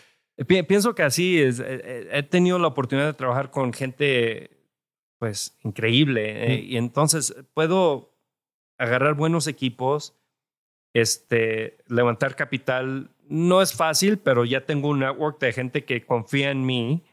Pi- 0.48 0.64
pienso 0.64 0.96
que 0.96 1.04
así 1.04 1.42
es. 1.42 1.60
Eh, 1.60 1.66
eh, 1.84 2.10
He 2.14 2.24
tenido 2.24 2.58
la 2.58 2.68
oportunidad 2.68 3.08
de 3.08 3.14
trabajar 3.14 3.52
con 3.52 3.74
gente, 3.74 4.50
pues, 5.20 5.58
increíble. 5.64 6.54
eh, 6.54 6.58
Mm. 6.62 6.66
y 6.72 6.78
entonces 6.78 7.36
puedo 7.54 8.16
agarrar 8.78 9.16
buenos 9.16 9.48
equipos, 9.48 10.16
este, 10.94 11.80
levantar 11.88 12.38
capital. 12.38 13.12
No 13.28 13.62
es 13.62 13.74
fácil, 13.74 14.18
pero 14.20 14.46
ya 14.46 14.66
tengo 14.66 14.88
un 14.88 15.00
network 15.00 15.38
de 15.42 15.52
gente 15.52 15.84
que 15.84 16.06
confía 16.06 16.50
en 16.52 16.66
mí 16.66 17.04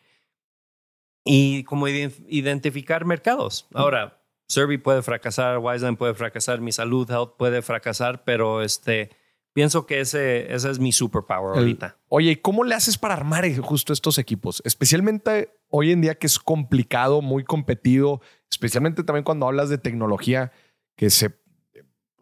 y 1.25 1.65
como 1.65 1.89
iden- 1.89 2.25
identificar 2.29 3.05
mercados. 3.05 3.67
Ahora, 3.75 4.16
Survey 4.49 4.79
puede 4.79 5.03
fracasar, 5.03 5.59
Wiseline 5.59 5.97
puede 5.97 6.15
fracasar, 6.15 6.61
mi 6.61 6.73
salud 6.73 7.11
health 7.11 7.37
puede 7.37 7.63
fracasar, 7.63 8.23
pero 8.25 8.63
este, 8.63 9.11
pienso 9.53 9.87
que 9.87 10.01
ese, 10.01 10.53
ese 10.55 10.71
es 10.71 10.79
mi 10.79 10.93
superpower 10.93 11.55
El- 11.55 11.59
ahorita. 11.61 11.99
Oye, 12.09 12.31
¿y 12.33 12.37
cómo 12.37 12.63
le 12.65 12.75
haces 12.75 12.97
para 12.99 13.15
armar 13.15 13.45
justo 13.59 13.93
estos 13.93 14.19
equipos? 14.19 14.63
Especialmente 14.65 15.51
hoy 15.69 15.91
en 15.91 16.01
día 16.01 16.15
que 16.15 16.27
es 16.29 16.39
complicado, 16.39 17.23
muy 17.23 17.43
competido, 17.45 18.21
especialmente 18.51 19.03
también 19.03 19.25
cuando 19.25 19.47
hablas 19.47 19.69
de 19.69 19.79
tecnología, 19.79 20.53
que 20.97 21.11
se, 21.11 21.35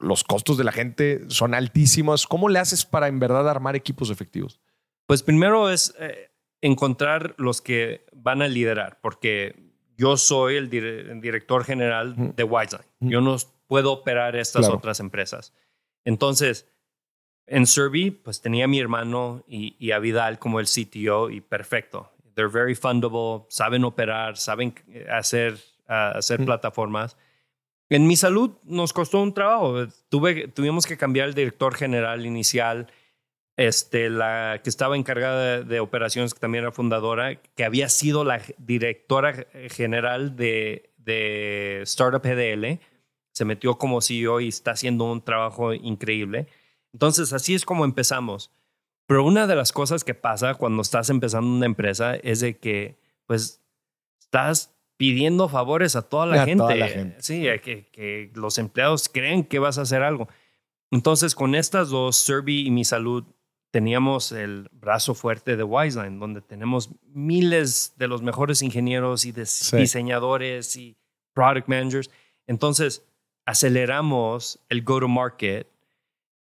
los 0.01 0.25
costos 0.25 0.57
de 0.57 0.65
la 0.65 0.73
gente 0.73 1.21
son 1.29 1.55
altísimos. 1.55 2.27
¿Cómo 2.27 2.49
le 2.49 2.59
haces 2.59 2.87
para 2.87 3.09
en 3.09 3.19
verdad 3.21 3.49
armar 3.49 3.77
equipos 3.77 4.09
efectivos? 4.11 4.61
Pues 5.07 5.23
primero 5.23 5.69
es 5.69 5.95
eh, 6.01 6.31
encontrar 6.63 7.35
los 7.37 7.61
que 7.61 8.07
van 8.15 8.41
a 8.41 8.49
liderar, 8.49 8.99
porque 9.03 9.74
yo 9.97 10.17
soy 10.17 10.57
el, 10.57 10.71
dire- 10.71 11.11
el 11.11 11.21
director 11.21 11.65
general 11.65 12.15
de 12.37 12.45
Wiseline. 12.45 12.87
Yo 13.01 13.21
no 13.21 13.37
puedo 13.67 13.93
operar 13.93 14.37
estas 14.37 14.63
Claro. 14.63 14.77
otras 14.77 15.01
empresas. 15.01 15.53
Entonces, 16.05 16.69
en 17.47 17.67
Survey, 17.67 18.11
pues 18.11 18.41
tenía 18.41 18.65
a 18.65 18.69
mi 18.69 18.81
hermano 18.81 19.43
y, 19.47 19.77
y 19.79 19.93
a 19.93 19.99
Vidal 19.99 20.39
como 20.39 20.61
el 20.61 20.67
CTO 20.67 21.31
y 21.31 21.41
perfecto. 21.41 22.11
They're 22.35 22.51
very 22.51 22.75
fundable, 22.75 23.45
saben 23.49 23.85
operar, 23.85 24.37
saben 24.37 24.75
hacer, 25.11 25.59
ah, 25.87 26.13
hacer 26.17 26.41
Ujú. 26.41 26.47
plataformas. 26.47 27.17
En 27.91 28.07
mi 28.07 28.17
salud 28.17 28.53
nos 28.65 28.93
costó 28.93 29.21
un 29.23 29.35
trabajo. 29.35 29.87
Tuve, 30.09 30.49
tuvimos 30.49 30.87
que 30.87 30.97
cambiar 30.97 31.29
el 31.29 31.35
director 31.35 31.75
general 31.75 32.25
inicial 32.27 32.89
este, 33.57 34.11
la 34.11 34.61
que 34.63 34.71
estaba 34.71 34.97
encargada 34.97 35.59
de, 35.59 35.65
de 35.65 35.81
operaciones, 35.81 36.35
que 36.35 36.41
también 36.41 36.65
era 36.65 36.73
fundadora, 36.73 37.37
que 37.37 37.65
había 37.65 37.89
sido 37.89 38.25
la 38.25 38.41
directora 38.59 39.47
general 39.71 40.37
de, 40.37 40.93
de 40.97 41.81
Startup 41.83 42.23
GDL, 42.23 42.81
se 43.33 43.45
metió 43.45 43.79
como 43.79 44.01
CEO 44.01 44.41
y 44.41 44.49
está 44.49 44.73
haciendo 44.73 45.05
un 45.05 45.23
trabajo 45.23 45.75
increíble. 45.75 46.47
Entonces, 46.93 47.33
así 47.33 47.55
es 47.55 47.65
como 47.65 47.85
empezamos. 47.85 48.51
Pero 49.07 49.25
una 49.25 49.47
de 49.47 49.57
las 49.57 49.73
cosas 49.73 50.05
que 50.05 50.15
pasa 50.15 50.55
cuando 50.55 50.81
estás 50.83 51.11
empezando 51.11 51.49
una 51.51 51.67
empresa 51.67 52.15
es 52.15 52.41
de 52.41 52.57
que, 52.59 52.97
pues, 53.27 53.61
estás 54.21 54.75
pidiendo 54.97 55.49
favores 55.49 55.97
a 55.97 56.03
toda 56.03 56.27
la, 56.27 56.43
A 56.43 56.45
gente. 56.47 56.63
toda 56.63 56.77
la 56.77 56.89
gente. 56.89 57.17
Sí, 57.21 57.43
que, 57.63 57.87
que 57.91 58.31
los 58.35 58.57
empleados 58.59 59.09
creen 59.09 59.45
que 59.45 59.59
vas 59.59 59.79
a 59.79 59.83
hacer 59.83 60.03
algo. 60.03 60.29
Entonces, 60.91 61.35
con 61.35 61.55
estas 61.55 61.91
dos, 61.91 62.17
Survey 62.17 62.67
y 62.67 62.71
Mi 62.71 62.85
Salud, 62.85 63.25
teníamos 63.75 64.31
el 64.31 64.69
brazo 64.71 65.17
fuerte 65.17 65.57
de 65.57 65.65
Wiseline, 65.65 66.21
donde 66.21 66.41
tenemos 66.41 66.91
miles 67.13 67.95
de 67.97 68.07
los 68.07 68.23
mejores 68.23 68.63
ingenieros 68.63 69.25
y 69.25 69.33
de- 69.33 69.47
Sí. 69.47 69.77
diseñadores 69.79 70.77
y 70.77 70.97
product 71.33 71.67
managers. 71.67 72.09
Entonces, 72.47 73.03
aceleramos 73.47 74.61
el 74.69 74.85
go-to-market 74.85 75.67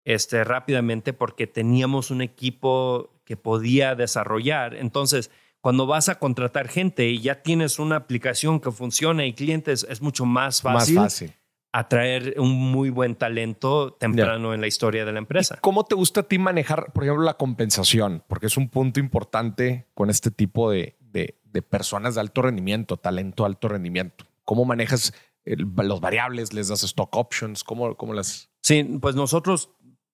este, 0.05 0.43
rápidamente 0.43 1.11
porque 1.13 1.47
teníamos 1.47 2.11
un 2.11 2.21
equipo 2.21 3.09
que 3.25 3.35
podía 3.35 3.95
desarrollar. 3.95 4.75
Entonces, 4.75 5.31
cuando 5.59 5.87
vas 5.87 6.09
a 6.09 6.19
contratar 6.19 6.67
gente 6.67 7.09
y 7.09 7.19
ya 7.19 7.41
tienes 7.41 7.79
una 7.79 7.95
aplicación 7.95 8.59
que 8.59 8.69
funciona 8.71 9.25
y 9.25 9.33
clientes, 9.33 9.87
es 9.89 10.01
mucho 10.03 10.25
más 10.25 10.61
fácil, 10.61 10.95
Más 10.95 11.05
fácil. 11.13 11.33
Atraer 11.73 12.35
un 12.37 12.51
muy 12.71 12.89
buen 12.91 13.15
talento 13.15 13.93
temprano 13.93 14.53
en 14.53 14.61
la 14.61 14.67
historia 14.67 15.03
de 15.05 15.11
la 15.11 15.17
empresa. 15.19 15.57
¿Cómo 15.59 15.83
te 15.85 15.95
gusta 15.95 16.21
a 16.21 16.23
ti 16.23 16.37
manejar, 16.37 16.93
por 16.93 17.03
ejemplo, 17.03 17.23
la 17.25 17.33
compensación? 17.33 18.23
Porque 18.27 18.45
es 18.45 18.55
un 18.57 18.69
punto 18.69 18.99
importante 18.99 19.87
con 19.95 20.09
este 20.09 20.29
tipo 20.31 20.69
de, 20.71 20.95
de- 21.01 21.39
de 21.45 21.61
personas 21.61 22.15
de 22.15 22.21
alto 22.21 22.41
rendimiento, 22.43 22.97
talento 22.97 23.43
de 23.43 23.47
alto 23.47 23.67
rendimiento. 23.67 24.25
¿Cómo 24.45 24.65
manejas 24.65 25.13
el- 25.45 25.67
los 25.75 25.99
variables? 25.99 26.53
¿Les 26.53 26.67
das 26.67 26.83
stock 26.83 27.15
options? 27.15 27.63
¿Cómo, 27.63 27.95
cómo 27.97 28.13
las...? 28.13 28.49
Sí, 28.61 28.83
pues 29.01 29.15
nosotros 29.15 29.71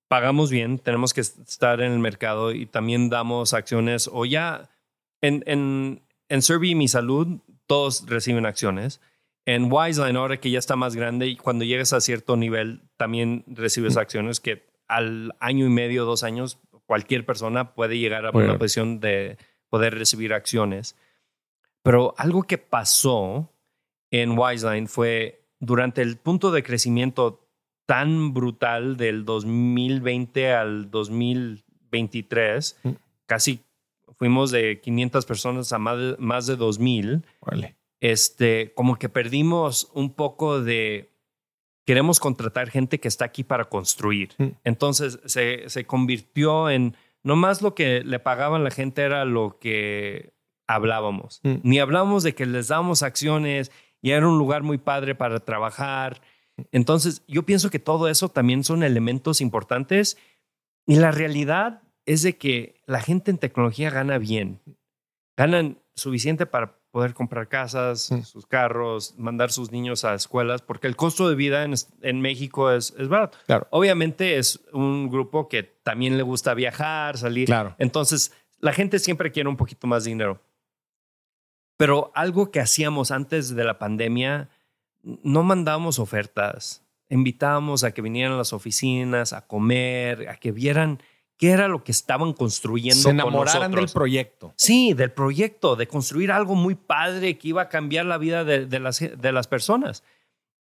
pagamos 0.07 0.49
bien, 0.49 0.79
tenemos 0.79 1.13
que 1.13 1.21
estar 1.21 1.81
en 1.81 1.91
el 1.91 1.99
mercado 1.99 2.51
y 2.53 2.65
también 2.65 3.09
damos 3.09 3.53
acciones 3.53 4.09
o 4.11 4.25
ya 4.25 4.69
en, 5.21 5.43
en, 5.45 6.01
en 6.29 6.41
Survey 6.41 6.71
y 6.71 6.75
Mi 6.75 6.87
Salud 6.87 7.39
todos 7.67 8.05
reciben 8.07 8.45
acciones. 8.45 9.01
En 9.49 9.67
Wiseline, 9.71 10.15
ahora 10.15 10.39
que 10.39 10.51
ya 10.51 10.59
está 10.59 10.75
más 10.75 10.95
grande 10.95 11.25
y 11.25 11.35
cuando 11.35 11.65
llegas 11.65 11.91
a 11.93 12.01
cierto 12.01 12.37
nivel, 12.37 12.83
también 12.97 13.43
recibes 13.47 13.97
acciones 13.97 14.39
que 14.39 14.67
al 14.87 15.33
año 15.39 15.65
y 15.65 15.69
medio, 15.69 16.05
dos 16.05 16.21
años, 16.21 16.59
cualquier 16.85 17.25
persona 17.25 17.73
puede 17.73 17.97
llegar 17.97 18.27
a 18.27 18.29
una 18.29 18.59
posición 18.59 18.99
de 18.99 19.37
poder 19.69 19.95
recibir 19.95 20.33
acciones. 20.33 20.95
Pero 21.81 22.13
algo 22.19 22.43
que 22.43 22.59
pasó 22.59 23.51
en 24.11 24.37
Wiseline 24.37 24.87
fue 24.87 25.41
durante 25.59 26.03
el 26.03 26.17
punto 26.17 26.51
de 26.51 26.61
crecimiento 26.61 27.47
tan 27.87 28.35
brutal 28.35 28.97
del 28.97 29.25
2020 29.25 30.53
al 30.53 30.91
2023, 30.91 32.77
Mm. 32.83 32.89
casi 33.25 33.61
fuimos 34.15 34.51
de 34.51 34.79
500 34.79 35.25
personas 35.25 35.73
a 35.73 35.79
más 35.79 35.97
de, 35.97 36.15
más 36.19 36.45
de 36.45 36.55
2000, 36.55 37.23
Órale. 37.39 37.78
Este, 38.01 38.73
como 38.73 38.97
que 38.97 39.09
perdimos 39.09 39.89
un 39.93 40.13
poco 40.13 40.61
de, 40.61 41.11
queremos 41.85 42.19
contratar 42.19 42.69
gente 42.69 42.99
que 42.99 43.07
está 43.07 43.25
aquí 43.25 43.43
para 43.43 43.65
construir. 43.65 44.29
Mm. 44.37 44.47
Entonces 44.63 45.19
se, 45.25 45.69
se 45.69 45.85
convirtió 45.85 46.69
en, 46.69 46.95
no 47.23 47.35
más 47.35 47.61
lo 47.61 47.75
que 47.75 48.03
le 48.03 48.19
pagaban 48.19 48.63
la 48.63 48.71
gente 48.71 49.01
era 49.01 49.25
lo 49.25 49.59
que 49.59 50.33
hablábamos. 50.67 51.41
Mm. 51.43 51.55
Ni 51.63 51.79
hablábamos 51.79 52.23
de 52.23 52.35
que 52.35 52.45
les 52.45 52.67
damos 52.67 53.03
acciones 53.03 53.71
y 54.01 54.11
era 54.11 54.27
un 54.27 54.37
lugar 54.37 54.63
muy 54.63 54.77
padre 54.77 55.15
para 55.15 55.39
trabajar. 55.39 56.21
Entonces 56.71 57.23
yo 57.27 57.43
pienso 57.43 57.69
que 57.69 57.79
todo 57.79 58.07
eso 58.07 58.29
también 58.29 58.63
son 58.63 58.83
elementos 58.83 59.41
importantes 59.41 60.17
y 60.85 60.95
la 60.95 61.11
realidad 61.11 61.81
es 62.05 62.21
de 62.21 62.37
que 62.37 62.81
la 62.85 63.01
gente 63.01 63.31
en 63.31 63.37
tecnología 63.37 63.89
gana 63.89 64.17
bien. 64.17 64.61
Ganan 65.37 65.79
suficiente 65.95 66.45
para 66.45 66.78
poder 66.91 67.13
comprar 67.13 67.47
casas, 67.47 68.09
sus 68.25 68.45
carros, 68.45 69.15
mandar 69.17 69.51
sus 69.51 69.71
niños 69.71 70.05
a 70.05 70.15
escuelas, 70.15 70.61
porque 70.61 70.87
el 70.87 70.95
costo 70.95 71.29
de 71.29 71.35
vida 71.35 71.63
en, 71.63 71.73
en 72.01 72.21
México 72.21 72.71
es, 72.71 72.95
es 72.97 73.07
barato. 73.07 73.37
Claro. 73.45 73.67
Obviamente 73.69 74.37
es 74.37 74.59
un 74.73 75.09
grupo 75.09 75.47
que 75.47 75.63
también 75.63 76.17
le 76.17 76.23
gusta 76.23 76.53
viajar, 76.53 77.17
salir. 77.17 77.45
Claro. 77.45 77.75
Entonces, 77.77 78.33
la 78.59 78.73
gente 78.73 78.99
siempre 78.99 79.31
quiere 79.31 79.49
un 79.49 79.57
poquito 79.57 79.87
más 79.87 80.03
dinero. 80.03 80.41
Pero 81.77 82.11
algo 82.13 82.51
que 82.51 82.59
hacíamos 82.59 83.11
antes 83.11 83.55
de 83.55 83.63
la 83.63 83.79
pandemia, 83.79 84.49
no 85.01 85.43
mandábamos 85.43 85.99
ofertas. 85.99 86.85
Invitábamos 87.07 87.83
a 87.83 87.91
que 87.91 88.01
vinieran 88.01 88.33
a 88.33 88.37
las 88.37 88.51
oficinas 88.51 89.31
a 89.31 89.47
comer, 89.47 90.27
a 90.27 90.35
que 90.35 90.51
vieran 90.51 91.01
qué 91.39 91.51
era 91.51 91.69
lo 91.69 91.83
que 91.85 91.93
estaban 91.93 92.33
construyendo. 92.33 92.97
Se 93.01 93.05
con 93.05 93.13
enamoraran 93.15 93.71
del 93.71 93.81
nosotros. 93.81 93.93
proyecto. 93.93 94.53
Sí, 94.57 94.93
del 94.93 95.11
proyecto, 95.11 95.77
de 95.77 95.87
construir 95.87 96.33
algo 96.33 96.53
muy 96.53 96.75
padre 96.75 97.37
que 97.37 97.47
iba 97.47 97.63
a 97.63 97.69
cambiar 97.69 98.05
la 98.05 98.17
vida 98.17 98.43
de, 98.43 98.65
de 98.65 98.79
las, 98.79 98.99
de 98.99 99.31
las 99.31 99.47
personas. 99.47 100.03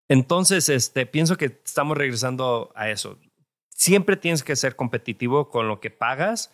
Entonces, 0.08 0.68
este, 0.68 1.04
pienso 1.04 1.36
que 1.36 1.46
estamos 1.64 1.98
regresando 1.98 2.70
a 2.76 2.90
eso. 2.90 3.18
Siempre 3.70 4.16
tienes 4.16 4.44
que 4.44 4.54
ser 4.54 4.76
competitivo 4.76 5.48
con 5.50 5.66
lo 5.66 5.80
que 5.80 5.90
pagas, 5.90 6.52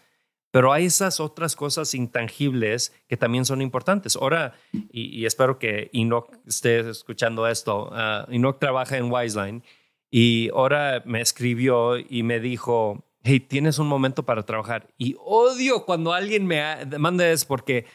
pero 0.50 0.72
hay 0.72 0.86
esas 0.86 1.20
otras 1.20 1.54
cosas 1.54 1.92
intangibles 1.94 2.94
que 3.06 3.18
también 3.18 3.44
son 3.44 3.60
importantes. 3.60 4.16
Ahora, 4.16 4.54
y, 4.72 5.20
y 5.20 5.26
espero 5.26 5.58
que 5.58 5.90
Enoch 5.92 6.30
esté 6.46 6.80
escuchando 6.88 7.46
esto, 7.46 7.90
ah, 7.92 8.26
Enoch 8.30 8.58
trabaja 8.58 8.96
en 8.96 9.12
Wiseline 9.12 9.62
y 10.10 10.48
ahora 10.50 11.02
me 11.04 11.20
escribió 11.20 11.98
y 11.98 12.22
me 12.22 12.40
dijo, 12.40 13.04
hey, 13.24 13.40
tienes 13.40 13.78
un 13.78 13.88
momento 13.88 14.22
para 14.22 14.44
trabajar. 14.44 14.86
Y 14.98 15.16
odio 15.18 15.84
cuando 15.84 16.12
alguien 16.12 16.46
me 16.46 16.62
manda 16.98 17.28
eso 17.28 17.46
porque 17.48 17.86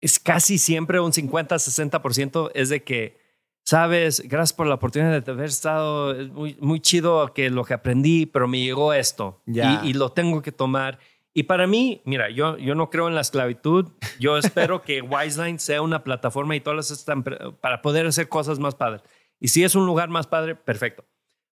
es 0.00 0.18
casi 0.20 0.58
siempre 0.58 1.00
un 1.00 1.12
50-60% 1.12 2.50
es 2.54 2.68
de 2.68 2.84
que 2.84 3.18
sabes, 3.64 4.20
gracias 4.26 4.52
por 4.54 4.66
la 4.66 4.76
oportunidad 4.76 5.22
de 5.22 5.30
haber 5.30 5.46
estado, 5.46 6.12
es 6.18 6.30
muy, 6.30 6.56
muy 6.60 6.80
chido 6.80 7.32
que 7.34 7.50
lo 7.50 7.64
que 7.64 7.74
aprendí, 7.74 8.24
pero 8.26 8.48
me 8.48 8.60
llegó 8.60 8.92
esto 8.94 9.42
y, 9.82 9.88
y 9.90 9.92
lo 9.94 10.10
tengo 10.12 10.40
que 10.40 10.52
tomar. 10.52 10.98
Y 11.34 11.42
para 11.44 11.66
mí, 11.66 12.00
mira, 12.04 12.30
yo, 12.30 12.56
yo 12.56 12.74
no 12.74 12.90
creo 12.90 13.08
en 13.08 13.14
la 13.14 13.20
esclavitud. 13.20 13.86
Yo 14.18 14.38
espero 14.38 14.82
que 14.82 15.02
Wiseline 15.02 15.58
sea 15.58 15.82
una 15.82 16.02
plataforma 16.02 16.56
y 16.56 16.60
todas 16.60 17.06
empre- 17.06 17.56
para 17.60 17.82
poder 17.82 18.06
hacer 18.06 18.28
cosas 18.28 18.58
más 18.58 18.74
padres. 18.74 19.02
Y 19.38 19.48
si 19.48 19.62
es 19.62 19.74
un 19.74 19.84
lugar 19.86 20.08
más 20.08 20.26
padre, 20.26 20.54
perfecto. 20.56 21.04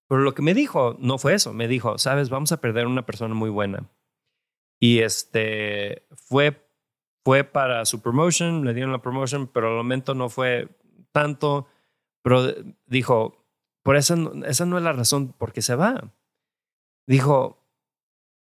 Pero 0.08 0.22
lo 0.22 0.34
que 0.34 0.42
me 0.42 0.54
dijo 0.54 0.96
no 0.98 1.18
fue 1.18 1.34
eso. 1.34 1.52
Me 1.52 1.68
dijo, 1.68 1.98
sabes, 1.98 2.30
vamos 2.30 2.52
a 2.52 2.60
perder 2.60 2.86
una 2.86 3.04
persona 3.06 3.34
muy 3.34 3.50
buena. 3.50 3.90
Y 4.80 5.00
este 5.00 6.06
fue, 6.14 6.68
fue 7.24 7.44
para 7.44 7.84
su 7.86 8.00
promotion, 8.02 8.64
le 8.64 8.74
dieron 8.74 8.92
la 8.92 9.02
promotion, 9.02 9.46
pero 9.48 9.68
al 9.70 9.76
momento 9.76 10.14
no 10.14 10.28
fue 10.28 10.68
tanto. 11.12 11.66
Pero 12.22 12.52
dijo, 12.86 13.44
por 13.82 13.94
no- 14.16 14.44
esa 14.46 14.66
no 14.66 14.78
es 14.78 14.84
la 14.84 14.92
razón 14.92 15.32
por 15.32 15.52
qué 15.52 15.62
se 15.62 15.74
va. 15.74 16.12
Dijo, 17.08 17.64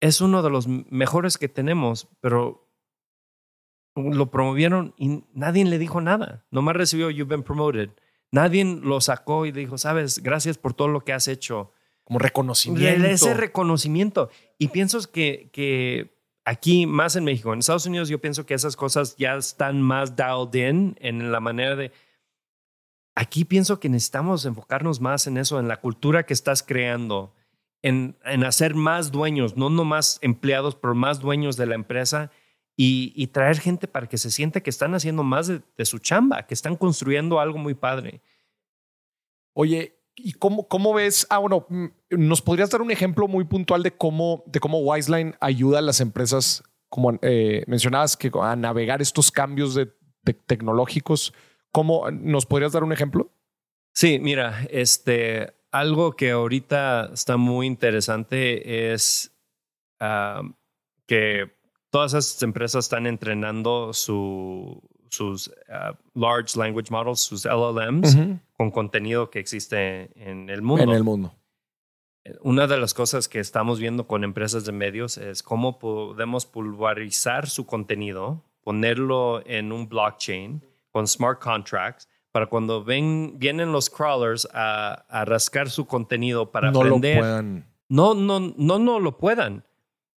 es 0.01 0.21
uno 0.21 0.43
de 0.43 0.51
los 0.51 0.67
mejores 0.69 1.39
que 1.39 1.49
tenemos, 1.49 2.09
pero 2.21 2.69
lo 3.97 4.31
promovieron 4.31 4.93
y 4.99 5.25
nadie 5.35 5.65
le 5.65 5.79
dijo 5.79 6.01
nada. 6.01 6.45
Nomás 6.51 6.77
recibió 6.77 7.11
You've 7.11 7.29
been 7.29 7.43
promoted. 7.45 7.91
Nadie 8.35 8.65
lo 8.65 9.01
sacó 9.01 9.47
y 9.47 9.53
dijo, 9.53 9.79
sabes, 9.79 10.21
gracias 10.21 10.59
por 10.59 10.75
todo 10.75 10.89
lo 10.89 11.03
que 11.03 11.13
has 11.13 11.29
hecho. 11.29 11.71
Como 12.03 12.19
reconocimiento. 12.19 13.07
Ese 13.07 13.33
reconocimiento. 13.33 14.29
Y 14.59 14.69
pienso 14.69 14.99
que, 15.13 15.51
que 15.53 16.19
aquí, 16.45 16.85
más 16.85 17.15
en 17.15 17.23
México, 17.23 17.53
en 17.53 17.61
Estados 17.61 17.87
Unidos, 17.87 18.09
yo 18.09 18.21
pienso 18.21 18.45
que 18.45 18.55
esas 18.55 18.75
cosas 18.75 19.15
ya 19.19 19.37
están 19.37 19.81
más 19.81 20.17
dialed 20.17 20.53
in 20.53 20.97
en 20.99 21.31
la 21.31 21.39
manera 21.39 21.77
de. 21.77 21.93
Aquí 23.15 23.45
pienso 23.45 23.79
que 23.79 23.89
necesitamos 23.89 24.45
enfocarnos 24.47 25.01
más 25.01 25.29
en 25.29 25.39
eso, 25.39 25.61
en 25.61 25.69
la 25.69 25.81
cultura 25.81 26.27
que 26.27 26.35
estás 26.35 26.65
creando, 26.65 27.33
en, 27.83 28.17
en 28.25 28.43
hacer 28.43 28.75
más 28.75 29.13
dueños, 29.13 29.57
no 29.57 29.71
nomás 29.71 30.19
empleados, 30.23 30.75
pero 30.75 30.97
más 30.97 31.21
dueños 31.21 31.57
de 31.57 31.67
la 31.67 31.77
empresa 31.77 32.33
y, 32.77 33.13
y 33.15 33.29
traer 33.29 33.59
gente 33.59 33.87
para 33.87 34.09
que 34.09 34.19
se 34.19 34.31
sienta 34.31 34.61
que 34.61 34.71
están 34.71 34.95
haciendo 34.95 35.23
más 35.23 35.47
de, 35.47 35.63
de 35.77 35.85
su 35.85 35.99
chamba, 35.99 36.47
que 36.47 36.55
están 36.55 36.77
construyendo 36.77 37.39
algo 37.41 37.59
muy 37.59 37.75
padre. 37.75 38.21
Oye, 39.53 39.97
¿y 40.17 40.33
cómo, 40.33 40.67
cómo 40.69 40.93
ves? 40.95 41.27
Ah, 41.31 41.39
bueno, 41.39 41.67
mm, 41.69 41.87
¿nos 42.11 42.43
podrías 42.43 42.71
dar 42.71 42.83
un 42.83 42.91
ejemplo 42.91 43.29
muy 43.29 43.45
puntual 43.45 43.83
de 43.83 43.97
cómo, 43.97 44.43
de 44.47 44.61
cómo 44.61 44.79
Wiseline 44.81 45.35
ayuda 45.41 45.79
a 45.79 45.83
las 45.83 46.01
empresas, 46.01 46.63
como 46.89 47.19
eh, 47.23 47.63
mencionabas, 47.67 48.17
que 48.17 48.31
a 48.41 48.57
navegar 48.57 49.01
estos 49.01 49.31
cambios 49.31 49.75
de, 49.75 49.93
te- 50.25 50.35
tecnológicos? 50.35 51.33
¿Cómo 51.71 52.11
nos 52.11 52.47
podrías 52.47 52.73
dar 52.73 52.85
un 52.85 52.93
ejemplo? 52.93 53.31
Sí, 53.93 54.19
mira, 54.19 54.67
este, 54.71 55.55
algo 55.71 56.15
que 56.17 56.33
ahorita 56.33 57.11
está 57.13 57.37
muy 57.37 57.67
interesante 57.67 58.93
es 58.93 59.33
ah, 60.01 60.43
que 61.07 61.53
todas 61.95 62.13
esas 62.13 62.43
empresas 62.43 62.87
están 62.87 63.07
entrenando 63.07 63.93
su- 63.93 64.83
sus 65.11 65.49
ah, 65.71 65.93
large 66.15 66.59
language 66.59 66.91
models, 66.91 67.21
sus 67.21 67.45
LLMs, 67.45 68.17
con 68.57 68.73
contenido 68.73 69.31
que 69.31 69.39
existe 69.39 70.11
en 70.17 70.51
el 70.51 70.61
mundo. 70.61 70.83
En 70.83 70.91
el 70.91 71.05
mundo. 71.05 71.33
Una 72.41 72.67
de 72.67 72.79
las 72.79 72.95
cosas 72.95 73.29
que 73.29 73.39
estamos 73.39 73.79
viendo 73.79 74.07
con 74.07 74.25
empresas 74.25 74.65
de 74.65 74.73
medios 74.73 75.19
es 75.19 75.43
cómo 75.43 75.79
podemos 75.79 76.47
pulverizar 76.47 77.49
su 77.49 77.65
contenido, 77.67 78.43
ponerlo 78.63 79.47
en 79.47 79.71
un 79.73 79.89
blockchain 79.89 80.65
con 80.91 81.07
smart 81.07 81.39
contracts 81.41 82.09
para 82.33 82.47
cuando 82.49 82.83
ven, 82.83 83.35
vienen 83.39 83.71
los 83.73 83.89
crawlers 83.91 84.49
a, 84.53 85.05
a 85.09 85.25
rascar 85.27 85.71
su 85.71 85.85
contenido 85.87 86.51
para 86.51 86.73
no 86.73 86.81
aprender. 86.81 87.15
lo 87.17 87.21
puedan. 87.21 87.67
No, 87.89 88.15
no, 88.15 88.41
no, 88.57 88.79
no 88.81 88.99
lo 88.99 89.17
puedan. 89.19 89.65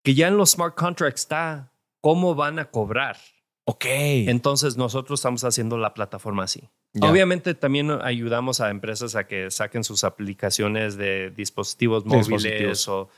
Que 0.04 0.14
ya 0.14 0.28
en 0.28 0.38
los 0.38 0.52
smart 0.52 0.76
contracts 0.76 1.22
está 1.22 1.72
cómo 2.02 2.36
van 2.36 2.60
a 2.60 2.70
cobrar. 2.72 3.18
Ok. 3.66 3.86
Entonces 3.86 4.78
nosotros 4.78 5.20
estamos 5.20 5.44
haciendo 5.44 5.78
la 5.78 5.94
plataforma 5.94 6.44
así. 6.44 6.70
Ya. 6.94 7.12
Obviamente 7.12 7.54
también 7.54 7.92
ayudamos 7.92 8.62
a 8.62 8.70
empresas 8.70 9.16
a 9.16 9.28
que 9.28 9.52
saquen 9.52 9.84
sus 9.84 10.06
aplicaciones 10.06 10.96
de 10.96 11.32
dispositivos 11.32 12.06
móviles 12.06 12.44
Dispositivos. 12.44 12.88
o 12.88 13.10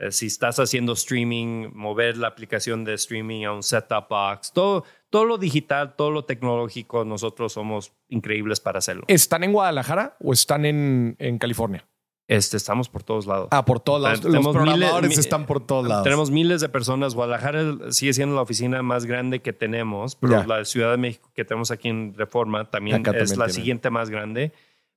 eh, 0.00 0.10
si 0.10 0.26
estás 0.26 0.58
haciendo 0.58 0.94
streaming, 0.94 1.70
mover 1.72 2.16
la 2.16 2.26
aplicación 2.26 2.84
de 2.84 2.94
streaming 2.94 3.44
a 3.44 3.52
un 3.52 3.62
set-top 3.62 4.08
box. 4.08 4.52
Todo, 4.52 4.84
todo 5.08 5.24
lo 5.24 5.38
digital, 5.38 5.94
todo 5.94 6.10
lo 6.10 6.24
tecnológico, 6.24 7.04
nosotros 7.04 7.52
somos 7.52 7.92
increíbles 8.08 8.58
para 8.58 8.80
hacerlo. 8.80 9.04
¿Están 9.06 9.44
en 9.44 9.52
Guadalajara 9.52 10.16
o 10.18 10.32
están 10.32 10.64
en, 10.64 11.14
en 11.20 11.38
California? 11.38 11.86
Este, 12.28 12.56
estamos 12.56 12.88
por 12.88 13.02
todos 13.02 13.26
lados. 13.26 13.48
Ah, 13.50 13.64
por 13.64 13.80
todos 13.80 14.00
lados. 14.00 14.20
Tenemos 14.20 14.46
Los 14.46 14.54
programadores 14.54 15.02
miles- 15.08 15.18
mi- 15.18 15.20
están 15.20 15.44
por 15.44 15.66
todos 15.66 15.86
lados. 15.86 16.04
Tenemos 16.04 16.30
miles 16.30 16.60
de 16.60 16.68
personas. 16.68 17.14
Guadalajara 17.14 17.90
sigue 17.90 18.12
siendo 18.14 18.34
la 18.36 18.42
oficina 18.42 18.80
más 18.82 19.04
grande 19.06 19.40
que 19.40 19.52
tenemos, 19.52 20.16
pero 20.16 20.40
Ya. 20.40 20.46
la 20.46 20.64
Ciudad 20.64 20.92
de 20.92 20.96
México 20.96 21.30
que 21.34 21.44
tenemos 21.44 21.70
aquí 21.70 21.88
en 21.88 22.14
Reforma 22.16 22.70
también 22.70 22.96
Acá 23.00 23.10
es 23.10 23.16
también 23.18 23.38
la 23.40 23.44
tienen. 23.46 23.54
siguiente 23.54 23.90
más 23.90 24.08
grande. 24.08 24.52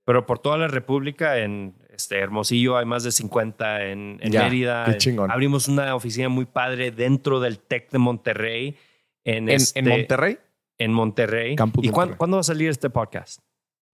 Pero 0.05 0.27
por 0.27 0.37
toda 0.37 0.57
la 0.59 0.67
República, 0.67 1.39
en 1.39 1.73
este 1.89 2.19
Hermosillo 2.19 2.77
hay 2.77 2.85
más 2.85 3.03
de 3.03 3.11
50, 3.11 3.85
en, 3.85 4.19
en 4.21 4.31
Ya, 4.31 4.43
Mérida. 4.43 4.85
qué 4.85 4.91
en- 4.91 4.97
chingón. 4.99 5.31
abrimos 5.31 5.67
una 5.67 5.95
oficina 5.95 6.29
muy 6.29 6.45
padre 6.45 6.91
dentro 6.91 7.39
del 7.39 7.57
TEC 7.57 7.89
de 7.89 7.97
Monterrey. 7.97 8.77
En, 9.23 9.49
en, 9.49 9.55
este- 9.55 9.79
en 9.79 9.89
Monterrey 9.89 10.37
En 10.77 10.93
Monterrey. 10.93 11.55
Campus 11.55 11.83
¿Y 11.83 11.89
Monterrey. 11.89 12.17
cuándo 12.17 12.37
va 12.37 12.41
a 12.41 12.43
salir 12.43 12.69
este 12.69 12.91
podcast? 12.91 13.39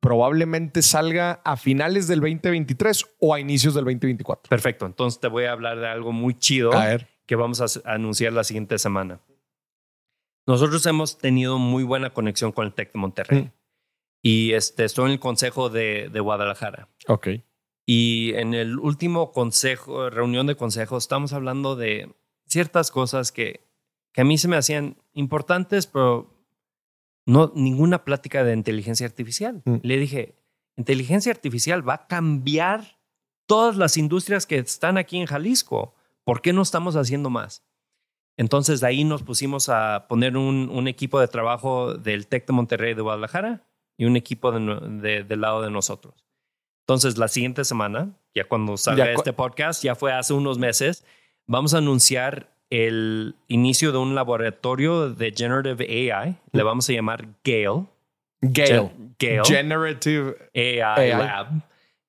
Probablemente 0.01 0.81
salga 0.81 1.41
a 1.45 1.55
finales 1.55 2.07
del 2.07 2.19
2023 2.19 3.05
o 3.19 3.33
a 3.33 3.39
inicios 3.39 3.75
del 3.75 3.85
2024. 3.85 4.49
Perfecto. 4.49 4.85
Entonces 4.85 5.21
te 5.21 5.27
voy 5.27 5.45
a 5.45 5.53
hablar 5.53 5.79
de 5.79 5.87
algo 5.87 6.11
muy 6.11 6.37
chido. 6.37 6.73
A 6.73 6.85
ver. 6.85 7.07
que 7.25 7.35
vamos 7.37 7.61
a 7.61 7.89
anunciar 7.89 8.33
la 8.33 8.43
siguiente 8.43 8.77
semana. 8.77 9.21
Nosotros 10.47 10.85
hemos 10.87 11.17
tenido 11.17 11.59
muy 11.59 11.83
buena 11.83 12.09
conexión 12.09 12.51
con 12.51 12.65
el 12.65 12.73
TEC 12.73 12.91
de 12.91 12.99
Monterrey. 12.99 13.41
Mm. 13.43 13.51
Y 14.23 14.53
este, 14.53 14.83
estoy 14.83 15.05
en 15.05 15.11
el 15.11 15.19
consejo 15.19 15.69
de, 15.69 16.09
de 16.11 16.19
Guadalajara. 16.19 16.89
Ok. 17.07 17.27
Y 17.85 18.33
en 18.33 18.53
el 18.53 18.79
último 18.79 19.31
consejo, 19.31 20.09
reunión 20.09 20.47
de 20.47 20.55
consejo, 20.55 20.97
estamos 20.97 21.31
hablando 21.31 21.75
de 21.75 22.13
ciertas 22.47 22.91
cosas 22.91 23.31
que, 23.31 23.61
que 24.13 24.21
a 24.21 24.25
mí 24.25 24.37
se 24.37 24.47
me 24.47 24.57
hacían 24.57 24.97
importantes, 25.13 25.87
pero 25.87 26.40
no 27.31 27.51
ninguna 27.55 28.03
plática 28.03 28.43
de 28.43 28.53
inteligencia 28.53 29.05
artificial. 29.05 29.61
Mm. 29.65 29.75
Le 29.83 29.97
dije, 29.97 30.35
inteligencia 30.77 31.31
artificial 31.31 31.87
va 31.87 31.93
a 31.95 32.07
cambiar 32.07 32.99
todas 33.47 33.75
las 33.77 33.97
industrias 33.97 34.45
que 34.45 34.57
están 34.57 34.97
aquí 34.97 35.17
en 35.17 35.25
Jalisco. 35.27 35.93
¿Por 36.23 36.41
qué 36.41 36.53
no 36.53 36.61
estamos 36.61 36.95
haciendo 36.95 37.29
más? 37.29 37.63
Entonces 38.37 38.79
de 38.79 38.87
ahí 38.87 39.03
nos 39.03 39.23
pusimos 39.23 39.69
a 39.69 40.05
poner 40.07 40.37
un, 40.37 40.69
un 40.71 40.87
equipo 40.87 41.19
de 41.19 41.27
trabajo 41.27 41.93
del 41.95 42.27
TEC 42.27 42.47
de 42.47 42.53
Monterrey 42.53 42.93
de 42.93 43.01
Guadalajara 43.01 43.67
y 43.97 44.05
un 44.05 44.15
equipo 44.15 44.51
de 44.51 44.59
no- 44.59 44.79
de- 44.79 45.23
del 45.23 45.41
lado 45.41 45.61
de 45.61 45.69
nosotros. 45.69 46.25
Entonces 46.87 47.17
la 47.17 47.27
siguiente 47.27 47.63
semana, 47.65 48.17
ya 48.33 48.47
cuando 48.47 48.77
salga 48.77 49.05
Ya 49.05 49.13
cu- 49.13 49.19
este 49.19 49.33
podcast, 49.33 49.83
ya 49.83 49.95
fue 49.95 50.13
hace 50.13 50.33
unos 50.33 50.57
meses, 50.57 51.05
vamos 51.45 51.73
a 51.73 51.77
anunciar 51.79 52.55
el 52.71 53.35
inicio 53.47 53.91
de 53.91 53.99
un 53.99 54.15
laboratorio 54.15 55.09
de 55.11 55.31
Generative 55.35 56.11
AI. 56.13 56.35
Le 56.51 56.63
vamos 56.63 56.89
a 56.89 56.93
llamar 56.93 57.27
Gale. 57.43 57.85
Gale. 58.41 58.67
Gen- 58.67 59.15
Gale. 59.19 59.41
Generative. 59.45 60.35
AI, 60.55 60.79
AI. 60.81 61.09
Lab. 61.11 61.47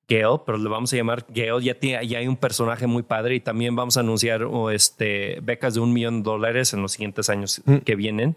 Gale, 0.09 0.41
pero 0.45 0.57
le 0.57 0.67
vamos 0.69 0.91
a 0.91 0.95
llamar 0.95 1.25
Gale. 1.29 1.61
Ya, 1.63 1.75
tiene, 1.75 2.05
ya 2.07 2.17
hay 2.19 2.27
un 2.27 2.37
personaje 2.37 2.87
muy 2.87 3.03
padre 3.03 3.35
y 3.35 3.39
también 3.39 3.75
vamos 3.75 3.97
a 3.97 3.99
anunciar 3.99 4.43
oh, 4.43 4.69
este, 4.71 5.39
becas 5.43 5.75
de 5.75 5.79
un 5.81 5.93
millón 5.93 6.23
de 6.23 6.29
dólares 6.31 6.73
en 6.73 6.81
los 6.81 6.93
siguientes 6.93 7.29
años 7.29 7.61
Mm. 7.65 7.77
que 7.77 7.95
vienen 7.95 8.35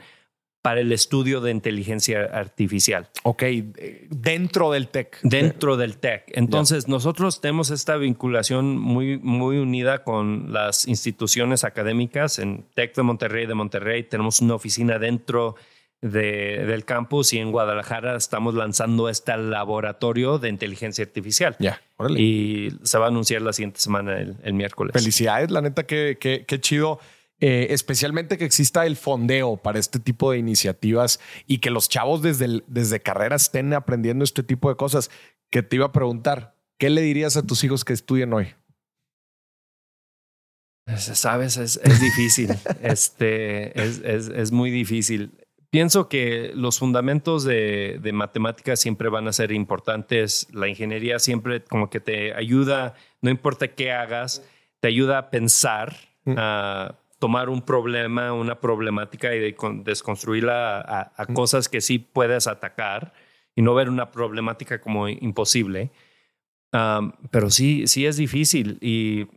para 0.66 0.80
el 0.80 0.90
estudio 0.90 1.40
de 1.40 1.52
inteligencia 1.52 2.24
artificial 2.24 3.08
Ok. 3.22 3.42
eh, 3.44 4.06
Dentro 4.10 4.72
del 4.72 4.88
tech. 4.88 5.16
dentro 5.22 5.76
del 5.76 5.96
tech. 5.98 6.24
Entonces, 6.34 6.88
nosotros 6.88 7.40
tenemos 7.40 7.70
esta 7.70 7.96
vinculación 7.96 8.76
muy, 8.76 9.16
muy 9.18 9.58
unida 9.58 10.02
con 10.02 10.52
las 10.52 10.88
instituciones 10.88 11.62
académicas. 11.62 12.40
En 12.40 12.64
Tech 12.74 12.96
de 12.96 13.02
Monterrey, 13.04 13.46
de 13.46 13.54
Monterrey, 13.54 14.02
tenemos 14.02 14.40
una 14.40 14.54
oficina 14.56 14.98
dentro 14.98 15.54
de- 16.02 16.64
del 16.66 16.84
campus 16.84 17.32
y 17.32 17.38
en 17.38 17.52
Guadalajara 17.52 18.16
estamos 18.16 18.54
lanzando 18.54 19.08
este 19.08 19.36
laboratorio 19.36 20.38
de 20.38 20.48
inteligencia 20.48 21.04
artificial. 21.04 21.54
Ya. 21.60 21.80
Órale. 21.96 22.20
Y 22.20 22.72
se 22.82 22.98
va 22.98 23.04
a 23.04 23.08
anunciar 23.08 23.40
la 23.42 23.52
siguiente 23.52 23.78
semana, 23.80 24.18
el, 24.18 24.34
el 24.42 24.52
miércoles. 24.54 24.92
Felicidades, 24.92 25.50
la 25.52 25.60
neta, 25.60 25.84
que, 25.84 26.16
que, 26.20 26.44
que 26.44 26.60
chido. 26.60 26.98
Eh, 27.40 27.66
especialmente 27.70 28.38
que 28.38 28.46
exista 28.46 28.86
el 28.86 28.96
fondeo 28.96 29.58
para 29.58 29.78
este 29.78 29.98
tipo 30.00 30.30
de 30.32 30.38
iniciativas 30.38 31.20
y 31.46 31.58
que 31.58 31.70
los 31.70 31.88
chavos 31.88 32.22
desde, 32.22 32.46
el- 32.46 32.64
desde 32.66 33.00
carrera 33.00 33.36
estén 33.36 33.74
aprendiendo 33.74 34.24
este 34.24 34.42
tipo 34.42 34.68
de 34.70 34.76
cosas. 34.76 35.10
Que 35.50 35.62
te 35.62 35.76
iba 35.76 35.86
a 35.86 35.92
preguntar, 35.92 36.56
¿qué 36.78 36.88
le 36.90 37.02
dirías 37.02 37.36
a 37.36 37.42
tus 37.46 37.62
hijos 37.62 37.84
que 37.84 37.92
estudien 37.92 38.32
hoy? 38.32 38.54
Sabes, 40.96 41.56
es, 41.56 41.80
es 41.82 42.00
difícil. 42.00 42.50
este, 42.82 43.80
es, 43.80 43.98
es, 44.04 44.28
es 44.28 44.52
muy 44.52 44.70
difícil. 44.70 45.32
pienso 45.70 46.08
que 46.08 46.52
los 46.54 46.78
fundamentos 46.78 47.42
de, 47.44 47.98
de 48.00 48.12
matemáticas 48.12 48.80
siempre 48.80 49.08
van 49.08 49.26
a 49.28 49.32
ser 49.32 49.50
importantes. 49.52 50.46
La 50.52 50.68
ingeniería 50.68 51.18
siempre 51.18 51.62
como 51.64 51.90
que 51.90 52.00
te 52.00 52.34
ayuda, 52.34 52.94
no 53.20 53.30
importa 53.30 53.68
qué 53.68 53.92
hagas, 53.92 54.42
te 54.80 54.88
ayuda 54.88 55.18
a 55.18 55.30
pensar, 55.30 55.96
Mm. 56.28 56.34
a 56.38 56.98
tomar 57.18 57.48
un 57.48 57.62
problema, 57.62 58.32
una 58.32 58.60
problemática 58.60 59.34
y 59.34 59.38
de 59.40 59.54
con- 59.54 59.84
desconstruirla 59.84 60.80
a, 60.80 61.12
a 61.16 61.26
cosas 61.26 61.68
que 61.68 61.80
sí 61.80 61.98
puedes 61.98 62.46
atacar 62.46 63.12
y 63.54 63.62
no 63.62 63.74
ver 63.74 63.88
una 63.88 64.10
problemática 64.10 64.80
como 64.80 65.08
imposible. 65.08 65.90
Um, 66.72 67.12
pero 67.30 67.48
sí, 67.50 67.86
sí 67.86 68.04
es 68.06 68.16
difícil. 68.16 68.78
Y 68.82 69.28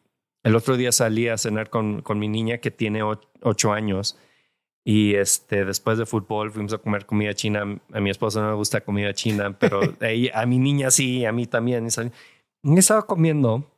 el 0.44 0.56
otro 0.56 0.76
día 0.76 0.92
salí 0.92 1.28
a 1.30 1.38
cenar 1.38 1.70
con, 1.70 2.02
con 2.02 2.20
mi 2.20 2.28
niña 2.28 2.58
que 2.58 2.72
tiene 2.72 3.02
o- 3.04 3.22
ocho 3.42 3.72
años. 3.72 4.18
Y 4.84 5.16
este, 5.16 5.64
después 5.66 5.98
de 5.98 6.06
fútbol 6.06 6.52
fuimos 6.52 6.74
a 6.74 6.80
comer 6.80 7.06
comida 7.06 7.34
china. 7.34 7.80
A 7.94 8.00
mi 8.02 8.10
esposa 8.10 8.42
no 8.42 8.50
le 8.50 8.56
gusta 8.56 8.82
comida 8.82 9.14
china, 9.14 9.58
pero 9.58 9.80
ella- 10.02 10.32
a 10.38 10.46
mi 10.46 10.58
niña 10.58 10.92
sí, 10.92 11.24
a 11.26 11.32
mí 11.32 11.46
también. 11.46 11.88
Y 12.64 12.78
estaba 12.78 13.06
comiendo 13.06 13.72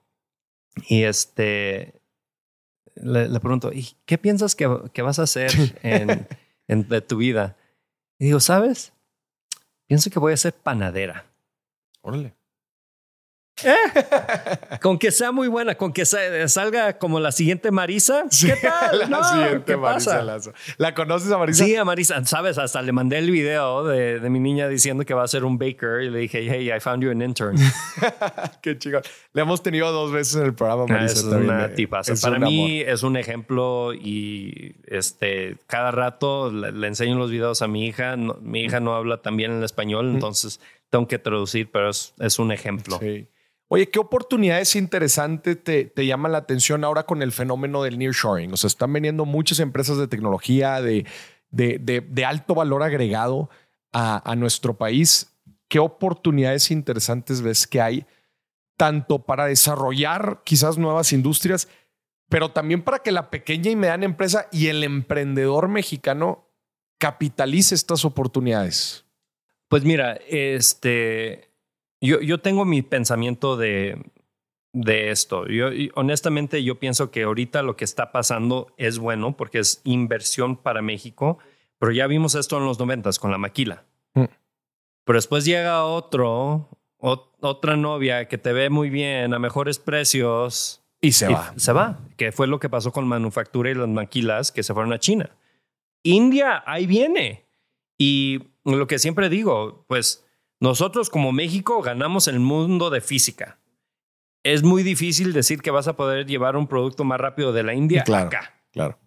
y 0.87 1.03
este 1.03 2.00
le, 3.03 3.27
le 3.29 3.39
pregunto, 3.39 3.71
¿y 3.73 3.87
qué 4.05 4.17
piensas 4.17 4.55
que, 4.55 4.69
que 4.93 5.01
vas 5.01 5.19
a 5.19 5.23
hacer 5.23 5.51
en, 5.83 6.27
en- 6.67 6.87
de 6.87 7.01
tu 7.01 7.17
vida? 7.17 7.55
Y 8.19 8.25
digo, 8.25 8.39
¿sabes? 8.39 8.93
Pienso 9.87 10.09
que 10.09 10.19
voy 10.19 10.33
a 10.33 10.37
ser 10.37 10.53
panadera. 10.53 11.25
Órale. 12.01 12.33
Con 14.82 14.97
que 14.97 15.12
sea 15.12 15.32
muy 15.32 15.47
buena, 15.47 15.76
con 15.76 15.93
que 15.93 16.05
sa- 16.05 16.47
salga 16.47 16.97
como 16.97 17.20
la 17.20 17.32
siguiente 17.32 17.72
Marisa. 17.72 18.24
¿Qué 18.41 18.55
tal? 18.62 18.99
La 18.99 19.07
No, 19.07 19.24
siguiente 19.24 19.64
¿qué 19.66 19.78
Marisa 19.78 20.12
pasa? 20.12 20.24
Lazo. 20.24 20.53
¿La 20.78 20.93
conoces 20.93 21.32
a 21.32 21.38
Marisa? 21.38 21.66
Sí, 21.66 21.76
a 21.76 21.86
Marisa, 21.86 22.24
sabes, 22.26 22.57
hasta 22.57 22.82
le 22.82 22.91
mandé 22.91 23.18
el 23.20 23.30
video 23.32 23.84
de, 23.84 24.20
de 24.20 24.30
mi 24.30 24.39
niña 24.39 24.68
diciendo 24.68 25.05
que 25.05 25.14
va 25.14 25.24
a 25.24 25.28
ser 25.28 25.43
un 25.45 25.57
baker 25.57 26.01
y 26.01 26.09
le 26.09 26.20
dije, 26.20 26.45
hey, 26.49 26.72
I 26.76 26.80
found 26.80 27.03
you 27.03 27.12
an 27.12 27.22
intern. 27.22 27.57
Qué 28.62 28.78
chingón. 28.78 29.01
Le 29.34 29.41
hemos 29.41 29.62
tenido 29.64 29.91
dos 29.91 30.12
veces 30.12 30.36
en 30.36 30.45
el 30.45 30.53
programa, 30.53 30.86
Ah, 30.89 30.93
Marisa. 30.93 31.14
es 31.20 31.30
también, 31.30 31.51
una 31.51 31.66
eh. 31.66 31.70
tipaza. 31.70 32.14
Es 32.14 32.22
Para 32.22 32.38
un 32.38 32.43
mí 32.43 32.82
es 32.82 33.03
un 33.03 33.18
ejemplo 33.18 33.93
y 33.93 34.76
este 34.88 35.57
cada 35.68 35.91
rato 35.91 36.51
le, 36.51 36.72
le 36.72 36.88
enseño 36.88 37.18
los 37.18 37.30
videos 37.32 37.62
a 37.62 37.68
mi 37.68 37.86
hija. 37.86 38.16
No- 38.18 38.38
mi 38.41 38.62
hija 38.64 38.80
no 38.80 38.95
habla 38.95 39.22
tan 39.22 39.38
bien 39.38 39.51
el 39.51 39.64
español, 39.64 40.09
entonces 40.14 40.59
tengo 40.89 41.07
que 41.07 41.20
traducir, 41.20 41.70
pero 41.72 41.89
es, 41.89 42.14
es 42.20 42.39
un 42.39 42.51
ejemplo. 42.51 42.97
Sí. 42.99 43.28
Oye, 43.74 43.89
¿qué 43.89 43.99
oportunidades 43.99 44.76
interesantes 44.76 45.63
te, 45.63 45.86
te 45.86 46.05
llaman 46.05 46.34
la 46.34 46.39
atención 46.39 46.84
ahora 46.84 47.03
con 47.03 47.22
el 47.22 47.32
fenómeno 47.32 47.82
del 47.84 47.97
nearshoring? 47.97 48.51
O 48.51 48.57
sea, 48.57 48.67
están 48.67 48.91
veniendo 48.91 49.24
muchas 49.24 49.61
empresas 49.61 49.97
de 49.97 50.09
tecnología 50.09 50.82
de, 50.82 51.05
de, 51.51 51.78
de- 51.80 52.01
de 52.01 52.26
alto 52.26 52.53
valor 52.53 52.84
agregado 52.84 53.49
a, 53.93 54.30
a 54.30 54.36
nuestro 54.36 54.78
país. 54.78 55.34
¿Qué 55.69 55.80
oportunidades 55.80 56.69
interesantes 56.69 57.41
ves 57.41 57.65
que 57.65 57.80
hay 57.80 58.05
tanto 58.76 59.19
para 59.19 59.45
desarrollar 59.45 60.41
quizás 60.43 60.78
nuevas 60.78 61.13
industrias, 61.13 61.69
pero 62.28 62.51
también 62.51 62.82
para 62.84 62.99
que 62.99 63.13
la 63.13 63.30
pequeña 63.30 63.72
y 63.72 63.78
mediana 63.78 64.03
empresa 64.03 64.47
y 64.51 64.67
el 64.67 64.84
emprendedor 64.84 65.69
mexicano 65.69 66.45
capitalice 66.97 67.74
estas 67.76 68.03
oportunidades? 68.03 69.05
Pues 69.69 69.86
mira, 69.86 70.19
este, 70.28 71.50
yo, 72.01 72.19
yo 72.21 72.39
tengo 72.39 72.65
mi 72.65 72.81
pensamiento 72.81 73.55
de, 73.57 74.01
de 74.73 75.11
esto. 75.11 75.47
Yo, 75.47 75.67
honestamente, 75.95 76.63
yo 76.63 76.79
pienso 76.79 77.11
que 77.11 77.23
ahorita 77.23 77.61
lo 77.61 77.75
que 77.75 77.85
está 77.85 78.11
pasando 78.11 78.73
es 78.77 78.99
bueno 78.99 79.37
porque 79.37 79.59
es 79.59 79.81
inversión 79.83 80.55
para 80.57 80.81
México, 80.81 81.37
pero 81.79 81.91
ya 81.91 82.07
vimos 82.07 82.35
esto 82.35 82.57
en 82.57 82.65
los 82.65 82.79
noventas 82.79 83.19
con 83.19 83.31
la 83.31 83.37
maquila. 83.37 83.85
Mm. 84.13 84.25
Pero 85.03 85.17
después 85.17 85.45
llega 85.45 85.83
otro, 85.85 86.69
ot- 86.99 87.31
otra 87.41 87.75
novia 87.75 88.27
que 88.27 88.37
te 88.37 88.53
ve 88.53 88.69
muy 88.69 88.89
bien 88.89 89.33
a 89.33 89.39
mejores 89.39 89.79
precios. 89.79 90.83
Y 91.01 91.13
se 91.13 91.29
y 91.31 91.33
va. 91.33 91.53
Se 91.57 91.73
va, 91.73 91.99
que 92.17 92.31
fue 92.31 92.45
lo 92.47 92.59
que 92.59 92.69
pasó 92.69 92.91
con 92.91 93.07
manufactura 93.07 93.71
y 93.71 93.73
las 93.73 93.87
maquilas 93.87 94.51
que 94.51 94.61
se 94.63 94.73
fueron 94.73 94.93
a 94.93 94.99
China. 94.99 95.31
India, 96.03 96.63
ahí 96.65 96.85
viene. 96.85 97.45
Y 97.97 98.39
lo 98.63 98.85
que 98.87 98.99
siempre 98.99 99.29
digo, 99.29 99.85
pues 99.87 100.23
nosotros 100.62 101.09
como 101.09 101.34
México 101.34 101.82
ganamos 101.82 102.28
el 102.30 102.39
mundo 102.39 102.89
de 102.89 103.01
física. 103.01 103.59
Es 104.43 104.64
muy 104.64 104.84
difícil 104.84 105.34
decir 105.34 105.62
que 105.62 105.72
vas 105.72 105.88
a 105.89 105.95
poder 105.97 106.26
llevar 106.26 106.55
un 106.55 106.68
producto 106.68 107.03
más 107.03 107.20
rápido 107.20 107.51
de 107.51 107.64
la 107.64 107.74
India 107.74 108.03
Claro. 108.03 108.28
acá, 108.28 108.53
Claro. 108.72 108.97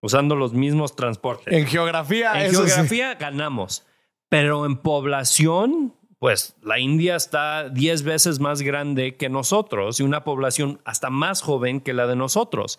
usando 0.00 0.34
los 0.34 0.52
mismos 0.52 0.96
transportes. 0.96 1.52
En 1.54 1.66
geografía, 1.66 2.32
En 2.44 2.50
eso 2.50 2.64
sí. 2.64 2.70
geografía 2.70 3.14
ganamos, 3.14 3.86
pero 4.28 4.66
en 4.66 4.76
población, 4.76 5.94
pues 6.18 6.56
la 6.62 6.78
India 6.78 7.16
está 7.16 7.68
10 7.68 8.02
veces 8.02 8.38
más 8.40 8.62
grande 8.62 9.16
que 9.16 9.28
nosotros 9.28 10.00
y 10.00 10.02
una 10.02 10.24
población 10.24 10.80
hasta 10.84 11.10
más 11.10 11.40
joven 11.42 11.80
que 11.80 11.92
la 11.92 12.06
de 12.06 12.16
nosotros. 12.16 12.78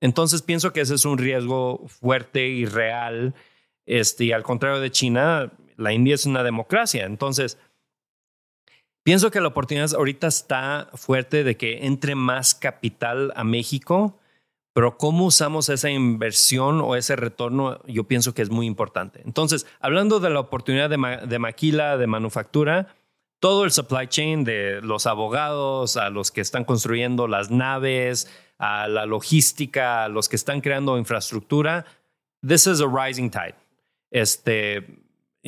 Entonces 0.00 0.42
pienso 0.42 0.72
que 0.72 0.80
ese 0.82 0.94
es 0.94 1.04
un 1.04 1.18
riesgo 1.18 1.84
fuerte 1.88 2.46
y 2.48 2.66
real. 2.66 3.34
Este, 3.86 4.24
y 4.26 4.32
al 4.32 4.42
contrario 4.44 4.80
de 4.80 4.90
China, 4.90 5.52
la 5.76 5.92
India 5.92 6.14
es 6.14 6.24
una 6.26 6.42
democracia. 6.44 7.04
Entonces, 7.06 7.58
pienso 9.08 9.30
que 9.30 9.40
la 9.40 9.48
oportunidad 9.48 9.94
ahorita 9.94 10.26
está 10.26 10.90
fuerte 10.92 11.42
de 11.42 11.56
que 11.56 11.86
entre 11.86 12.14
más 12.14 12.54
capital 12.54 13.32
a 13.36 13.42
México, 13.42 14.18
pero 14.74 14.98
cómo 14.98 15.24
usamos 15.24 15.70
esa 15.70 15.88
inversión 15.88 16.82
o 16.82 16.94
ese 16.94 17.16
retorno, 17.16 17.80
yo 17.86 18.04
pienso 18.04 18.34
que 18.34 18.42
es 18.42 18.50
muy 18.50 18.66
importante. 18.66 19.22
Entonces, 19.24 19.64
hablando 19.80 20.20
de 20.20 20.28
la 20.28 20.40
oportunidad 20.40 20.90
de, 20.90 20.98
ma- 20.98 21.16
de 21.16 21.38
maquila, 21.38 21.96
de 21.96 22.06
manufactura, 22.06 22.94
todo 23.40 23.64
el 23.64 23.70
supply 23.70 24.08
chain 24.08 24.44
de 24.44 24.82
los 24.82 25.06
abogados, 25.06 25.96
a 25.96 26.10
los 26.10 26.30
que 26.30 26.42
están 26.42 26.66
construyendo 26.66 27.28
las 27.28 27.50
naves, 27.50 28.30
a 28.58 28.88
la 28.88 29.06
logística, 29.06 30.04
a 30.04 30.10
los 30.10 30.28
que 30.28 30.36
están 30.36 30.60
creando 30.60 30.98
infraestructura, 30.98 31.86
this 32.46 32.66
is 32.66 32.82
a 32.82 32.86
rising 32.86 33.30
tide. 33.30 33.54
Este, 34.10 34.84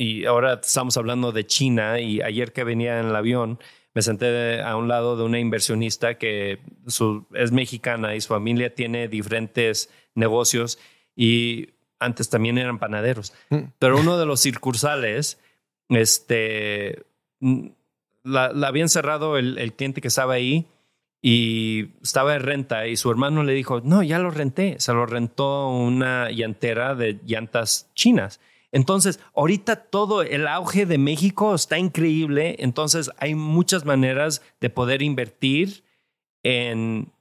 y 0.01 0.25
ahora 0.25 0.59
estamos 0.63 0.97
hablando 0.97 1.31
de 1.31 1.45
China 1.45 1.99
y 1.99 2.21
ayer 2.21 2.53
que 2.53 2.63
venía 2.63 2.99
en 2.99 3.07
el 3.07 3.15
avión 3.15 3.59
me 3.93 4.01
senté 4.01 4.61
a 4.61 4.75
un 4.77 4.87
lado 4.87 5.17
de 5.17 5.23
una 5.23 5.37
inversionista 5.39 6.17
que 6.17 6.59
su- 6.87 7.25
es 7.33 7.51
mexicana 7.51 8.15
y 8.15 8.21
su 8.21 8.29
familia 8.29 8.73
tiene 8.73 9.07
diferentes 9.09 9.89
negocios 10.15 10.79
y 11.15 11.69
antes 11.99 12.29
también 12.29 12.57
eran 12.57 12.79
panaderos. 12.79 13.33
Pero 13.79 13.99
uno 13.99 14.17
de 14.17 14.25
los 14.25 14.41
circunsales, 14.41 15.37
este, 15.89 17.03
mm, 17.39 17.67
la, 18.23 18.51
la 18.53 18.67
habían 18.67 18.89
cerrado 18.89 19.37
el, 19.37 19.57
el 19.57 19.73
cliente 19.73 20.01
que 20.01 20.07
estaba 20.07 20.33
ahí 20.33 20.65
y 21.21 21.89
estaba 22.01 22.35
en 22.35 22.41
renta 22.41 22.87
y 22.87 22.95
su 22.97 23.11
hermano 23.11 23.43
le 23.43 23.53
dijo, 23.53 23.81
no, 23.81 24.01
ya 24.03 24.19
lo 24.19 24.31
renté, 24.31 24.75
se 24.79 24.93
lo 24.93 25.05
rentó 25.05 25.69
una 25.69 26.31
llantera 26.31 26.95
de 26.95 27.19
llantas 27.25 27.89
chinas. 27.93 28.39
Entonces, 28.71 29.19
ahorita 29.35 29.75
todo 29.75 30.21
el 30.21 30.47
auge 30.47 30.85
de 30.85 30.97
México 30.97 31.53
está 31.53 31.77
increíble, 31.77 32.55
entonces 32.59 33.11
hay 33.17 33.35
muchas 33.35 33.83
maneras 33.85 34.41
de 34.61 34.69
poder 34.69 35.01
invertir 35.01 35.83
en, 36.43 37.11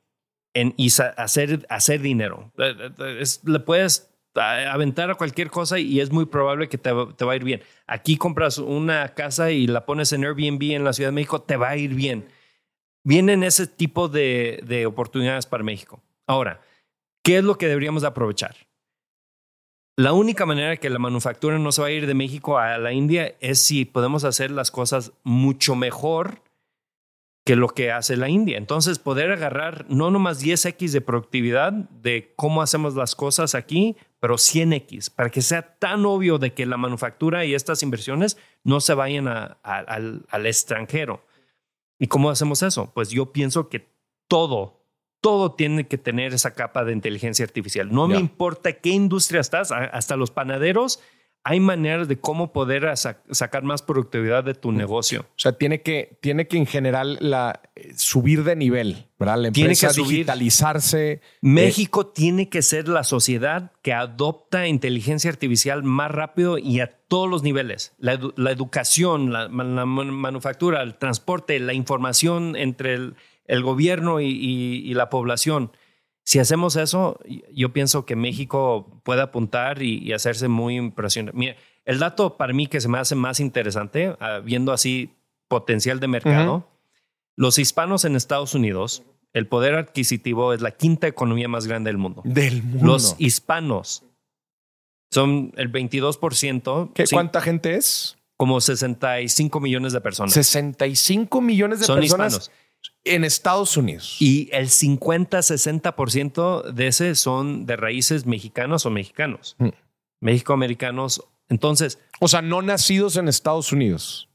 en 0.55 0.75
y 0.77 0.89
hacer, 1.17 1.67
hacer 1.69 2.01
dinero. 2.01 2.53
Eh, 2.59 2.75
eh, 2.99 3.23
le 3.45 3.61
puedes 3.61 4.07
aventar 4.35 5.11
a 5.11 5.17
cualquier 5.17 5.51
cosa 5.51 5.81
y 5.81 5.99
es 6.01 6.13
muy 6.13 6.25
probable 6.25 6.69
que 6.69 6.79
te, 6.79 6.93
va- 6.93 7.09
a 7.33 7.37
ir 7.37 7.43
bien. 7.45 7.63
Aquí 7.89 8.17
compras 8.17 8.59
una 8.59 9.09
casa 9.15 9.51
y 9.51 9.67
la 9.67 9.85
pones 9.87 10.13
en 10.13 10.25
Airbnb 10.25 10.63
en 10.71 10.85
la 10.85 10.93
Ciudad 10.93 11.09
de 11.11 11.15
México, 11.17 11.43
te 11.43 11.57
va 11.57 11.71
a 11.71 11.77
ir 11.77 11.95
bien. 11.95 12.29
Vienen 13.03 13.43
ese 13.43 13.67
tipo 13.67 14.09
de, 14.09 14.63
de 14.65 14.87
oportunidades 14.87 15.47
para 15.47 15.65
México. 15.65 16.01
Ahora, 16.29 16.61
¿qué 17.25 17.39
es 17.39 17.45
lo 17.45 17.59
que 17.59 17.67
deberíamos 17.67 18.03
de 18.03 18.09
aprovechar? 18.09 18.55
La 19.97 20.13
única 20.13 20.47
manera 20.47 20.77
que 20.77 20.91
la 20.91 20.99
manufactura 20.99 21.59
no 21.59 21.73
se 21.73 21.83
va 21.83 21.89
a 21.89 21.93
ir 21.93 22.07
de 22.07 22.15
México 22.15 22.59
a 22.59 22.79
la 22.79 22.93
India 22.93 23.35
es 23.41 23.63
si 23.63 23.85
podemos 23.85 24.25
hacer 24.25 24.51
las 24.51 24.71
cosas 24.71 25.13
mucho 25.25 25.75
mejor 25.75 26.43
que 27.45 27.57
lo 27.57 27.69
que 27.69 27.91
hace 27.91 28.17
la 28.17 28.29
India. 28.29 28.59
Entonces, 28.59 28.99
poder 28.99 29.33
agarrar 29.33 29.87
no 29.89 30.11
nomás 30.11 30.43
10x 30.43 30.93
de 30.93 31.01
productividad 31.01 31.73
de 31.73 32.33
cómo 32.37 32.63
hacemos 32.63 32.95
las 32.95 33.15
cosas 33.15 33.55
aquí, 33.55 33.97
pero 34.21 34.37
100x, 34.37 35.11
para 35.15 35.31
que 35.31 35.43
sea 35.43 35.77
tan 35.79 36.05
obvio 36.05 36.39
de 36.39 36.53
que 36.53 36.67
la 36.67 36.77
manufactura 36.77 37.45
y 37.45 37.55
estas 37.55 37.83
inversiones 37.83 38.37
no 38.63 38.81
se 38.81 38.95
vayan 38.95 39.27
al, 39.27 40.27
al 40.29 40.47
extranjero. 40.47 41.25
¿Y 41.99 42.07
cómo 42.07 42.31
hacemos 42.31 42.63
eso? 42.63 42.93
Pues 42.95 43.11
yo 43.11 43.33
pienso 43.33 43.69
que 43.69 43.89
todo, 44.29 44.80
todo 45.21 45.53
tiene 45.53 45.87
que 45.87 45.99
tener 45.99 46.33
esa 46.33 46.55
capa 46.55 46.85
de 46.85 46.93
inteligencia 46.93 47.45
artificial. 47.45 47.93
No 47.93 48.09
me 48.09 48.19
importa 48.19 48.73
qué 48.73 48.91
industria 48.91 49.41
estás, 49.41 49.73
hasta 49.73 50.17
los 50.17 50.31
panaderos, 50.31 51.01
hay 51.43 51.59
maneras 51.59 52.07
de 52.07 52.19
cómo 52.19 52.53
poder 52.53 52.87
sacar 52.97 53.63
más 53.63 53.81
productividad 53.81 54.45
de 54.45 54.55
tu 54.55 54.73
negocio. 54.73 55.23
O 55.23 55.39
sea, 55.39 55.53
tiene 55.53 55.81
que, 55.81 56.19
tiene 56.21 56.47
que 56.47 56.59
en 56.59 56.67
general 56.67 57.17
la, 57.21 57.63
eh, 57.77 57.93
subir 57.97 58.45
de 58.45 58.57
nivel, 58.57 59.07
¿verdad? 59.19 59.39
La 59.39 59.49
empresa 59.49 59.89
tiene 59.89 60.09
que 60.09 60.13
digitalizarse. 60.13 61.13
Eh, 61.13 61.21
México 61.41 62.07
tiene 62.09 62.51
que 62.51 62.61
ser 62.61 62.89
la 62.89 63.05
sociedad 63.05 63.73
que 63.81 63.95
adopta 63.95 64.67
inteligencia 64.67 65.31
artificial 65.31 65.83
más 65.83 66.11
rápido 66.11 66.59
y 66.59 66.81
a 66.81 66.89
todos 67.09 67.29
los 67.29 67.43
niveles. 67.43 67.95
La, 67.99 68.13
educación, 68.13 69.33
la, 69.33 69.49
manufactura, 69.49 70.83
el 70.83 70.97
transporte, 70.97 71.59
la 71.59 71.73
información 71.73 72.55
entre 72.55 72.95
el, 72.95 73.15
gobierno 73.63 74.21
y 74.21 74.93
la 74.95 75.11
población. 75.11 75.73
Si 76.25 76.39
hacemos 76.39 76.77
eso, 76.77 77.19
yo 77.53 77.73
pienso 77.73 78.07
que 78.07 78.15
México 78.15 79.01
puede 79.03 79.23
apuntar 79.23 79.83
y, 79.83 80.13
hacerse 80.13 80.49
muy 80.49 80.77
impresionante. 80.77 81.37
Mira, 81.37 81.57
el 81.85 81.99
dato 81.99 82.37
para 82.37 82.53
mí 82.53 82.67
que 82.67 82.81
se 82.81 82.89
me 82.89 82.99
hace 82.99 83.15
más 83.15 83.41
interesante, 83.41 84.17
ah, 84.21 84.39
viendo 84.39 84.73
así 84.73 85.17
potencial 85.49 85.99
de 85.99 86.07
mercado, 86.09 86.69
los 87.37 87.59
hispanos 87.59 88.05
en 88.05 88.15
Estados 88.15 88.55
Unidos, 88.55 89.03
el 89.33 89.49
poder 89.49 89.75
adquisitivo 89.75 90.53
es 90.53 90.61
la 90.61 90.71
quinta 90.73 91.09
economía 91.09 91.49
más 91.49 91.67
grande 91.67 91.89
del 91.89 91.99
mundo. 91.99 92.23
Del 92.25 92.63
mundo. 92.63 92.87
Los 92.87 93.17
hispanos 93.19 94.05
son 95.11 95.53
el 95.57 95.73
22%. 95.73 96.93
¿Qué, 96.93 97.05
¿Cuánta 97.11 97.41
gente 97.41 97.75
es? 97.75 98.19
Como 98.37 98.61
65 98.61 99.59
millones 99.59 99.93
de 99.93 100.01
personas. 100.01 100.33
65 100.35 101.41
millones 101.41 101.81
de 101.81 101.87
son 101.87 101.99
personas. 101.99 102.35
Hispanos. 102.35 102.51
En 103.05 103.25
Estados 103.25 103.77
Unidos. 103.77 104.17
Y 104.21 104.49
el 104.53 104.69
50-60% 104.69 106.73
de 106.73 106.87
ese 106.87 107.15
son 107.15 107.67
de 107.67 107.77
raíces 107.77 108.25
mexicanos 108.27 108.87
o 108.87 108.91
mexicanos. 108.91 109.57
Mm. 109.59 109.69
México-americanos. 110.21 111.25
Entonces. 111.49 111.99
O 112.21 112.29
sea, 112.29 112.43
no 112.43 112.63
nacidos 112.63 113.17
en 113.17 113.27
Estados 113.29 113.73
Unidos. 113.73 114.29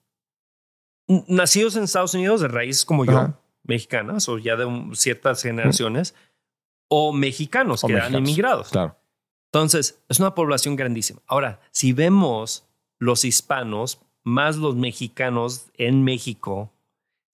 Nacidos 1.07 1.75
en 1.75 1.83
Estados 1.83 2.15
Unidos 2.15 2.41
de 2.41 2.47
raíces 2.47 2.83
como 2.83 3.05
yo, 3.05 3.39
mexicanas 3.63 4.27
o 4.27 4.39
ya 4.39 4.55
de 4.55 4.65
ciertas 4.93 5.43
generaciones, 5.43 6.15
o 6.87 7.13
mexicanos 7.13 7.83
que 7.85 7.99
han 7.99 8.15
emigrado. 8.15 8.63
Claro. 8.63 8.97
Entonces, 9.51 10.03
es 10.09 10.19
una 10.19 10.35
población 10.35 10.75
grandísima. 10.75 11.21
Ahora, 11.27 11.61
si 11.71 11.93
vemos 11.93 12.67
los 12.99 13.23
hispanos 13.23 14.01
más 14.23 14.57
los 14.57 14.75
mexicanos 14.75 15.67
en 15.75 16.03
México, 16.03 16.73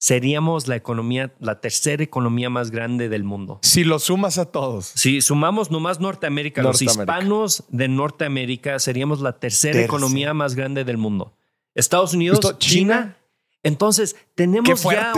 seríamos 0.01 0.67
la 0.67 0.75
economía, 0.75 1.31
la 1.39 1.61
tercera 1.61 2.03
economía 2.03 2.49
más 2.49 2.71
grande 2.71 3.07
del 3.07 3.23
mundo. 3.23 3.59
Si 3.61 3.83
lo 3.83 3.99
sumas 3.99 4.39
a 4.39 4.45
todos. 4.45 4.87
Si 4.87 5.21
sumamos 5.21 5.69
nomás 5.69 5.99
Norteamérica, 5.99 6.63
los 6.63 6.81
hispanos 6.81 7.63
de 7.69 7.87
Norteamérica 7.87 8.79
seríamos 8.79 9.21
la 9.21 9.39
tercera 9.39 9.79
economía 9.79 10.33
más 10.33 10.55
grande 10.55 10.83
del 10.83 10.97
mundo. 10.97 11.37
Estados 11.75 12.15
Unidos, 12.15 12.57
China. 12.57 13.15
Entonces, 13.61 14.15
tenemos 14.33 14.81
ya, 14.81 15.13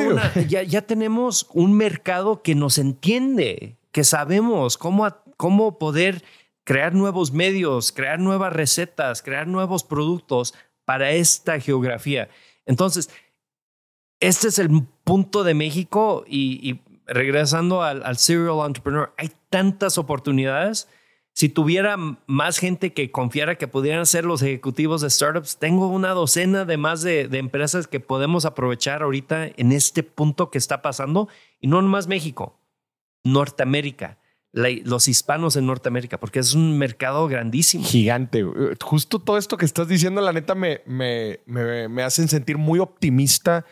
ya, 0.50 0.64
ya, 0.64 0.82
tenemos 0.82 1.48
un 1.54 1.78
mercado 1.78 2.42
que 2.42 2.54
nos 2.54 2.78
entiende, 2.78 3.78
que 3.94 4.04
sabemos 4.04 4.78
cómo, 4.78 5.08
cómo 5.38 5.80
poder 5.80 6.26
crear 6.66 6.94
nuevos 6.94 7.32
medios, 7.32 7.94
crear 7.94 8.20
nuevas 8.20 8.52
recetas, 8.52 9.22
crear 9.22 9.48
nuevos 9.48 9.86
productos 9.86 10.54
para 10.84 11.12
esta 11.12 11.58
geografía. 11.62 12.28
Entonces, 12.66 13.10
este 14.24 14.48
es 14.48 14.60
el 14.60 14.70
punto 15.04 15.44
de 15.44 15.54
México 15.54 16.24
y, 16.28 16.80
regresando 17.06 17.84
al, 17.84 18.18
serial 18.18 18.66
entrepreneur, 18.66 19.14
hay 19.18 19.32
tantas 19.50 19.98
oportunidades. 19.98 20.88
Si 21.34 21.50
tuviera 21.50 21.98
más 22.28 22.58
gente 22.58 22.94
que 22.94 23.12
confiara 23.12 23.58
que 23.58 23.68
pudieran 23.68 24.06
ser 24.06 24.24
los 24.24 24.42
ejecutivos 24.42 25.02
de 25.02 25.10
startups, 25.10 25.58
tengo 25.58 25.88
una 25.88 26.12
docena 26.12 26.64
de 26.64 26.78
más 26.78 27.02
de, 27.02 27.24
empresas 27.34 27.88
que 27.88 28.00
podemos 28.00 28.46
aprovechar 28.46 29.04
ahorita 29.04 29.48
en 29.48 29.72
este 29.72 30.04
punto 30.04 30.52
que 30.52 30.58
está 30.58 30.82
pasando. 30.82 31.28
Y 31.60 31.68
no 31.68 31.82
nomás 31.82 32.08
México, 32.08 32.58
Norteamérica. 33.26 34.20
los 34.54 35.08
hispanos 35.08 35.58
en 35.58 35.66
Norteamérica, 35.66 36.20
porque 36.20 36.40
es 36.40 36.54
un 36.54 36.78
mercado 36.78 37.28
grandísimo. 37.28 37.84
Gigante. 37.84 38.46
Justo 38.82 39.20
todo 39.20 39.38
esto 39.38 39.58
que 39.58 39.66
estás 39.66 39.88
diciendo, 39.90 40.22
la 40.22 40.32
neta, 40.32 40.56
me, 40.56 40.82
me, 40.86 41.42
me, 41.46 41.90
me 41.90 42.04
hacen 42.04 42.30
sentir 42.30 42.58
muy 42.58 42.80
optimista 42.80 43.66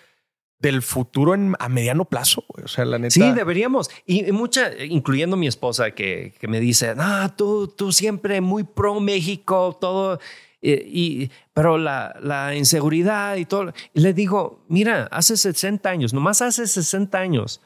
del 0.62 0.82
futuro 0.82 1.34
a 1.34 1.70
mediano 1.70 2.06
plazo. 2.06 2.44
O 2.64 2.68
sea, 2.68 2.86
la 2.86 3.00
neta. 3.00 3.12
Sí, 3.12 3.32
deberíamos. 3.32 3.90
Y, 4.06 4.32
mucha, 4.32 4.72
incluyendo 4.84 5.36
mi 5.38 5.48
esposa, 5.48 5.92
que, 5.92 6.34
que 6.40 6.48
me 6.48 6.60
dice, 6.60 6.94
ah, 6.98 7.34
tú, 7.36 7.68
tú 7.68 7.92
siempre 7.92 8.42
muy 8.42 8.64
pro 8.64 9.00
México, 9.00 9.78
todo. 9.80 10.20
Y, 10.62 11.32
pero 11.54 11.80
la, 11.80 12.16
la, 12.22 12.56
inseguridad 12.56 13.36
y 13.38 13.46
todo. 13.46 13.74
Y 13.96 14.02
le 14.02 14.14
digo, 14.14 14.64
mira, 14.68 15.08
hace 15.12 15.36
60 15.36 15.90
años, 15.90 16.14
nomás 16.14 16.44
hace 16.44 16.68
60 16.68 17.18
años, 17.18 17.62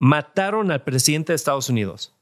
mataron 0.00 0.72
al 0.72 0.82
presidente 0.82 1.32
de 1.32 1.36
Estados 1.36 1.68
Unidos. 1.68 2.16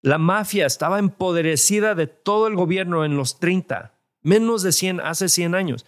La 0.00 0.16
mafia 0.16 0.64
estaba 0.64 0.98
empoderecida 0.98 1.94
de 1.94 2.06
todo 2.06 2.46
el 2.46 2.56
gobierno 2.56 3.04
en 3.04 3.16
los 3.16 3.38
30, 3.38 3.92
menos 4.22 4.62
de 4.62 4.72
100, 4.72 5.00
hace 5.00 5.28
100 5.28 5.54
años. 5.54 5.84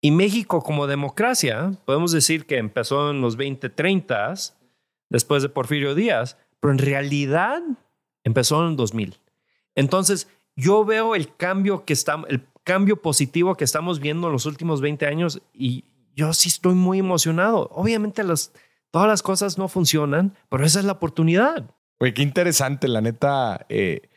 Y 0.00 0.10
México 0.12 0.62
como 0.62 0.86
democracia, 0.86 1.72
podemos 1.84 2.12
decir 2.12 2.46
que 2.46 2.56
empezó 2.56 3.10
en 3.10 3.20
los 3.20 3.36
2030, 3.36 4.34
después 5.10 5.42
de 5.42 5.48
Porfirio 5.48 5.94
Díaz, 5.94 6.38
pero 6.60 6.72
en 6.72 6.78
realidad 6.78 7.62
empezó 8.24 8.62
en 8.62 8.70
el 8.70 8.76
2000. 8.76 9.18
Entonces, 9.74 10.28
yo 10.56 10.84
veo 10.84 11.14
el 11.14 11.34
cambio 11.36 11.84
que 11.84 11.92
está, 11.92 12.22
el 12.28 12.42
cambio 12.64 13.00
positivo 13.02 13.56
que 13.56 13.64
estamos 13.64 14.00
viendo 14.00 14.28
en 14.28 14.32
los 14.32 14.46
últimos 14.46 14.80
20 14.80 15.06
años 15.06 15.42
y 15.52 15.84
yo 16.14 16.32
sí 16.32 16.48
estoy 16.48 16.74
muy 16.74 16.98
emocionado. 16.98 17.68
Obviamente 17.72 18.22
las, 18.24 18.52
todas 18.90 19.08
las 19.08 19.22
cosas 19.22 19.58
no 19.58 19.68
funcionan, 19.68 20.36
pero 20.48 20.64
esa 20.64 20.80
es 20.80 20.84
la 20.84 20.92
oportunidad. 20.92 21.70
Oye, 21.98 22.14
qué 22.14 22.22
interesante, 22.22 22.88
la 22.88 23.00
neta. 23.00 23.66
Eh, 23.68 24.09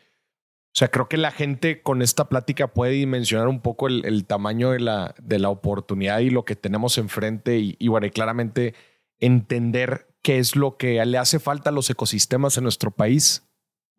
o 0.73 0.75
sea, 0.75 0.87
creo 0.87 1.07
que 1.07 1.17
la 1.17 1.29
gente 1.29 1.83
con 1.83 2.01
esta 2.01 2.29
plática 2.29 2.65
puede 2.65 2.93
dimensionar 2.93 3.47
un 3.47 3.61
poco 3.61 3.87
el, 3.87 4.25
tamaño 4.25 4.71
de 4.71 4.79
la, 4.79 5.13
de 5.21 5.37
la, 5.37 5.49
oportunidad 5.49 6.17
y 6.21 6.31
lo 6.31 6.45
que 6.45 6.55
tenemos 6.55 6.97
enfrente 6.97 7.59
y, 7.59 7.87
bueno, 7.89 8.09
claramente 8.09 8.73
entender 9.19 10.07
qué 10.23 10.39
es 10.39 10.55
lo 10.55 10.77
que 10.77 11.05
le 11.05 11.19
hace 11.19 11.37
falta 11.37 11.69
a 11.69 11.73
los 11.73 11.91
ecosistemas 11.91 12.57
en 12.57 12.63
nuestro 12.63 12.89
país 12.89 13.47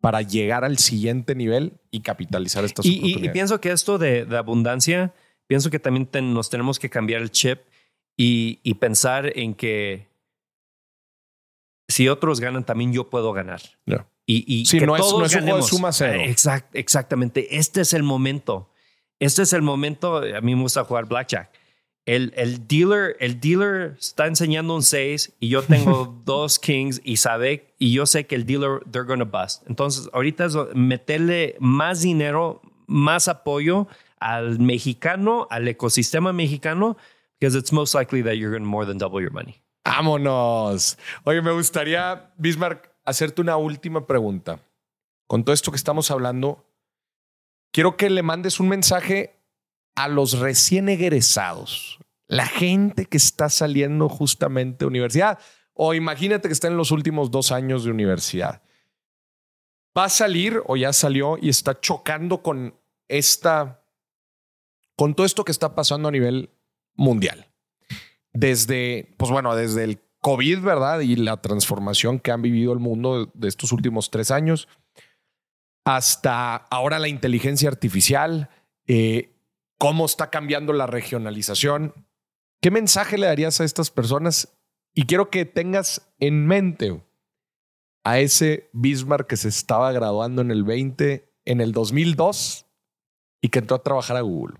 para 0.01 0.21
llegar 0.21 0.65
al 0.65 0.77
siguiente 0.77 1.33
nivel 1.33 1.79
y 1.91 2.01
capitalizar 2.01 2.65
estas 2.65 2.85
y, 2.85 2.97
oportunidades. 2.97 3.29
Y, 3.29 3.29
pienso 3.29 3.61
que 3.61 3.71
esto 3.71 3.97
de, 3.97 4.27
abundancia, 4.35 5.13
pienso 5.47 5.69
que 5.69 5.79
también 5.79 6.09
nos 6.33 6.49
tenemos 6.49 6.77
que 6.77 6.89
cambiar 6.89 7.21
el 7.21 7.31
chip 7.31 7.61
y, 8.17 8.73
pensar 8.73 9.31
en 9.39 9.53
que 9.53 10.09
si 11.87 12.09
otros 12.09 12.41
ganan, 12.41 12.65
también 12.65 12.91
yo 12.91 13.09
puedo 13.09 13.31
ganar. 13.31 13.61
Y, 14.27 14.63
que 14.67 14.87
no, 14.87 14.95
todos 14.95 15.35
es, 15.35 15.43
no 15.43 15.59
es 15.59 15.67
suma 15.67 15.91
cero. 15.91 16.19
exactamente. 16.73 17.57
Este 17.57 17.81
es 17.81 17.93
el 17.93 18.01
momento. 18.01 18.71
Este 19.19 19.43
es 19.43 19.53
el 19.53 19.61
momento. 19.61 20.17
A 20.17 20.41
mí 20.41 20.55
me 20.55 20.61
gusta 20.61 20.83
jugar 20.83 21.05
blackjack. 21.05 21.51
El, 22.05 22.33
el, 22.35 22.67
dealer, 22.67 23.17
el 23.19 23.39
dealer 23.39 23.95
está 23.99 24.27
enseñando 24.27 24.75
un 24.75 24.83
6 24.83 25.33
y 25.39 25.49
yo 25.49 25.63
tengo 25.63 26.21
dos 26.25 26.59
kings 26.59 27.01
y 27.03 27.17
sabe, 27.17 27.73
y 27.79 27.93
yo 27.93 28.05
sé 28.05 28.27
que 28.27 28.35
el 28.35 28.45
dealer, 28.45 28.81
they're 28.91 29.07
gonna 29.07 29.25
bust. 29.25 29.63
Entonces, 29.67 30.07
ahorita 30.13 30.45
es 30.45 30.55
meterle 30.75 31.55
más 31.59 32.01
dinero, 32.01 32.61
más 32.85 33.27
apoyo 33.27 33.87
al 34.19 34.59
mexicano, 34.59 35.47
al 35.49 35.67
ecosistema 35.67 36.31
mexicano, 36.31 36.95
because 37.39 37.57
it's 37.57 37.71
most 37.71 37.93
likely 37.93 38.21
that 38.21 38.37
you're 38.37 38.51
going 38.51 38.63
to 38.63 38.69
more 38.69 38.85
than 38.85 38.97
double 38.97 39.21
your 39.21 39.31
money. 39.31 39.61
Vámonos. 39.83 40.97
Oye, 41.25 41.41
me 41.41 41.51
gustaría, 41.51 42.31
Bismarck, 42.37 42.89
hacerte 43.05 43.41
una 43.41 43.57
última 43.57 44.07
pregunta. 44.07 44.59
Con 45.27 45.43
todo 45.43 45.53
esto 45.53 45.71
que 45.71 45.77
estamos 45.77 46.11
hablando, 46.11 46.65
quiero 47.71 47.97
que 47.97 48.09
le 48.09 48.23
mandes 48.23 48.59
un 48.59 48.67
mensaje 48.67 49.39
a 49.95 50.07
los 50.07 50.39
recién 50.39 50.89
egresados, 50.89 51.99
la 52.27 52.47
gente 52.47 53.05
que 53.05 53.17
está 53.17 53.49
saliendo 53.49 54.09
justamente 54.09 54.79
de 54.79 54.87
universidad, 54.87 55.39
o 55.73 55.93
imagínate 55.93 56.47
que 56.47 56.53
está 56.53 56.67
en 56.67 56.77
los 56.77 56.91
últimos 56.91 57.31
dos 57.31 57.51
años 57.51 57.83
de 57.83 57.91
universidad. 57.91 58.61
Va 59.97 60.05
a 60.05 60.09
salir 60.09 60.61
o 60.65 60.75
ya 60.75 60.91
salió 60.91 61.37
y 61.41 61.49
está 61.49 61.79
chocando 61.79 62.41
con 62.41 62.75
esta, 63.07 63.83
con 64.97 65.15
todo 65.15 65.25
esto 65.25 65.45
que 65.45 65.51
está 65.51 65.75
pasando 65.75 66.09
a 66.09 66.11
nivel 66.11 66.49
mundial. 66.95 67.47
Desde, 68.33 69.15
pues 69.17 69.31
bueno, 69.31 69.55
desde 69.55 69.85
el 69.85 70.04
COVID, 70.25 70.61
¿verdad? 70.61 71.01
Y 71.01 71.17
la 71.17 71.39
transformación 71.39 72.17
que 72.17 72.31
han 72.31 72.41
vivido 72.41 72.73
el 72.73 72.79
mundo 72.79 73.29
de 73.35 73.47
estos 73.47 73.71
últimos 73.71 74.09
tres 74.09 74.31
años, 74.31 74.67
hasta 75.85 76.55
ahora 76.55 76.97
la 76.97 77.09
inteligencia 77.09 77.69
artificial, 77.69 78.49
eh, 78.87 79.35
cómo 79.77 80.07
está 80.07 80.31
cambiando 80.31 80.73
la 80.73 80.87
regionalización. 80.87 82.07
¿Qué 82.59 82.71
mensaje 82.71 83.19
le 83.19 83.27
darías 83.27 83.61
a 83.61 83.65
estas 83.65 83.91
personas? 83.91 84.57
Y 84.95 85.05
quiero 85.05 85.29
que 85.29 85.45
tengas 85.45 86.11
en 86.17 86.47
mente 86.47 87.05
a 88.03 88.17
ese 88.17 88.71
Bismarck 88.73 89.27
que 89.27 89.37
se 89.37 89.49
estaba 89.49 89.91
graduando 89.91 90.41
en 90.41 90.49
el 90.49 90.63
20, 90.63 91.31
en 91.45 91.61
el 91.61 91.71
2002 91.71 92.65
y 93.41 93.49
que 93.49 93.59
entró 93.59 93.75
a 93.75 93.83
trabajar 93.83 94.17
a 94.17 94.21
Google. 94.21 94.57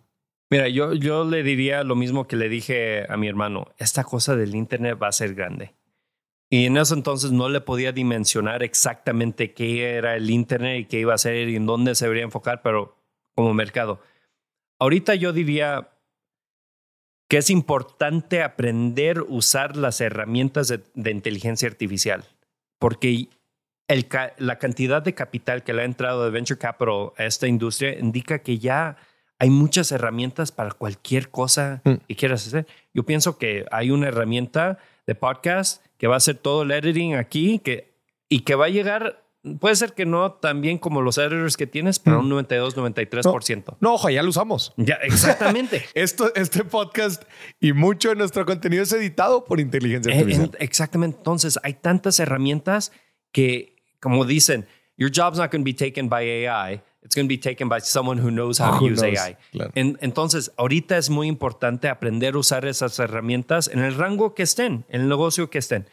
Mira, 0.49 0.67
yo, 0.69 0.93
yo 0.93 1.23
le 1.25 1.43
diría 1.43 1.83
lo 1.83 1.95
mismo 1.95 2.27
que 2.27 2.35
le 2.35 2.49
dije 2.49 3.05
a 3.09 3.17
mi 3.17 3.27
hermano. 3.27 3.67
Esta 3.77 4.03
cosa 4.03 4.35
del 4.35 4.55
Internet 4.55 4.97
va 5.01 5.07
a 5.07 5.11
ser 5.11 5.33
grande. 5.33 5.73
Y 6.49 6.65
en 6.67 6.77
ese 6.77 6.93
entonces 6.93 7.31
no 7.31 7.49
le 7.49 7.61
podía 7.61 7.91
dimensionar 7.91 8.61
exactamente 8.61 9.53
qué 9.53 9.95
era 9.95 10.15
el 10.15 10.29
Internet 10.29 10.81
y 10.81 10.85
qué 10.85 10.99
iba 10.99 11.13
a 11.13 11.17
ser 11.17 11.49
y 11.49 11.55
en 11.55 11.65
dónde 11.65 11.95
se 11.95 12.05
debería 12.05 12.23
enfocar, 12.23 12.61
pero 12.61 12.95
como 13.33 13.53
mercado. 13.53 13.99
Ahorita 14.79 15.15
yo 15.15 15.33
diría 15.33 15.89
que 17.27 17.37
es 17.37 17.49
importante 17.49 18.43
aprender 18.43 19.17
a 19.17 19.23
usar 19.23 19.75
las 19.75 19.99
herramientas 20.01 20.67
de, 20.67 21.11
inteligencia 21.11 21.67
artificial, 21.67 22.23
porque 22.77 23.27
la 24.37 24.59
cantidad 24.59 25.01
de 25.01 25.15
capital 25.15 25.63
que 25.63 25.73
le 25.73 25.81
ha 25.81 25.85
entrado 25.85 26.23
de 26.23 26.29
venture 26.29 26.59
capital 26.59 27.13
a 27.17 27.25
esta 27.25 27.47
industria 27.47 27.97
indica 27.97 28.39
que 28.39 28.59
ya 28.59 28.97
hay 29.39 29.49
muchas 29.49 29.91
herramientas 29.91 30.51
para 30.51 30.71
cualquier 30.71 31.29
cosa 31.29 31.81
mm. 31.83 31.93
que 32.07 32.15
quieras 32.15 32.47
hacer. 32.47 32.67
Yo 32.93 33.03
pienso 33.03 33.38
que 33.38 33.65
hay 33.71 33.91
una 33.91 34.07
herramienta 34.07 34.77
de 35.05 35.15
podcast 35.15 35.83
que 35.97 36.07
va 36.07 36.15
a 36.15 36.17
hacer 36.17 36.38
todo 36.38 36.63
el 36.63 36.71
editing 36.71 37.15
aquí 37.15 37.59
que, 37.59 37.93
y 38.29 38.41
que 38.41 38.55
va 38.55 38.65
a 38.65 38.69
llegar, 38.69 39.23
puede 39.59 39.75
ser 39.75 39.93
que 39.93 40.05
no 40.05 40.31
tan 40.31 40.61
bien 40.61 40.77
como 40.77 41.01
los 41.01 41.17
editors 41.17 41.57
que 41.57 41.67
tienes, 41.67 41.99
pero 41.99 42.19
un 42.19 42.29
92, 42.29 42.75
93%. 42.77 43.63
No, 43.65 43.77
no, 43.79 43.93
ojo, 43.95 44.09
ya 44.09 44.23
lo 44.23 44.29
usamos. 44.29 44.73
Ya, 44.77 44.95
exactamente. 45.03 45.86
Esto, 45.93 46.33
este 46.36 46.63
podcast 46.63 47.23
y 47.59 47.73
mucho 47.73 48.09
de 48.09 48.15
nuestro 48.15 48.45
contenido 48.45 48.83
es 48.83 48.93
editado 48.93 49.43
por 49.45 49.59
inteligencia 49.59 50.13
eh, 50.13 50.19
artificial. 50.19 50.51
exactamente. 50.59 51.17
Entonces, 51.17 51.59
hay 51.63 51.73
tantas 51.73 52.19
herramientas 52.19 52.91
que, 53.31 53.75
como 53.99 54.25
dicen, 54.25 54.65
your 54.97 55.11
job's 55.13 55.38
not 55.38 55.51
going 55.51 55.61
to 55.61 55.65
be 55.65 55.73
taken 55.73 56.09
by 56.09 56.47
AI. 56.47 56.81
It's 57.05 57.15
going 57.15 57.27
to 57.27 57.29
be 57.29 57.37
taken 57.37 57.69
by 57.69 57.79
someone 57.81 58.17
who 58.17 58.31
knows 58.31 58.57
how 58.59 58.79
to 58.79 58.85
use 58.91 59.03
AI. 59.03 59.37
entonces, 60.01 60.51
ahorita 60.57 60.97
es 60.97 61.11
muy 61.11 61.27
importante 61.27 61.87
aprender 61.87 62.33
a 62.33 62.39
usar 62.39 62.65
esas 62.65 62.97
herramientas 62.97 63.67
en 63.67 63.79
el 63.79 63.93
rango 63.93 64.33
que 64.33 64.41
estén, 64.41 64.85
en 64.89 65.01
el 65.01 65.07
negocio 65.07 65.51
que 65.51 65.59
estén. 65.59 65.87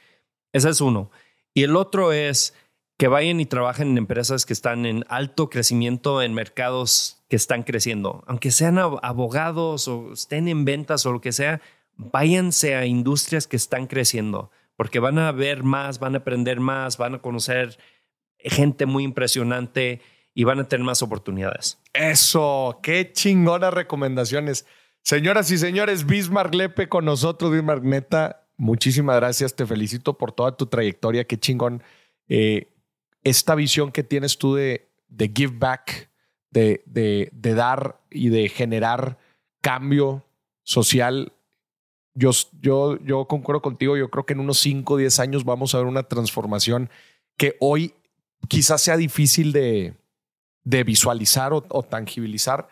Ese 0.55 0.71
es 0.71 0.81
uno. 0.81 1.11
Y 1.53 1.65
el 1.65 1.77
otro 1.77 2.13
es 2.13 2.55
que 2.97 3.09
vayan 3.09 3.41
y 3.41 3.47
trabajen 3.47 3.91
en 3.91 3.99
empresas 3.99 4.47
que 4.47 4.55
están 4.55 4.87
en 4.87 5.05
alto 5.09 5.51
crecimiento 5.51 6.23
en 6.23 6.33
mercados 6.33 7.23
que 7.29 7.37
están 7.37 7.63
creciendo. 7.63 8.25
Aunque 8.27 8.51
sean 8.51 8.79
abogados 8.79 9.89
o 9.89 10.13
estén 10.13 10.49
en 10.49 10.65
ventas 10.65 11.05
o 11.05 11.13
lo 11.13 11.21
que 11.21 11.33
sea, 11.33 11.61
váyanse 11.97 12.75
a 12.75 12.87
industrias 12.87 13.47
que 13.47 13.57
están 13.57 13.87
creciendo, 13.87 14.51
porque 14.77 14.99
van 14.99 15.19
a 15.19 15.31
ver 15.33 15.63
más, 15.63 15.99
van 15.99 16.15
a 16.15 16.19
aprender 16.19 16.61
más, 16.61 16.97
van 16.97 17.17
a 17.17 17.19
conocer 17.21 17.79
gente 18.39 18.87
muy 18.87 19.05
impresionante 19.05 20.01
y 20.35 20.45
van 20.45 20.61
a 20.61 20.69
tener 20.69 20.85
más 20.85 21.03
oportunidades. 21.03 21.79
Eso, 21.93 22.79
qué 22.83 23.13
chingonas 23.13 23.75
recomendaciones. 23.75 24.67
Señoras 25.03 25.51
y 25.51 25.59
señores, 25.59 26.07
Bismarck 26.07 26.55
Lepe 26.55 26.89
con 26.89 27.05
nosotros, 27.05 27.53
Bismarck 27.53 27.83
Neta, 27.83 28.47
muchísimas 28.57 29.17
gracias, 29.17 29.55
te 29.55 29.67
felicito 29.67 30.17
por 30.17 30.33
toda 30.33 30.57
tu 30.57 30.67
trayectoria, 30.67 31.27
qué 31.27 31.39
chingón. 31.39 31.83
Eh, 32.29 32.69
esta 33.25 33.55
visión 33.55 33.93
que 33.93 34.03
tienes 34.03 34.39
tú 34.39 34.55
de, 34.55 34.89
de 35.09 35.33
give 35.35 35.55
back, 35.59 36.11
de, 36.51 36.83
de, 36.87 37.55
dar 37.55 38.01
y 38.11 38.29
de 38.29 38.49
generar 38.49 39.19
cambio 39.61 40.25
social, 40.63 41.33
yo, 42.15 42.31
yo, 42.61 42.99
yo 43.05 43.27
concuerdo 43.27 43.63
contigo, 43.63 43.97
yo 43.97 44.11
creo 44.11 44.27
que 44.27 44.35
en 44.35 44.41
unos 44.41 44.59
5 44.59 44.95
o 44.95 44.97
10 44.99 45.19
años 45.21 45.45
vamos 45.45 45.75
a 45.75 45.79
ver 45.79 45.87
una 45.87 46.03
transformación 46.03 46.91
que 47.39 47.57
hoy 47.59 47.95
quizás 48.49 48.83
sea 48.83 48.97
difícil 48.97 49.53
de, 49.53 49.95
de 50.65 50.85
visualizar 50.85 51.53
o, 51.53 51.83
tangibilizar, 51.83 52.69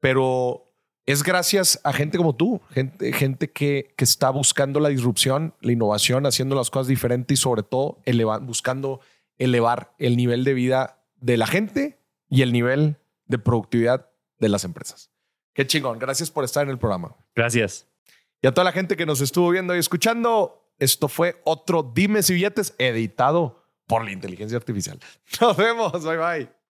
pero 0.00 0.72
es 1.04 1.22
gracias 1.22 1.80
a 1.84 1.92
gente 1.92 2.18
como 2.18 2.34
tú, 2.34 2.60
gente, 2.70 3.12
gente 3.12 3.50
que, 3.50 3.94
que, 3.96 4.04
está 4.04 4.30
buscando 4.30 4.80
la 4.80 4.88
disrupción, 4.88 5.54
la 5.60 5.72
innovación, 5.72 6.26
haciendo 6.26 6.54
las 6.54 6.70
cosas 6.70 6.88
diferentes 6.88 7.38
y 7.38 7.42
sobre 7.42 7.62
todo 7.62 7.98
buscando 8.42 9.00
elevar 9.38 9.94
el 9.98 10.16
nivel 10.16 10.44
de 10.44 10.54
vida 10.54 11.02
de 11.16 11.36
la 11.36 11.46
gente 11.46 11.98
y 12.28 12.42
el 12.42 12.52
nivel 12.52 12.96
de 13.26 13.38
productividad 13.38 14.10
de 14.38 14.48
las 14.48 14.64
empresas. 14.64 15.10
Qué 15.52 15.66
chingón. 15.66 15.98
Gracias 15.98 16.30
por 16.30 16.44
estar 16.44 16.64
en 16.64 16.70
el 16.70 16.78
programa. 16.78 17.16
Gracias. 17.34 17.86
Y 18.42 18.46
a 18.46 18.52
toda 18.52 18.64
la 18.64 18.72
gente 18.72 18.96
que 18.96 19.06
nos 19.06 19.20
estuvo 19.20 19.50
viendo 19.50 19.74
y 19.74 19.78
escuchando, 19.78 20.70
esto 20.78 21.08
fue 21.08 21.40
otro 21.44 21.82
Dime 21.82 22.22
si 22.22 22.34
billetes 22.34 22.74
editado 22.78 23.64
por 23.86 24.04
la 24.04 24.12
inteligencia 24.12 24.58
artificial. 24.58 24.98
Nos 25.40 25.56
vemos. 25.56 26.04
Bye 26.04 26.18
bye. 26.18 26.55